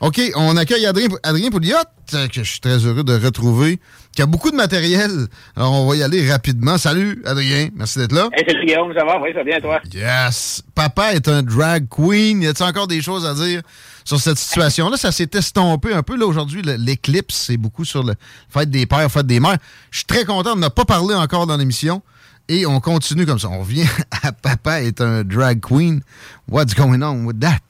[0.00, 1.76] OK, on accueille Adrien, Adrien Pouliot,
[2.14, 3.78] euh, que je suis très heureux de retrouver,
[4.14, 5.28] qui a beaucoup de matériel.
[5.56, 6.76] Alors, on va y aller rapidement.
[6.76, 7.68] Salut, Adrien.
[7.76, 8.28] Merci d'être là.
[8.32, 9.18] Hey, salut Guillaume, ça va?
[9.22, 9.80] Oui, ça va bien, toi?
[9.94, 10.62] Yes.
[10.74, 12.42] Papa est un drag queen.
[12.42, 13.62] Y a-t-il encore des choses à dire
[14.04, 14.96] sur cette situation-là?
[14.96, 16.16] Ça s'est estompé un peu.
[16.16, 18.14] Là, aujourd'hui, l'éclipse, c'est beaucoup sur le
[18.50, 19.58] fête des pères, fête des mères.
[19.90, 22.02] Je suis très content de ne pas parler encore dans l'émission.
[22.48, 23.48] Et on continue comme ça.
[23.48, 23.86] On revient
[24.22, 26.00] à Papa est un drag queen.
[26.48, 27.60] What's going on with that?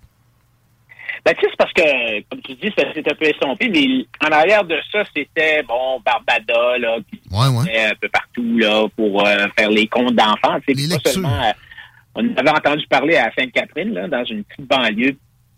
[1.25, 4.07] Ben, tu sais, c'est parce que, comme tu dis, ça s'est un peu estompé, mais
[4.27, 9.27] en arrière de ça, c'était, bon, Barbada, là, qui Ouais, un peu partout, là, pour
[9.27, 10.59] euh, faire les contes d'enfants.
[10.69, 11.53] Tu sais, pas seulement, euh,
[12.15, 15.17] on avait entendu parler à Sainte-Catherine, là, dans une petite banlieue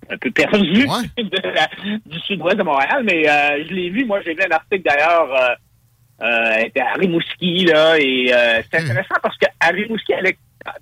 [0.09, 0.87] un peu perdue
[2.07, 5.57] du sud-ouest de Montréal, mais euh, je l'ai vu, moi, j'ai vu un article d'ailleurs,
[6.21, 10.33] elle était à Rimouski, là, et euh, c'est intéressant parce qu'à Rimouski, elle,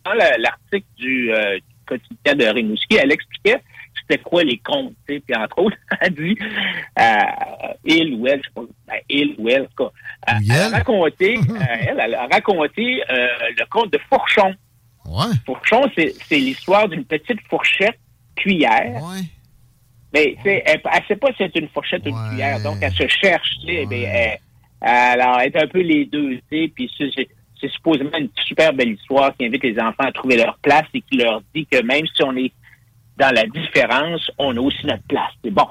[0.05, 3.61] dans la- l'article du, euh, du quotidien de Rimouski, elle expliquait
[4.07, 6.37] c'était quoi les comptes, tu sais, puis entre autres, elle dit,
[6.99, 7.03] euh,
[7.85, 10.75] il ou elle, je sais pas, ben, il ou elle, en tout cas, euh, elle
[10.75, 13.27] a raconté, euh, elle, elle a raconté euh,
[13.59, 14.55] le conte de Fourchon.
[15.47, 17.99] Fourchon, c'est l'histoire d'une petite fourchette
[18.37, 19.01] cuillère.
[20.13, 22.79] Mais tu sais, elle ne sait pas si c'est une fourchette ou une cuillère, donc
[22.83, 24.39] elle se cherche, tu sais, elle-
[24.87, 27.29] alors, est un peu les deux, tu sais, puis c'est-
[27.67, 31.17] supposément une super belle histoire qui invite les enfants à trouver leur place et qui
[31.17, 32.53] leur dit que même si on est
[33.17, 35.31] dans la différence, on a aussi notre place.
[35.43, 35.67] C'est bon.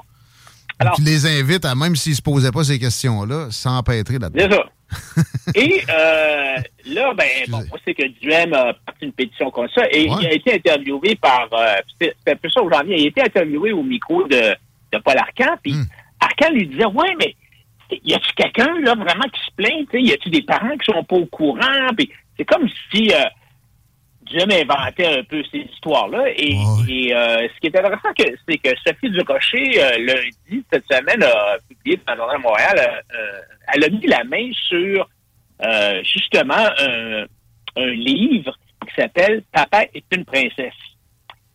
[0.96, 4.48] Qui les invite à, même s'ils se posaient pas ces questions-là, s'empêtrer là-dedans.
[4.50, 5.30] C'est ça.
[5.54, 9.82] Et euh, là, ben, bon, on sait que Duhem a parti une pétition comme ça
[9.92, 11.48] et il a été interviewé par.
[11.52, 12.96] euh, c'est c'est un peu ça où j'en viens.
[12.96, 14.36] Il a été interviewé au micro de,
[14.92, 15.74] de Paul Arcan, puis
[16.20, 17.34] Arcan lui disait Ouais, mais
[17.90, 19.88] y a-tu quelqu'un, là, vraiment qui se plaint?
[19.92, 21.88] Y a-tu des parents qui sont pas au courant?
[21.96, 23.12] Puis c'est comme si.
[23.12, 23.24] euh,
[24.24, 26.24] Duhem inventait un peu ces histoires-là.
[26.36, 26.56] Et,
[26.88, 31.56] et, euh, ce qui est intéressant, c'est que Sophie Durocher, euh, lundi, cette semaine, a
[31.68, 33.40] publié dans le Journal de Montréal, euh,
[33.74, 35.08] elle a mis la main sur
[36.02, 37.26] justement un,
[37.76, 38.56] livre
[38.86, 40.72] qui s'appelle Papa est une princesse.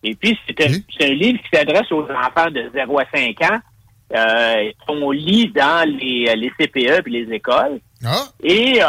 [0.04, 3.42] Et puis, c'est un, c'est un livre qui s'adresse aux enfants de 0 à 5
[3.44, 3.60] ans
[4.16, 7.80] euh, qu'on lit dans les, les CPE et les écoles.
[8.44, 8.88] Et euh,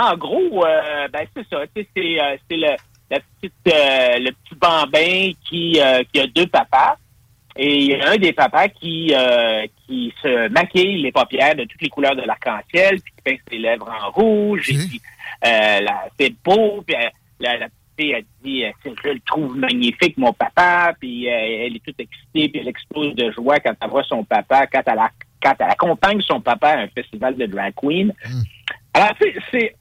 [0.00, 1.62] en gros, euh, ben c'est ça.
[1.74, 2.68] C'est euh, c'est le,
[3.10, 5.80] la petite, le petit bambin qui,
[6.12, 6.96] qui a deux papas.
[7.54, 9.12] Et il y a un des papas qui,
[9.86, 13.58] qui se maquille les paupières de toutes les couleurs de l'arc-en-ciel, puis qui pince ses
[13.58, 15.00] lèvres en rouge, et puis
[15.44, 16.96] euh, la- c'est beau, puis
[17.40, 17.58] la,
[17.98, 21.32] elle dit, euh, je le trouve magnifique, mon papa, puis euh,
[21.66, 24.82] elle est toute excitée, puis elle explose de joie quand elle voit son papa, quand
[24.86, 25.10] elle, a-
[25.42, 28.12] quand elle accompagne son papa à un festival de drag queen.
[28.94, 29.76] Alors, tu sais, c'est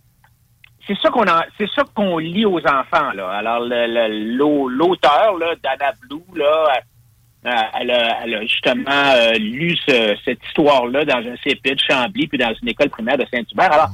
[0.87, 3.29] c'est ça qu'on a, c'est ça qu'on lit aux enfants là.
[3.29, 6.67] Alors l'auteur là, Dana Blue là,
[7.45, 8.83] euh, elle, a, elle a justement
[9.15, 12.89] euh, lu ce- cette histoire là dans un CP de Chambly puis dans une école
[12.89, 13.71] primaire de Saint-Hubert.
[13.71, 13.89] Alors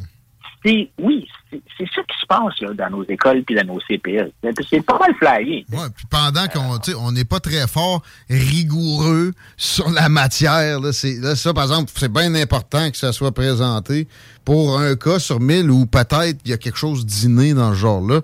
[0.65, 4.31] c'est, oui, c'est ça qui se passe là, dans nos écoles puis dans nos CPS.
[4.69, 5.65] C'est pas mal flyé.
[5.71, 11.53] Ouais, puis pendant qu'on on n'est pas très fort rigoureux sur la matière, là, ça,
[11.53, 14.07] par exemple, c'est bien important que ça soit présenté
[14.43, 17.77] pour un cas sur mille où peut-être il y a quelque chose d'inné dans ce
[17.77, 18.21] genre-là.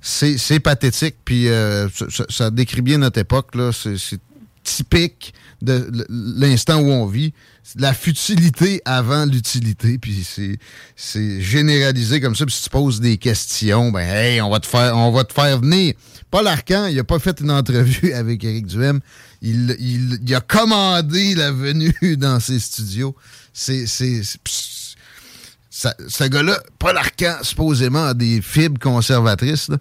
[0.00, 3.52] C'est, pathétique, puis euh, ça, ça- décrit bien notre époque.
[3.72, 4.20] C'est,
[4.66, 5.32] typique
[5.62, 7.32] de l'instant où on vit.
[7.74, 10.56] La futilité avant l'utilité, puis c'est,
[10.94, 12.46] c'est généralisé comme ça.
[12.46, 15.32] Puis si tu poses des questions, ben hey, on va te faire, on va te
[15.32, 15.94] faire venir.
[16.30, 19.00] Paul Arcan, il a pas fait une entrevue avec Éric Duhem.
[19.42, 23.14] Il, il, il a commandé la venue dans ses studios.
[23.52, 24.22] C'est, c'est,
[25.70, 29.68] ça- ce gars-là, Paul Arcan, supposément, a des fibres conservatrices.
[29.68, 29.76] là.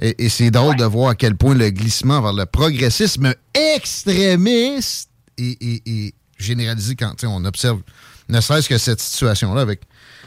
[0.00, 5.08] Et, et c'est drôle de voir à quel point le glissement vers le progressisme extrémiste
[5.38, 7.80] est, est- est généralisé quand on observe
[8.28, 9.80] ne serait-ce que cette situation-là avec,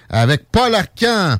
[0.10, 1.38] avec Paul Arcan.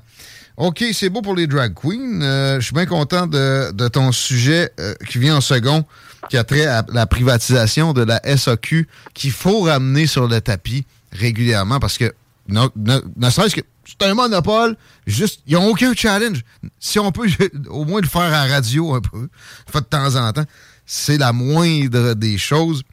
[0.58, 2.22] OK, c'est beau pour les drag queens.
[2.22, 5.86] Euh, je suis bien content de, de ton sujet euh, qui vient en second,
[6.30, 10.86] qui a trait à la privatisation de la SAQ, qu'il faut ramener sur le tapis
[11.12, 12.14] régulièrement parce que
[12.48, 14.76] ne, serait-ce que c'est un monopole,
[15.08, 16.44] juste, ils n'ont aucun challenge.
[16.80, 17.28] Si on peut
[17.70, 19.30] au moins le faire à radio un peu,
[19.74, 20.46] de temps en temps,
[20.86, 22.84] c'est la moindre des choses.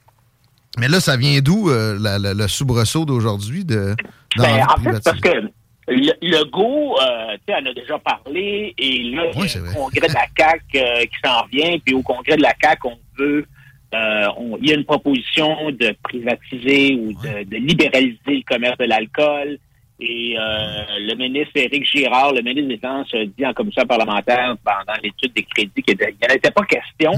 [0.78, 3.94] Mais là, ça vient d'où euh, le soubresaut d'aujourd'hui de
[4.36, 5.50] dans Ben, en fait, parce que
[5.88, 9.60] le, le go, euh, tu sais, en a déjà parlé, et là, il y a
[9.60, 12.88] le congrès de la CAQ euh, qui s'en vient, puis au congrès de la CAQ,
[12.88, 13.46] on veut,
[13.94, 14.26] euh,
[14.60, 19.58] il y a une proposition de privatiser ou de, de libéraliser le commerce de l'alcool.
[20.00, 25.32] Et le ministre Éric Girard, le ministre des Finances, dit en commission parlementaire pendant l'étude
[25.32, 27.10] des crédits qu'il n'y en était pas question.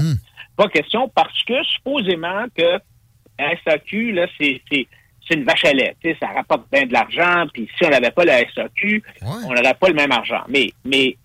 [0.57, 2.79] Pas question parce que supposément que
[3.41, 4.61] la SAQ, là, c'est
[5.31, 5.95] une vache à lait.
[6.19, 9.87] Ça rapporte bien de l'argent, puis si on n'avait pas la SAQ, on n'aurait pas
[9.87, 10.41] le même argent.
[10.49, 11.17] Mais, mais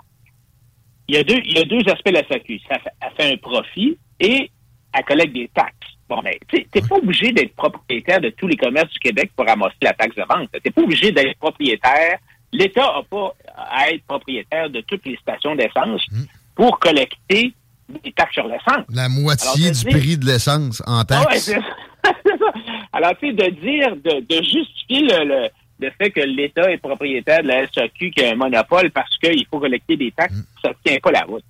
[1.08, 2.60] il y a deux, il y a deux aspects de la SAQ.
[2.68, 4.50] Ça fait, elle fait un profit et
[4.92, 5.74] elle collecte des taxes.
[6.08, 9.44] Bon, mais tu n'es pas obligé d'être propriétaire de tous les commerces du Québec pour
[9.44, 10.48] ramasser la taxe de vente.
[10.52, 12.18] Tu n'es pas obligé d'être propriétaire.
[12.52, 16.06] L'État n'a pas à être propriétaire de toutes les stations d'essence
[16.54, 17.52] pour collecter
[17.88, 18.84] des taxes sur l'essence.
[18.92, 21.48] La moitié Alors, du prix de l'essence en ah taxes.
[21.48, 21.60] ouais,
[22.24, 22.52] c'est ça.
[22.92, 25.48] Alors, tu sais, de dire, de, de justifier le, le,
[25.80, 29.46] le fait que l'État est propriétaire de la SAQ, qui a un monopole parce qu'il
[29.50, 31.44] faut collecter des taxes, ça ne tient pas la route.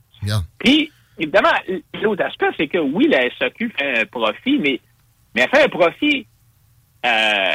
[0.58, 1.50] Puis, évidemment,
[2.02, 4.80] l'autre aspect, c'est que oui, la SAQ fait un profit, mais,
[5.34, 6.26] mais elle fait un profit.
[7.04, 7.54] euh,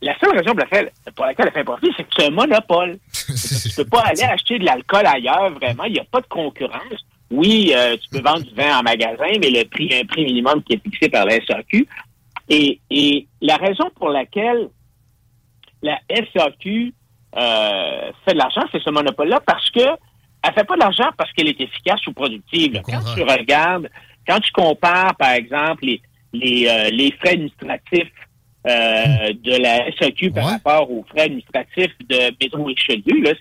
[0.00, 2.30] la seule raison pour laquelle, pour laquelle elle fait un profit, c'est que c'est un
[2.30, 2.98] monopole.
[3.12, 5.84] tu peux pas aller acheter de l'alcool ailleurs, vraiment.
[5.84, 7.04] Il n'y a pas de concurrence.
[7.30, 10.62] Oui, euh, tu peux vendre du vin en magasin, mais le prix, un prix minimum
[10.62, 11.86] qui est fixé par la SAQ.
[12.48, 14.68] Et, et la raison pour laquelle
[15.82, 16.94] la SAQ
[17.36, 19.80] euh, fait de l'argent, c'est ce monopole-là, parce que
[20.42, 22.80] elle fait pas de l'argent parce qu'elle est efficace ou productive.
[22.84, 23.90] Quand tu regardes,
[24.26, 26.00] quand tu compares, par exemple, les,
[26.32, 28.12] les, euh, les frais administratifs
[28.66, 33.32] euh, de la SAQ par rapport aux frais administratifs de Maison Richelieu, là,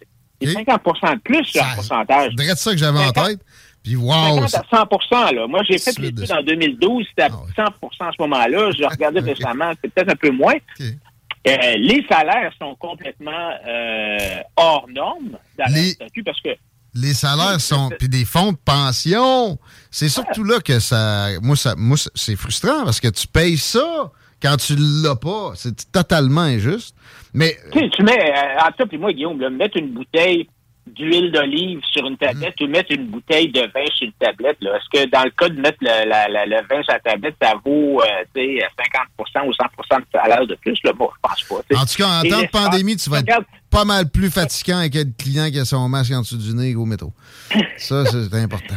[0.41, 2.33] c'est 50% de plus sur un pourcentage.
[2.37, 3.39] C'est ça que j'avais en tête.
[3.87, 4.45] Puis wow!
[4.47, 5.47] 50 à 100 là.
[5.47, 7.69] Moi, j'ai fait l'étude en 2012, c'était à 100%
[8.01, 8.71] à ce moment-là.
[8.77, 10.55] Je regardais récemment, c'est peut-être un peu moins.
[10.81, 14.17] Euh, les salaires sont complètement euh,
[14.57, 15.95] hors normes dans Les-
[16.25, 16.49] parce que
[16.95, 17.89] Les salaires sont.
[17.97, 19.57] Puis des fonds de pension.
[19.89, 21.27] C'est surtout là que ça.
[21.41, 24.11] Moi, ça, moi c'est frustrant parce que tu payes ça
[24.41, 25.53] quand tu l'as pas.
[25.55, 26.93] C'est totalement injuste.
[27.33, 27.55] Mais.
[27.71, 30.49] Tu sais, tu mets, euh, entre toi et moi, Guillaume, là, mettre une bouteille
[30.95, 34.77] d'huile d'olive sur une tablette ou mettre une bouteille de vin sur une tablette, là,
[34.77, 37.35] est-ce que dans le cas de mettre le, la- la- le vin sur la tablette,
[37.41, 38.05] ça vaut euh,
[38.35, 40.77] tu sais, 50 ou 100% de salaire de plus?
[40.83, 40.93] Là?
[40.93, 41.75] Bon, je pense pas.
[41.77, 44.95] En tout cas, en temps de pandémie, tu vas être pas mal plus fatigant avec
[44.95, 47.11] le client qui a son masque en dessous du nez au métro.
[47.77, 48.75] Ça, c'est important.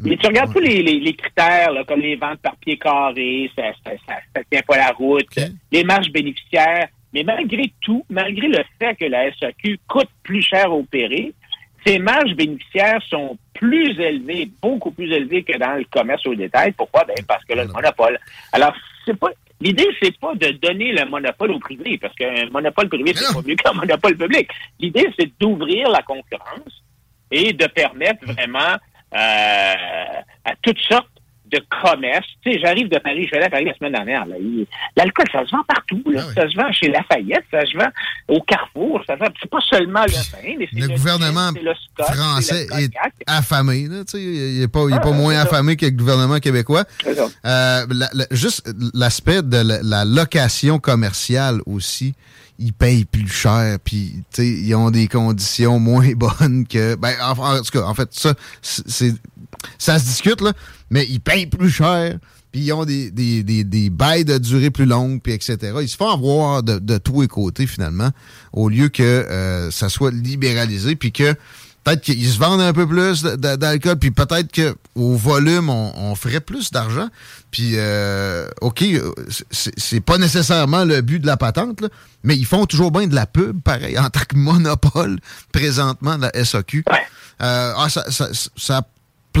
[0.00, 3.50] Mais tu regardes tous les, les- les critères, là, comme les ventes par pied carré,
[3.56, 5.26] ça ça, ça, ça tient pas la route,
[5.72, 6.88] les marges bénéficiaires.
[7.12, 11.32] Mais malgré tout, malgré le fait que la SAQ coûte plus cher à opérer,
[11.86, 16.72] ces marges bénéficiaires sont plus élevées, beaucoup plus élevées que dans le commerce au détail.
[16.72, 17.04] Pourquoi?
[17.04, 18.18] Ben, parce que là, le monopole.
[18.52, 18.74] Alors,
[19.04, 19.28] c'est pas.
[19.60, 23.42] L'idée, c'est pas de donner le monopole au privé, parce qu'un monopole privé, c'est pas
[23.44, 24.48] mieux qu'un monopole public.
[24.78, 26.84] L'idée, c'est d'ouvrir la concurrence
[27.32, 28.76] et de permettre vraiment
[29.14, 29.74] euh,
[30.44, 31.17] à toutes sortes
[31.50, 32.26] de commerce.
[32.44, 34.24] Tu sais, j'arrive de Paris, je vais à Paris la semaine dernière.
[34.96, 36.02] L'alcool, ça se vend partout.
[36.10, 36.22] là.
[36.28, 37.88] Ah Ça se vend chez Lafayette, ça se vend
[38.28, 39.02] au Carrefour.
[39.06, 42.92] Ça se vend- C'est pas seulement le vin, mais c'est Le gouvernement le français est
[43.26, 43.86] affamé.
[43.88, 46.38] Là, tu sais, il n'est pas, il est Ah, pas moins affamé que le gouvernement
[46.38, 46.84] québécois.
[47.06, 52.14] Euh, la- la- juste l'aspect de la, la location commerciale aussi,
[52.58, 56.96] ils payent plus cher, puis tu sais, ils ont des conditions moins bonnes que...
[56.96, 59.14] Ben, en, en tout cas, en fait, ça, c'est
[59.78, 60.52] ça se discute, là,
[60.90, 62.18] mais ils payent plus cher,
[62.50, 65.56] puis ils ont des, des, des, des bails de durée plus longue, puis etc.
[65.80, 68.10] Ils se font avoir de, de tous les côtés, finalement,
[68.52, 71.34] au lieu que euh, ça soit libéralisé, puis que
[71.84, 76.40] peut-être qu'ils se vendent un peu plus d'alcool, puis peut-être qu'au volume, on, on ferait
[76.40, 77.08] plus d'argent.
[77.50, 79.12] Puis, euh, OK, euh,
[79.50, 81.88] c'est pas nécessairement le but de la patente, là,
[82.24, 85.18] mais ils font toujours bien de la pub, pareil, en tant que monopole
[85.52, 86.84] présentement de la SAQ.
[87.40, 88.82] Euh, ah, ça, ça, ça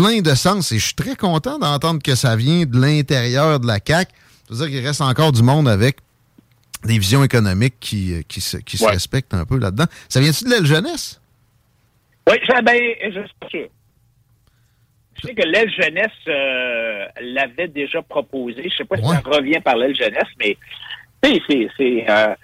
[0.00, 3.66] plein de sens et je suis très content d'entendre que ça vient de l'intérieur de
[3.66, 4.10] la CAQ.
[4.48, 5.98] Ça veut dire qu'il reste encore du monde avec
[6.84, 8.92] des visions économiques qui, euh, qui, se, qui se Ouais.
[8.92, 9.86] respectent un peu là-dedans.
[10.08, 11.20] Ça vient-tu de l'aile jeunesse?
[12.28, 13.68] Oui, ben, je suis sûr.
[15.20, 18.68] Je sais que l'aile jeunesse euh, l'avait déjà proposé.
[18.70, 20.56] Je sais pas si ça revient par l'aile jeunesse, mais
[21.24, 22.34] c'est, euh,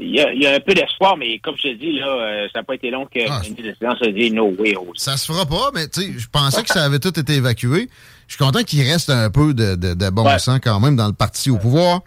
[0.00, 2.06] il y, a, il y a un peu d'espoir, mais comme je te dis, là,
[2.08, 4.74] euh, ça n'a pas été long que Ah, Finance a dit no way.
[4.78, 4.92] oh.
[4.94, 7.88] Ça se fera pas, mais tu sais, je pensais que ça avait tout été évacué.
[8.26, 11.06] Je suis content qu'il reste un peu de, de- de bon sens quand même dans
[11.06, 12.00] le parti au pouvoir.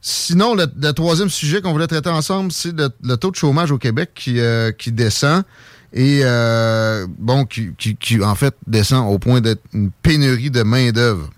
[0.00, 3.70] Sinon, le, le troisième sujet qu'on voulait traiter ensemble, c'est le, le taux de chômage
[3.70, 5.42] au Québec qui, euh, qui descend
[5.94, 10.62] et euh, bon, qui, qui, qui, en fait descend au point d'être une pénurie de
[10.62, 11.30] main-d'œuvre.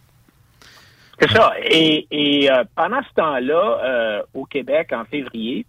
[1.21, 1.53] C'est ça.
[1.71, 5.65] Et, et euh, pendant ce temps-là, au Québec, en février,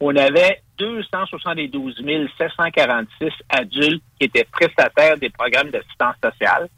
[0.00, 1.96] on avait 272
[2.38, 6.68] 746 adultes qui étaient prestataires des programmes d'assistance sociale.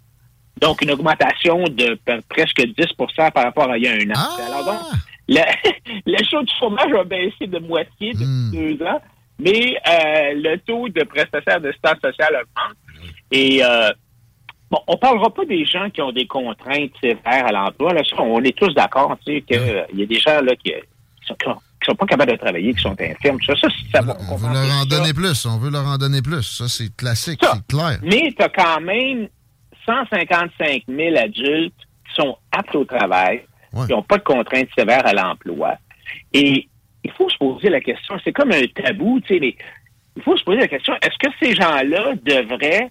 [0.61, 1.99] Donc, une augmentation de
[2.29, 4.37] presque 10% par rapport à il y a un an.
[4.47, 4.81] Alors donc,
[5.29, 5.41] le,
[6.07, 9.01] le de chômage a baissé de moitié depuis deux ans,
[9.39, 12.77] mais euh, le taux de prestataires d'assistance sociale augmente.
[13.31, 13.91] Et euh,
[14.71, 17.93] Bon, on parlera pas des gens qui ont des contraintes sévères à l'emploi.
[17.93, 21.27] Là, on est tous d'accord, tu sais, qu'il y a des gens là qui, qui
[21.27, 21.51] sont, qui
[21.91, 23.39] sont pas capables de travailler, qui sont infirmes.
[23.41, 24.17] tout Ça, ça, ça va.
[24.31, 25.47] On veut leur en donner plus.
[25.47, 26.43] On veut leur en donner plus.
[26.43, 27.99] Ça, c'est classique, c'est clair.
[28.03, 29.29] Mais tu as quand même
[29.87, 31.75] 155 000 adultes
[32.09, 33.43] qui sont aptes au travail,
[33.87, 35.75] qui n'ont pas de contraintes sévères à l'emploi.
[36.33, 36.69] Et
[37.05, 39.57] il faut se poser la question, c'est comme un tabou, tu sais, mais
[40.17, 42.91] il faut se poser la question, est-ce que ces gens-là devraient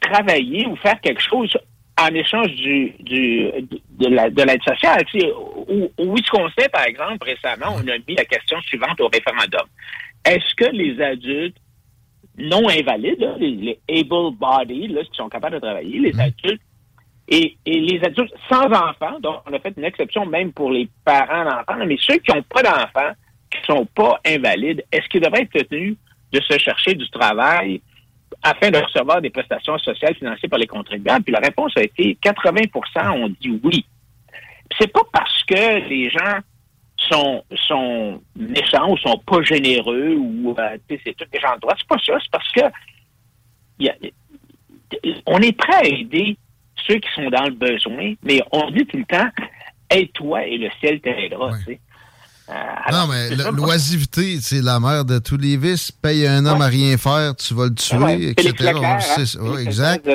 [0.00, 1.56] travailler ou faire quelque chose?
[2.00, 3.50] En échange du, du,
[3.98, 5.04] de la- de l'aide sociale.
[5.06, 9.08] Tu sais, au, au Wisconsin, par exemple, récemment, on a mis la question suivante au
[9.08, 9.66] référendum.
[10.24, 11.56] Est-ce que les adultes
[12.36, 16.62] non invalides, là, les, les able-bodied, qui sont capables de travailler, les adultes,
[17.30, 20.88] et, et les adultes sans enfants, donc on a fait une exception même pour les
[21.04, 23.12] parents d'enfants, mais ceux qui n'ont pas d'enfants,
[23.50, 25.96] qui sont pas invalides, est-ce qu'ils devraient être tenus
[26.32, 27.80] de se chercher du travail
[28.42, 31.24] afin de recevoir des prestations sociales financées par les contribuables?
[31.24, 33.84] Puis la réponse a été 80% ont dit oui.
[34.78, 36.38] C'est pas parce que les gens
[36.96, 41.54] sont, sont méchants ou sont pas généreux ou euh, tu sais, c'est tous des gens
[41.54, 41.76] de droite.
[41.78, 42.18] C'est pas ça.
[42.20, 42.60] C'est parce que
[43.78, 43.96] il y a-
[45.26, 46.36] on est prêt à aider
[46.86, 49.28] ceux qui sont dans le besoin, mais on dit tout le temps
[49.90, 51.50] aide-toi et le ciel t'aidera.
[51.58, 51.80] tu sais.
[52.50, 52.54] Euh,
[52.86, 55.92] alors, non, mais l'oisiveté, c'est la mère de tous les vices.
[55.92, 58.72] Paye un homme à rien faire, tu vas le tuer, Ouais, etc.
[58.82, 58.98] Hein.
[59.40, 60.08] Ouais, exact.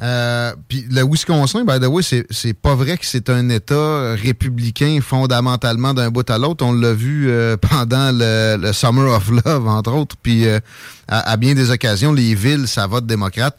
[0.00, 5.00] Euh, Puis le Wisconsin, by the way, c'est pas vrai que c'est un État républicain
[5.02, 6.64] fondamentalement d'un bout à l'autre.
[6.64, 10.16] On l'a vu euh, pendant le, le Summer of Love, entre autres.
[10.22, 10.60] Puis euh,
[11.06, 13.56] à, à bien des occasions, les villes, ça vote démocrate.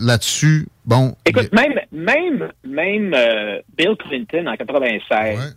[0.00, 1.14] Là-dessus, bon.
[1.24, 3.14] Écoute, même, même, même
[3.78, 5.54] Bill Clinton en 96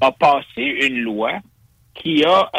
[0.00, 1.32] a passé une loi
[1.94, 2.50] qui a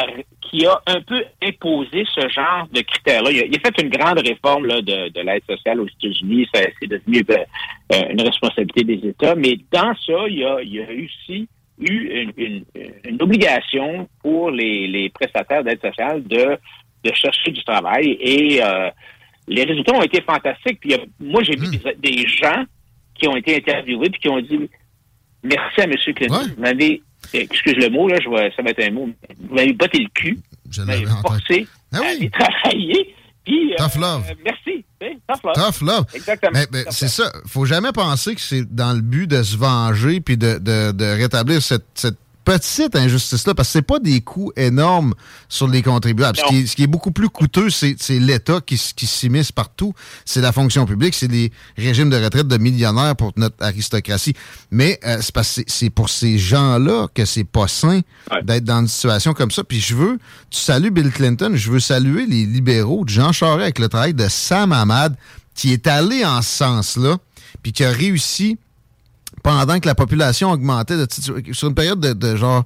[0.42, 3.30] qui a un peu imposé ce genre de critères-là.
[3.30, 6.46] Il, a- il a fait une grande réforme là, de, de l'aide sociale aux États-Unis.
[6.52, 9.34] Ça- C'est devenu euh, une responsabilité des États.
[9.36, 11.48] Mais dans ça, il y a, il y a aussi
[11.78, 12.64] eu une, une-
[13.04, 16.58] une obligation pour les, les prestataires d'aide sociale de,
[17.04, 18.18] de chercher du travail.
[18.20, 18.90] Et euh,
[19.48, 20.80] les résultats ont été fantastiques.
[20.80, 22.64] Puis moi, j'ai vu des, des gens
[23.14, 24.68] qui ont été interviewés puis qui ont dit
[25.42, 25.94] merci à M.
[26.14, 26.34] Clinton.
[26.56, 27.02] Vous m'avez,
[27.38, 29.08] excuse le mot, là, je vois, ça va être un mot,
[29.40, 30.38] vous m'avez botté le cul.
[30.70, 33.14] Je m'avez forcé à aller travailler.
[33.44, 34.22] Puis, euh, Tough love.
[34.30, 34.84] euh, merci.
[35.00, 35.54] tu sais, Tough love.
[35.54, 36.04] Tough love.
[36.14, 36.52] Exactement.
[36.54, 37.32] Mais, mais c'est ça.
[37.46, 41.04] Faut jamais penser que c'est dans le but de se venger puis de, de- de
[41.16, 45.14] rétablir cette, cette petite injustice-là, parce que c'est pas des coûts énormes
[45.48, 46.36] sur les contribuables.
[46.38, 49.92] Ce qui, est, ce qui est beaucoup plus coûteux, c'est l'État qui, s'immisce partout.
[50.24, 54.34] C'est la fonction publique, c'est les régimes de retraite de millionnaires pour notre aristocratie.
[54.70, 58.00] Mais euh, c'est parce que c'est- c'est pour ces gens-là que c'est pas sain
[58.44, 59.62] d'être dans une situation comme ça.
[59.64, 60.18] Puis je veux,
[60.50, 64.14] tu salues Bill Clinton, je veux saluer les libéraux de Jean Charest avec le travail
[64.14, 65.16] de Sam Hamad,
[65.54, 67.16] qui est allé en ce sens-là,
[67.62, 68.56] puis qui a réussi
[69.42, 71.06] pendant que la population augmentait de-
[71.52, 72.64] sur une période de, de genre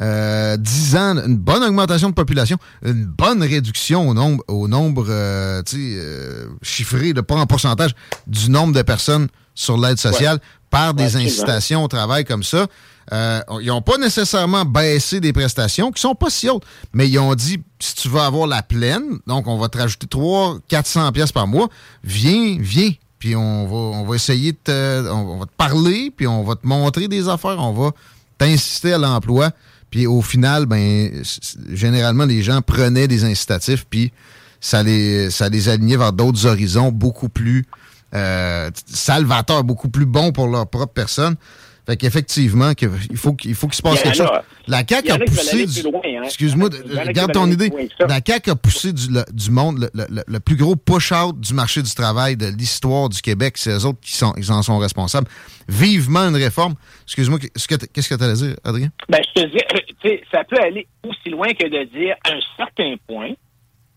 [0.00, 5.06] euh, 10 ans, une bonne augmentation de population, une bonne réduction au nombre, au nombre
[5.08, 7.90] euh, tu sais, euh, chiffré, de pas en pourcentage,
[8.26, 10.38] du nombre de personnes sur l'aide sociale
[10.70, 12.66] par des incitations au travail comme ça.
[13.12, 17.18] Euh, ils n'ont pas nécessairement baissé des prestations qui sont pas si hautes, mais ils
[17.18, 21.12] ont dit si tu veux avoir la pleine, donc on va te rajouter 3 400
[21.12, 21.68] pièces par mois,
[22.04, 22.92] viens, viens,
[23.22, 26.56] puis on va on va essayer de te, on, va te parler, puis on va
[26.56, 27.92] te montrer des affaires, on va
[28.36, 29.52] t'inciter à l'emploi,
[29.90, 31.22] puis au final ben
[31.70, 34.12] généralement les gens prenaient des incitatifs puis
[34.60, 37.64] ça les ça les alignait vers d'autres horizons beaucoup plus
[38.12, 41.36] euh, salvateurs, beaucoup plus bons pour leur propre personne.
[41.84, 44.28] Fait qu'effectivement, que- il faut qu'il faut qu'il se passe quelque chose.
[44.68, 45.80] La CAQ a poussé du...
[45.88, 46.22] hein.
[46.24, 46.68] Excuse-moi,
[47.12, 47.72] garde ton idée.
[48.08, 51.54] La CAQ a poussé du, le- du monde le, le- le plus gros push-out du
[51.54, 53.54] marché du travail de l'histoire du Québec.
[53.56, 55.26] C'est eux autres qui, sont, ils en sont responsables.
[55.68, 56.74] Vivement une réforme.
[57.04, 58.88] Excuse-moi, qu'est-ce que t'- qu'est-ce que tu allais dire, Adrien?
[59.08, 62.32] Ben, je te dis, euh, tu ça peut aller aussi loin que de dire à
[62.32, 63.30] un certain point,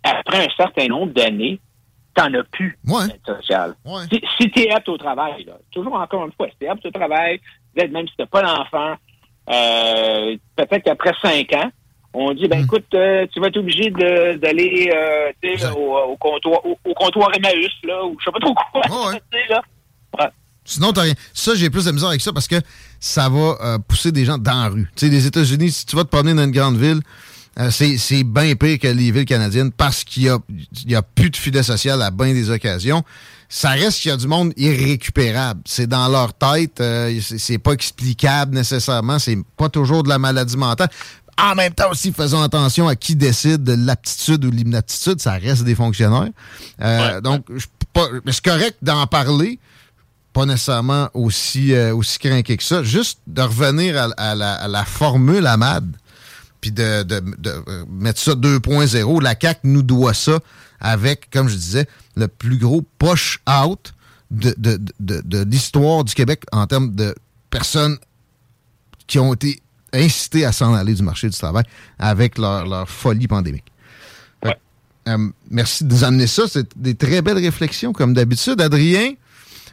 [0.03, 1.59] après un certain nombre d'années,
[2.15, 3.75] t'en as plus d'aide sociale.
[4.11, 6.69] Si, si tu es apte au travail, là, toujours encore une fois, si tu es
[6.69, 7.39] apte au travail,
[7.75, 8.95] peut-être même si tu n'as pas d'enfant,
[9.49, 11.69] euh, peut-être qu'après cinq ans,
[12.13, 12.49] on dit, Hmm.
[12.49, 15.31] ben écoute, euh, tu vas être obligé d'aller euh,
[15.75, 18.81] au, au comptoir au, au comptoir Emmaüs, là, ou je sais pas trop quoi.
[19.49, 19.61] là.
[20.19, 20.25] Ouais.
[20.63, 21.13] Sinon, t'as rien.
[21.33, 22.55] Ça, j'ai plus de misère avec ça parce que
[22.99, 24.89] ça va pousser des gens dans la rue.
[24.95, 27.01] Tu sais, les États-Unis, si tu vas te promener dans une grande ville,
[27.69, 30.39] c'est bien pire que les villes canadiennes parce qu'il y a,
[30.87, 33.03] y a plus de filet social à bien des occasions.
[33.49, 35.61] Ça reste qu'il y a du monde irrécupérable.
[35.65, 36.79] C'est dans leur tête.
[36.81, 39.19] euh, c'est pas explicable nécessairement.
[39.19, 40.89] C'est pas toujours de la maladie mentale.
[41.37, 45.19] En même temps aussi, faisons attention à qui décide de l'aptitude ou l'inaptitude.
[45.19, 46.29] Ça reste des fonctionnaires.
[46.81, 47.45] Euh, Donc,
[48.27, 49.59] c'est correct d'en parler
[50.33, 52.83] pas nécessairement aussi, euh, aussi craqué que ça.
[52.83, 55.95] Juste de revenir à, à la, à la formule AMAD,
[56.59, 59.21] puis de, de- de, euh, mettre ça 2.0.
[59.21, 60.39] La CAQ nous doit ça
[60.79, 63.93] avec, comme je disais, le plus gros push-out
[64.31, 67.15] de, de, de, de l'histoire du Québec en termes de
[67.49, 67.97] personnes
[69.07, 69.61] qui ont été
[69.93, 71.63] incitées à s'en aller du marché du travail
[71.99, 73.71] avec leur, leur folie pandémique.
[74.43, 74.59] Fait
[75.07, 76.43] euh, merci de nous amener ça.
[76.47, 78.59] C'est des très belles réflexions, comme d'habitude.
[78.59, 79.13] Adrien,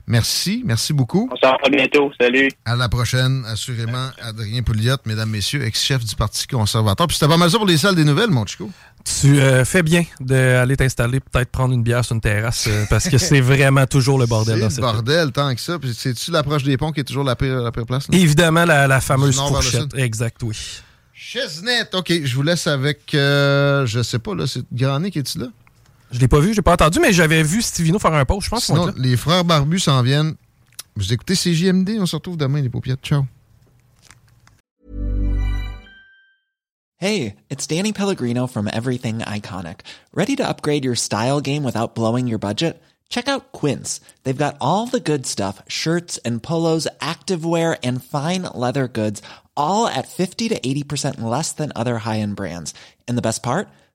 [0.06, 0.62] merci.
[0.64, 1.28] Merci beaucoup.
[1.32, 2.10] On se revoit bientôt.
[2.20, 2.50] Salut.
[2.64, 7.06] À la prochaine, assurément, Adrien Pouliot, mesdames, messieurs, ex-chef du Parti conservateur.
[7.06, 8.70] Puis c'était pas mal ça pour les salles des nouvelles, mon Chico.
[9.20, 13.08] Tu euh, fais bien d'aller t'installer, peut-être prendre une bière sur une terrasse, euh, parce
[13.08, 14.58] que c'est vraiment toujours le bordel.
[14.58, 15.78] C'est le cette bordel tant que ça.
[15.78, 18.06] Puis c'est-tu l'approche des ponts qui est toujours la pire, la pire place?
[18.08, 18.16] là?
[18.16, 19.90] Évidemment, la, la fameuse Du nord vers le fourchette.
[19.92, 19.98] sud.
[19.98, 20.56] Exact, oui.
[21.14, 25.38] Chesnet, OK, je vous laisse avec, euh, je sais pas, là, c'est Granet qui est-tu
[25.38, 25.46] là?
[26.12, 28.44] Je l'ai pas vu, j'ai pas entendu, mais j'avais vu Stivino faire un post.
[28.44, 30.34] Je pense Sinon, les frères barbus s'en viennent.
[30.94, 32.98] Vous écoutez CJMD, on se retrouve demain, les paupières.
[33.02, 33.24] Ciao.
[36.98, 39.80] Hey, it's Danny Pellegrino from Everything Iconic.
[40.14, 42.80] Ready to upgrade your style game without blowing your budget?
[43.09, 44.01] Check out Quince.
[44.22, 49.20] They've got all the good stuff shirts and polos, activewear, and fine leather goods,
[49.56, 52.74] all at 50 to 80% less than other high end brands.
[53.09, 53.68] And the best part?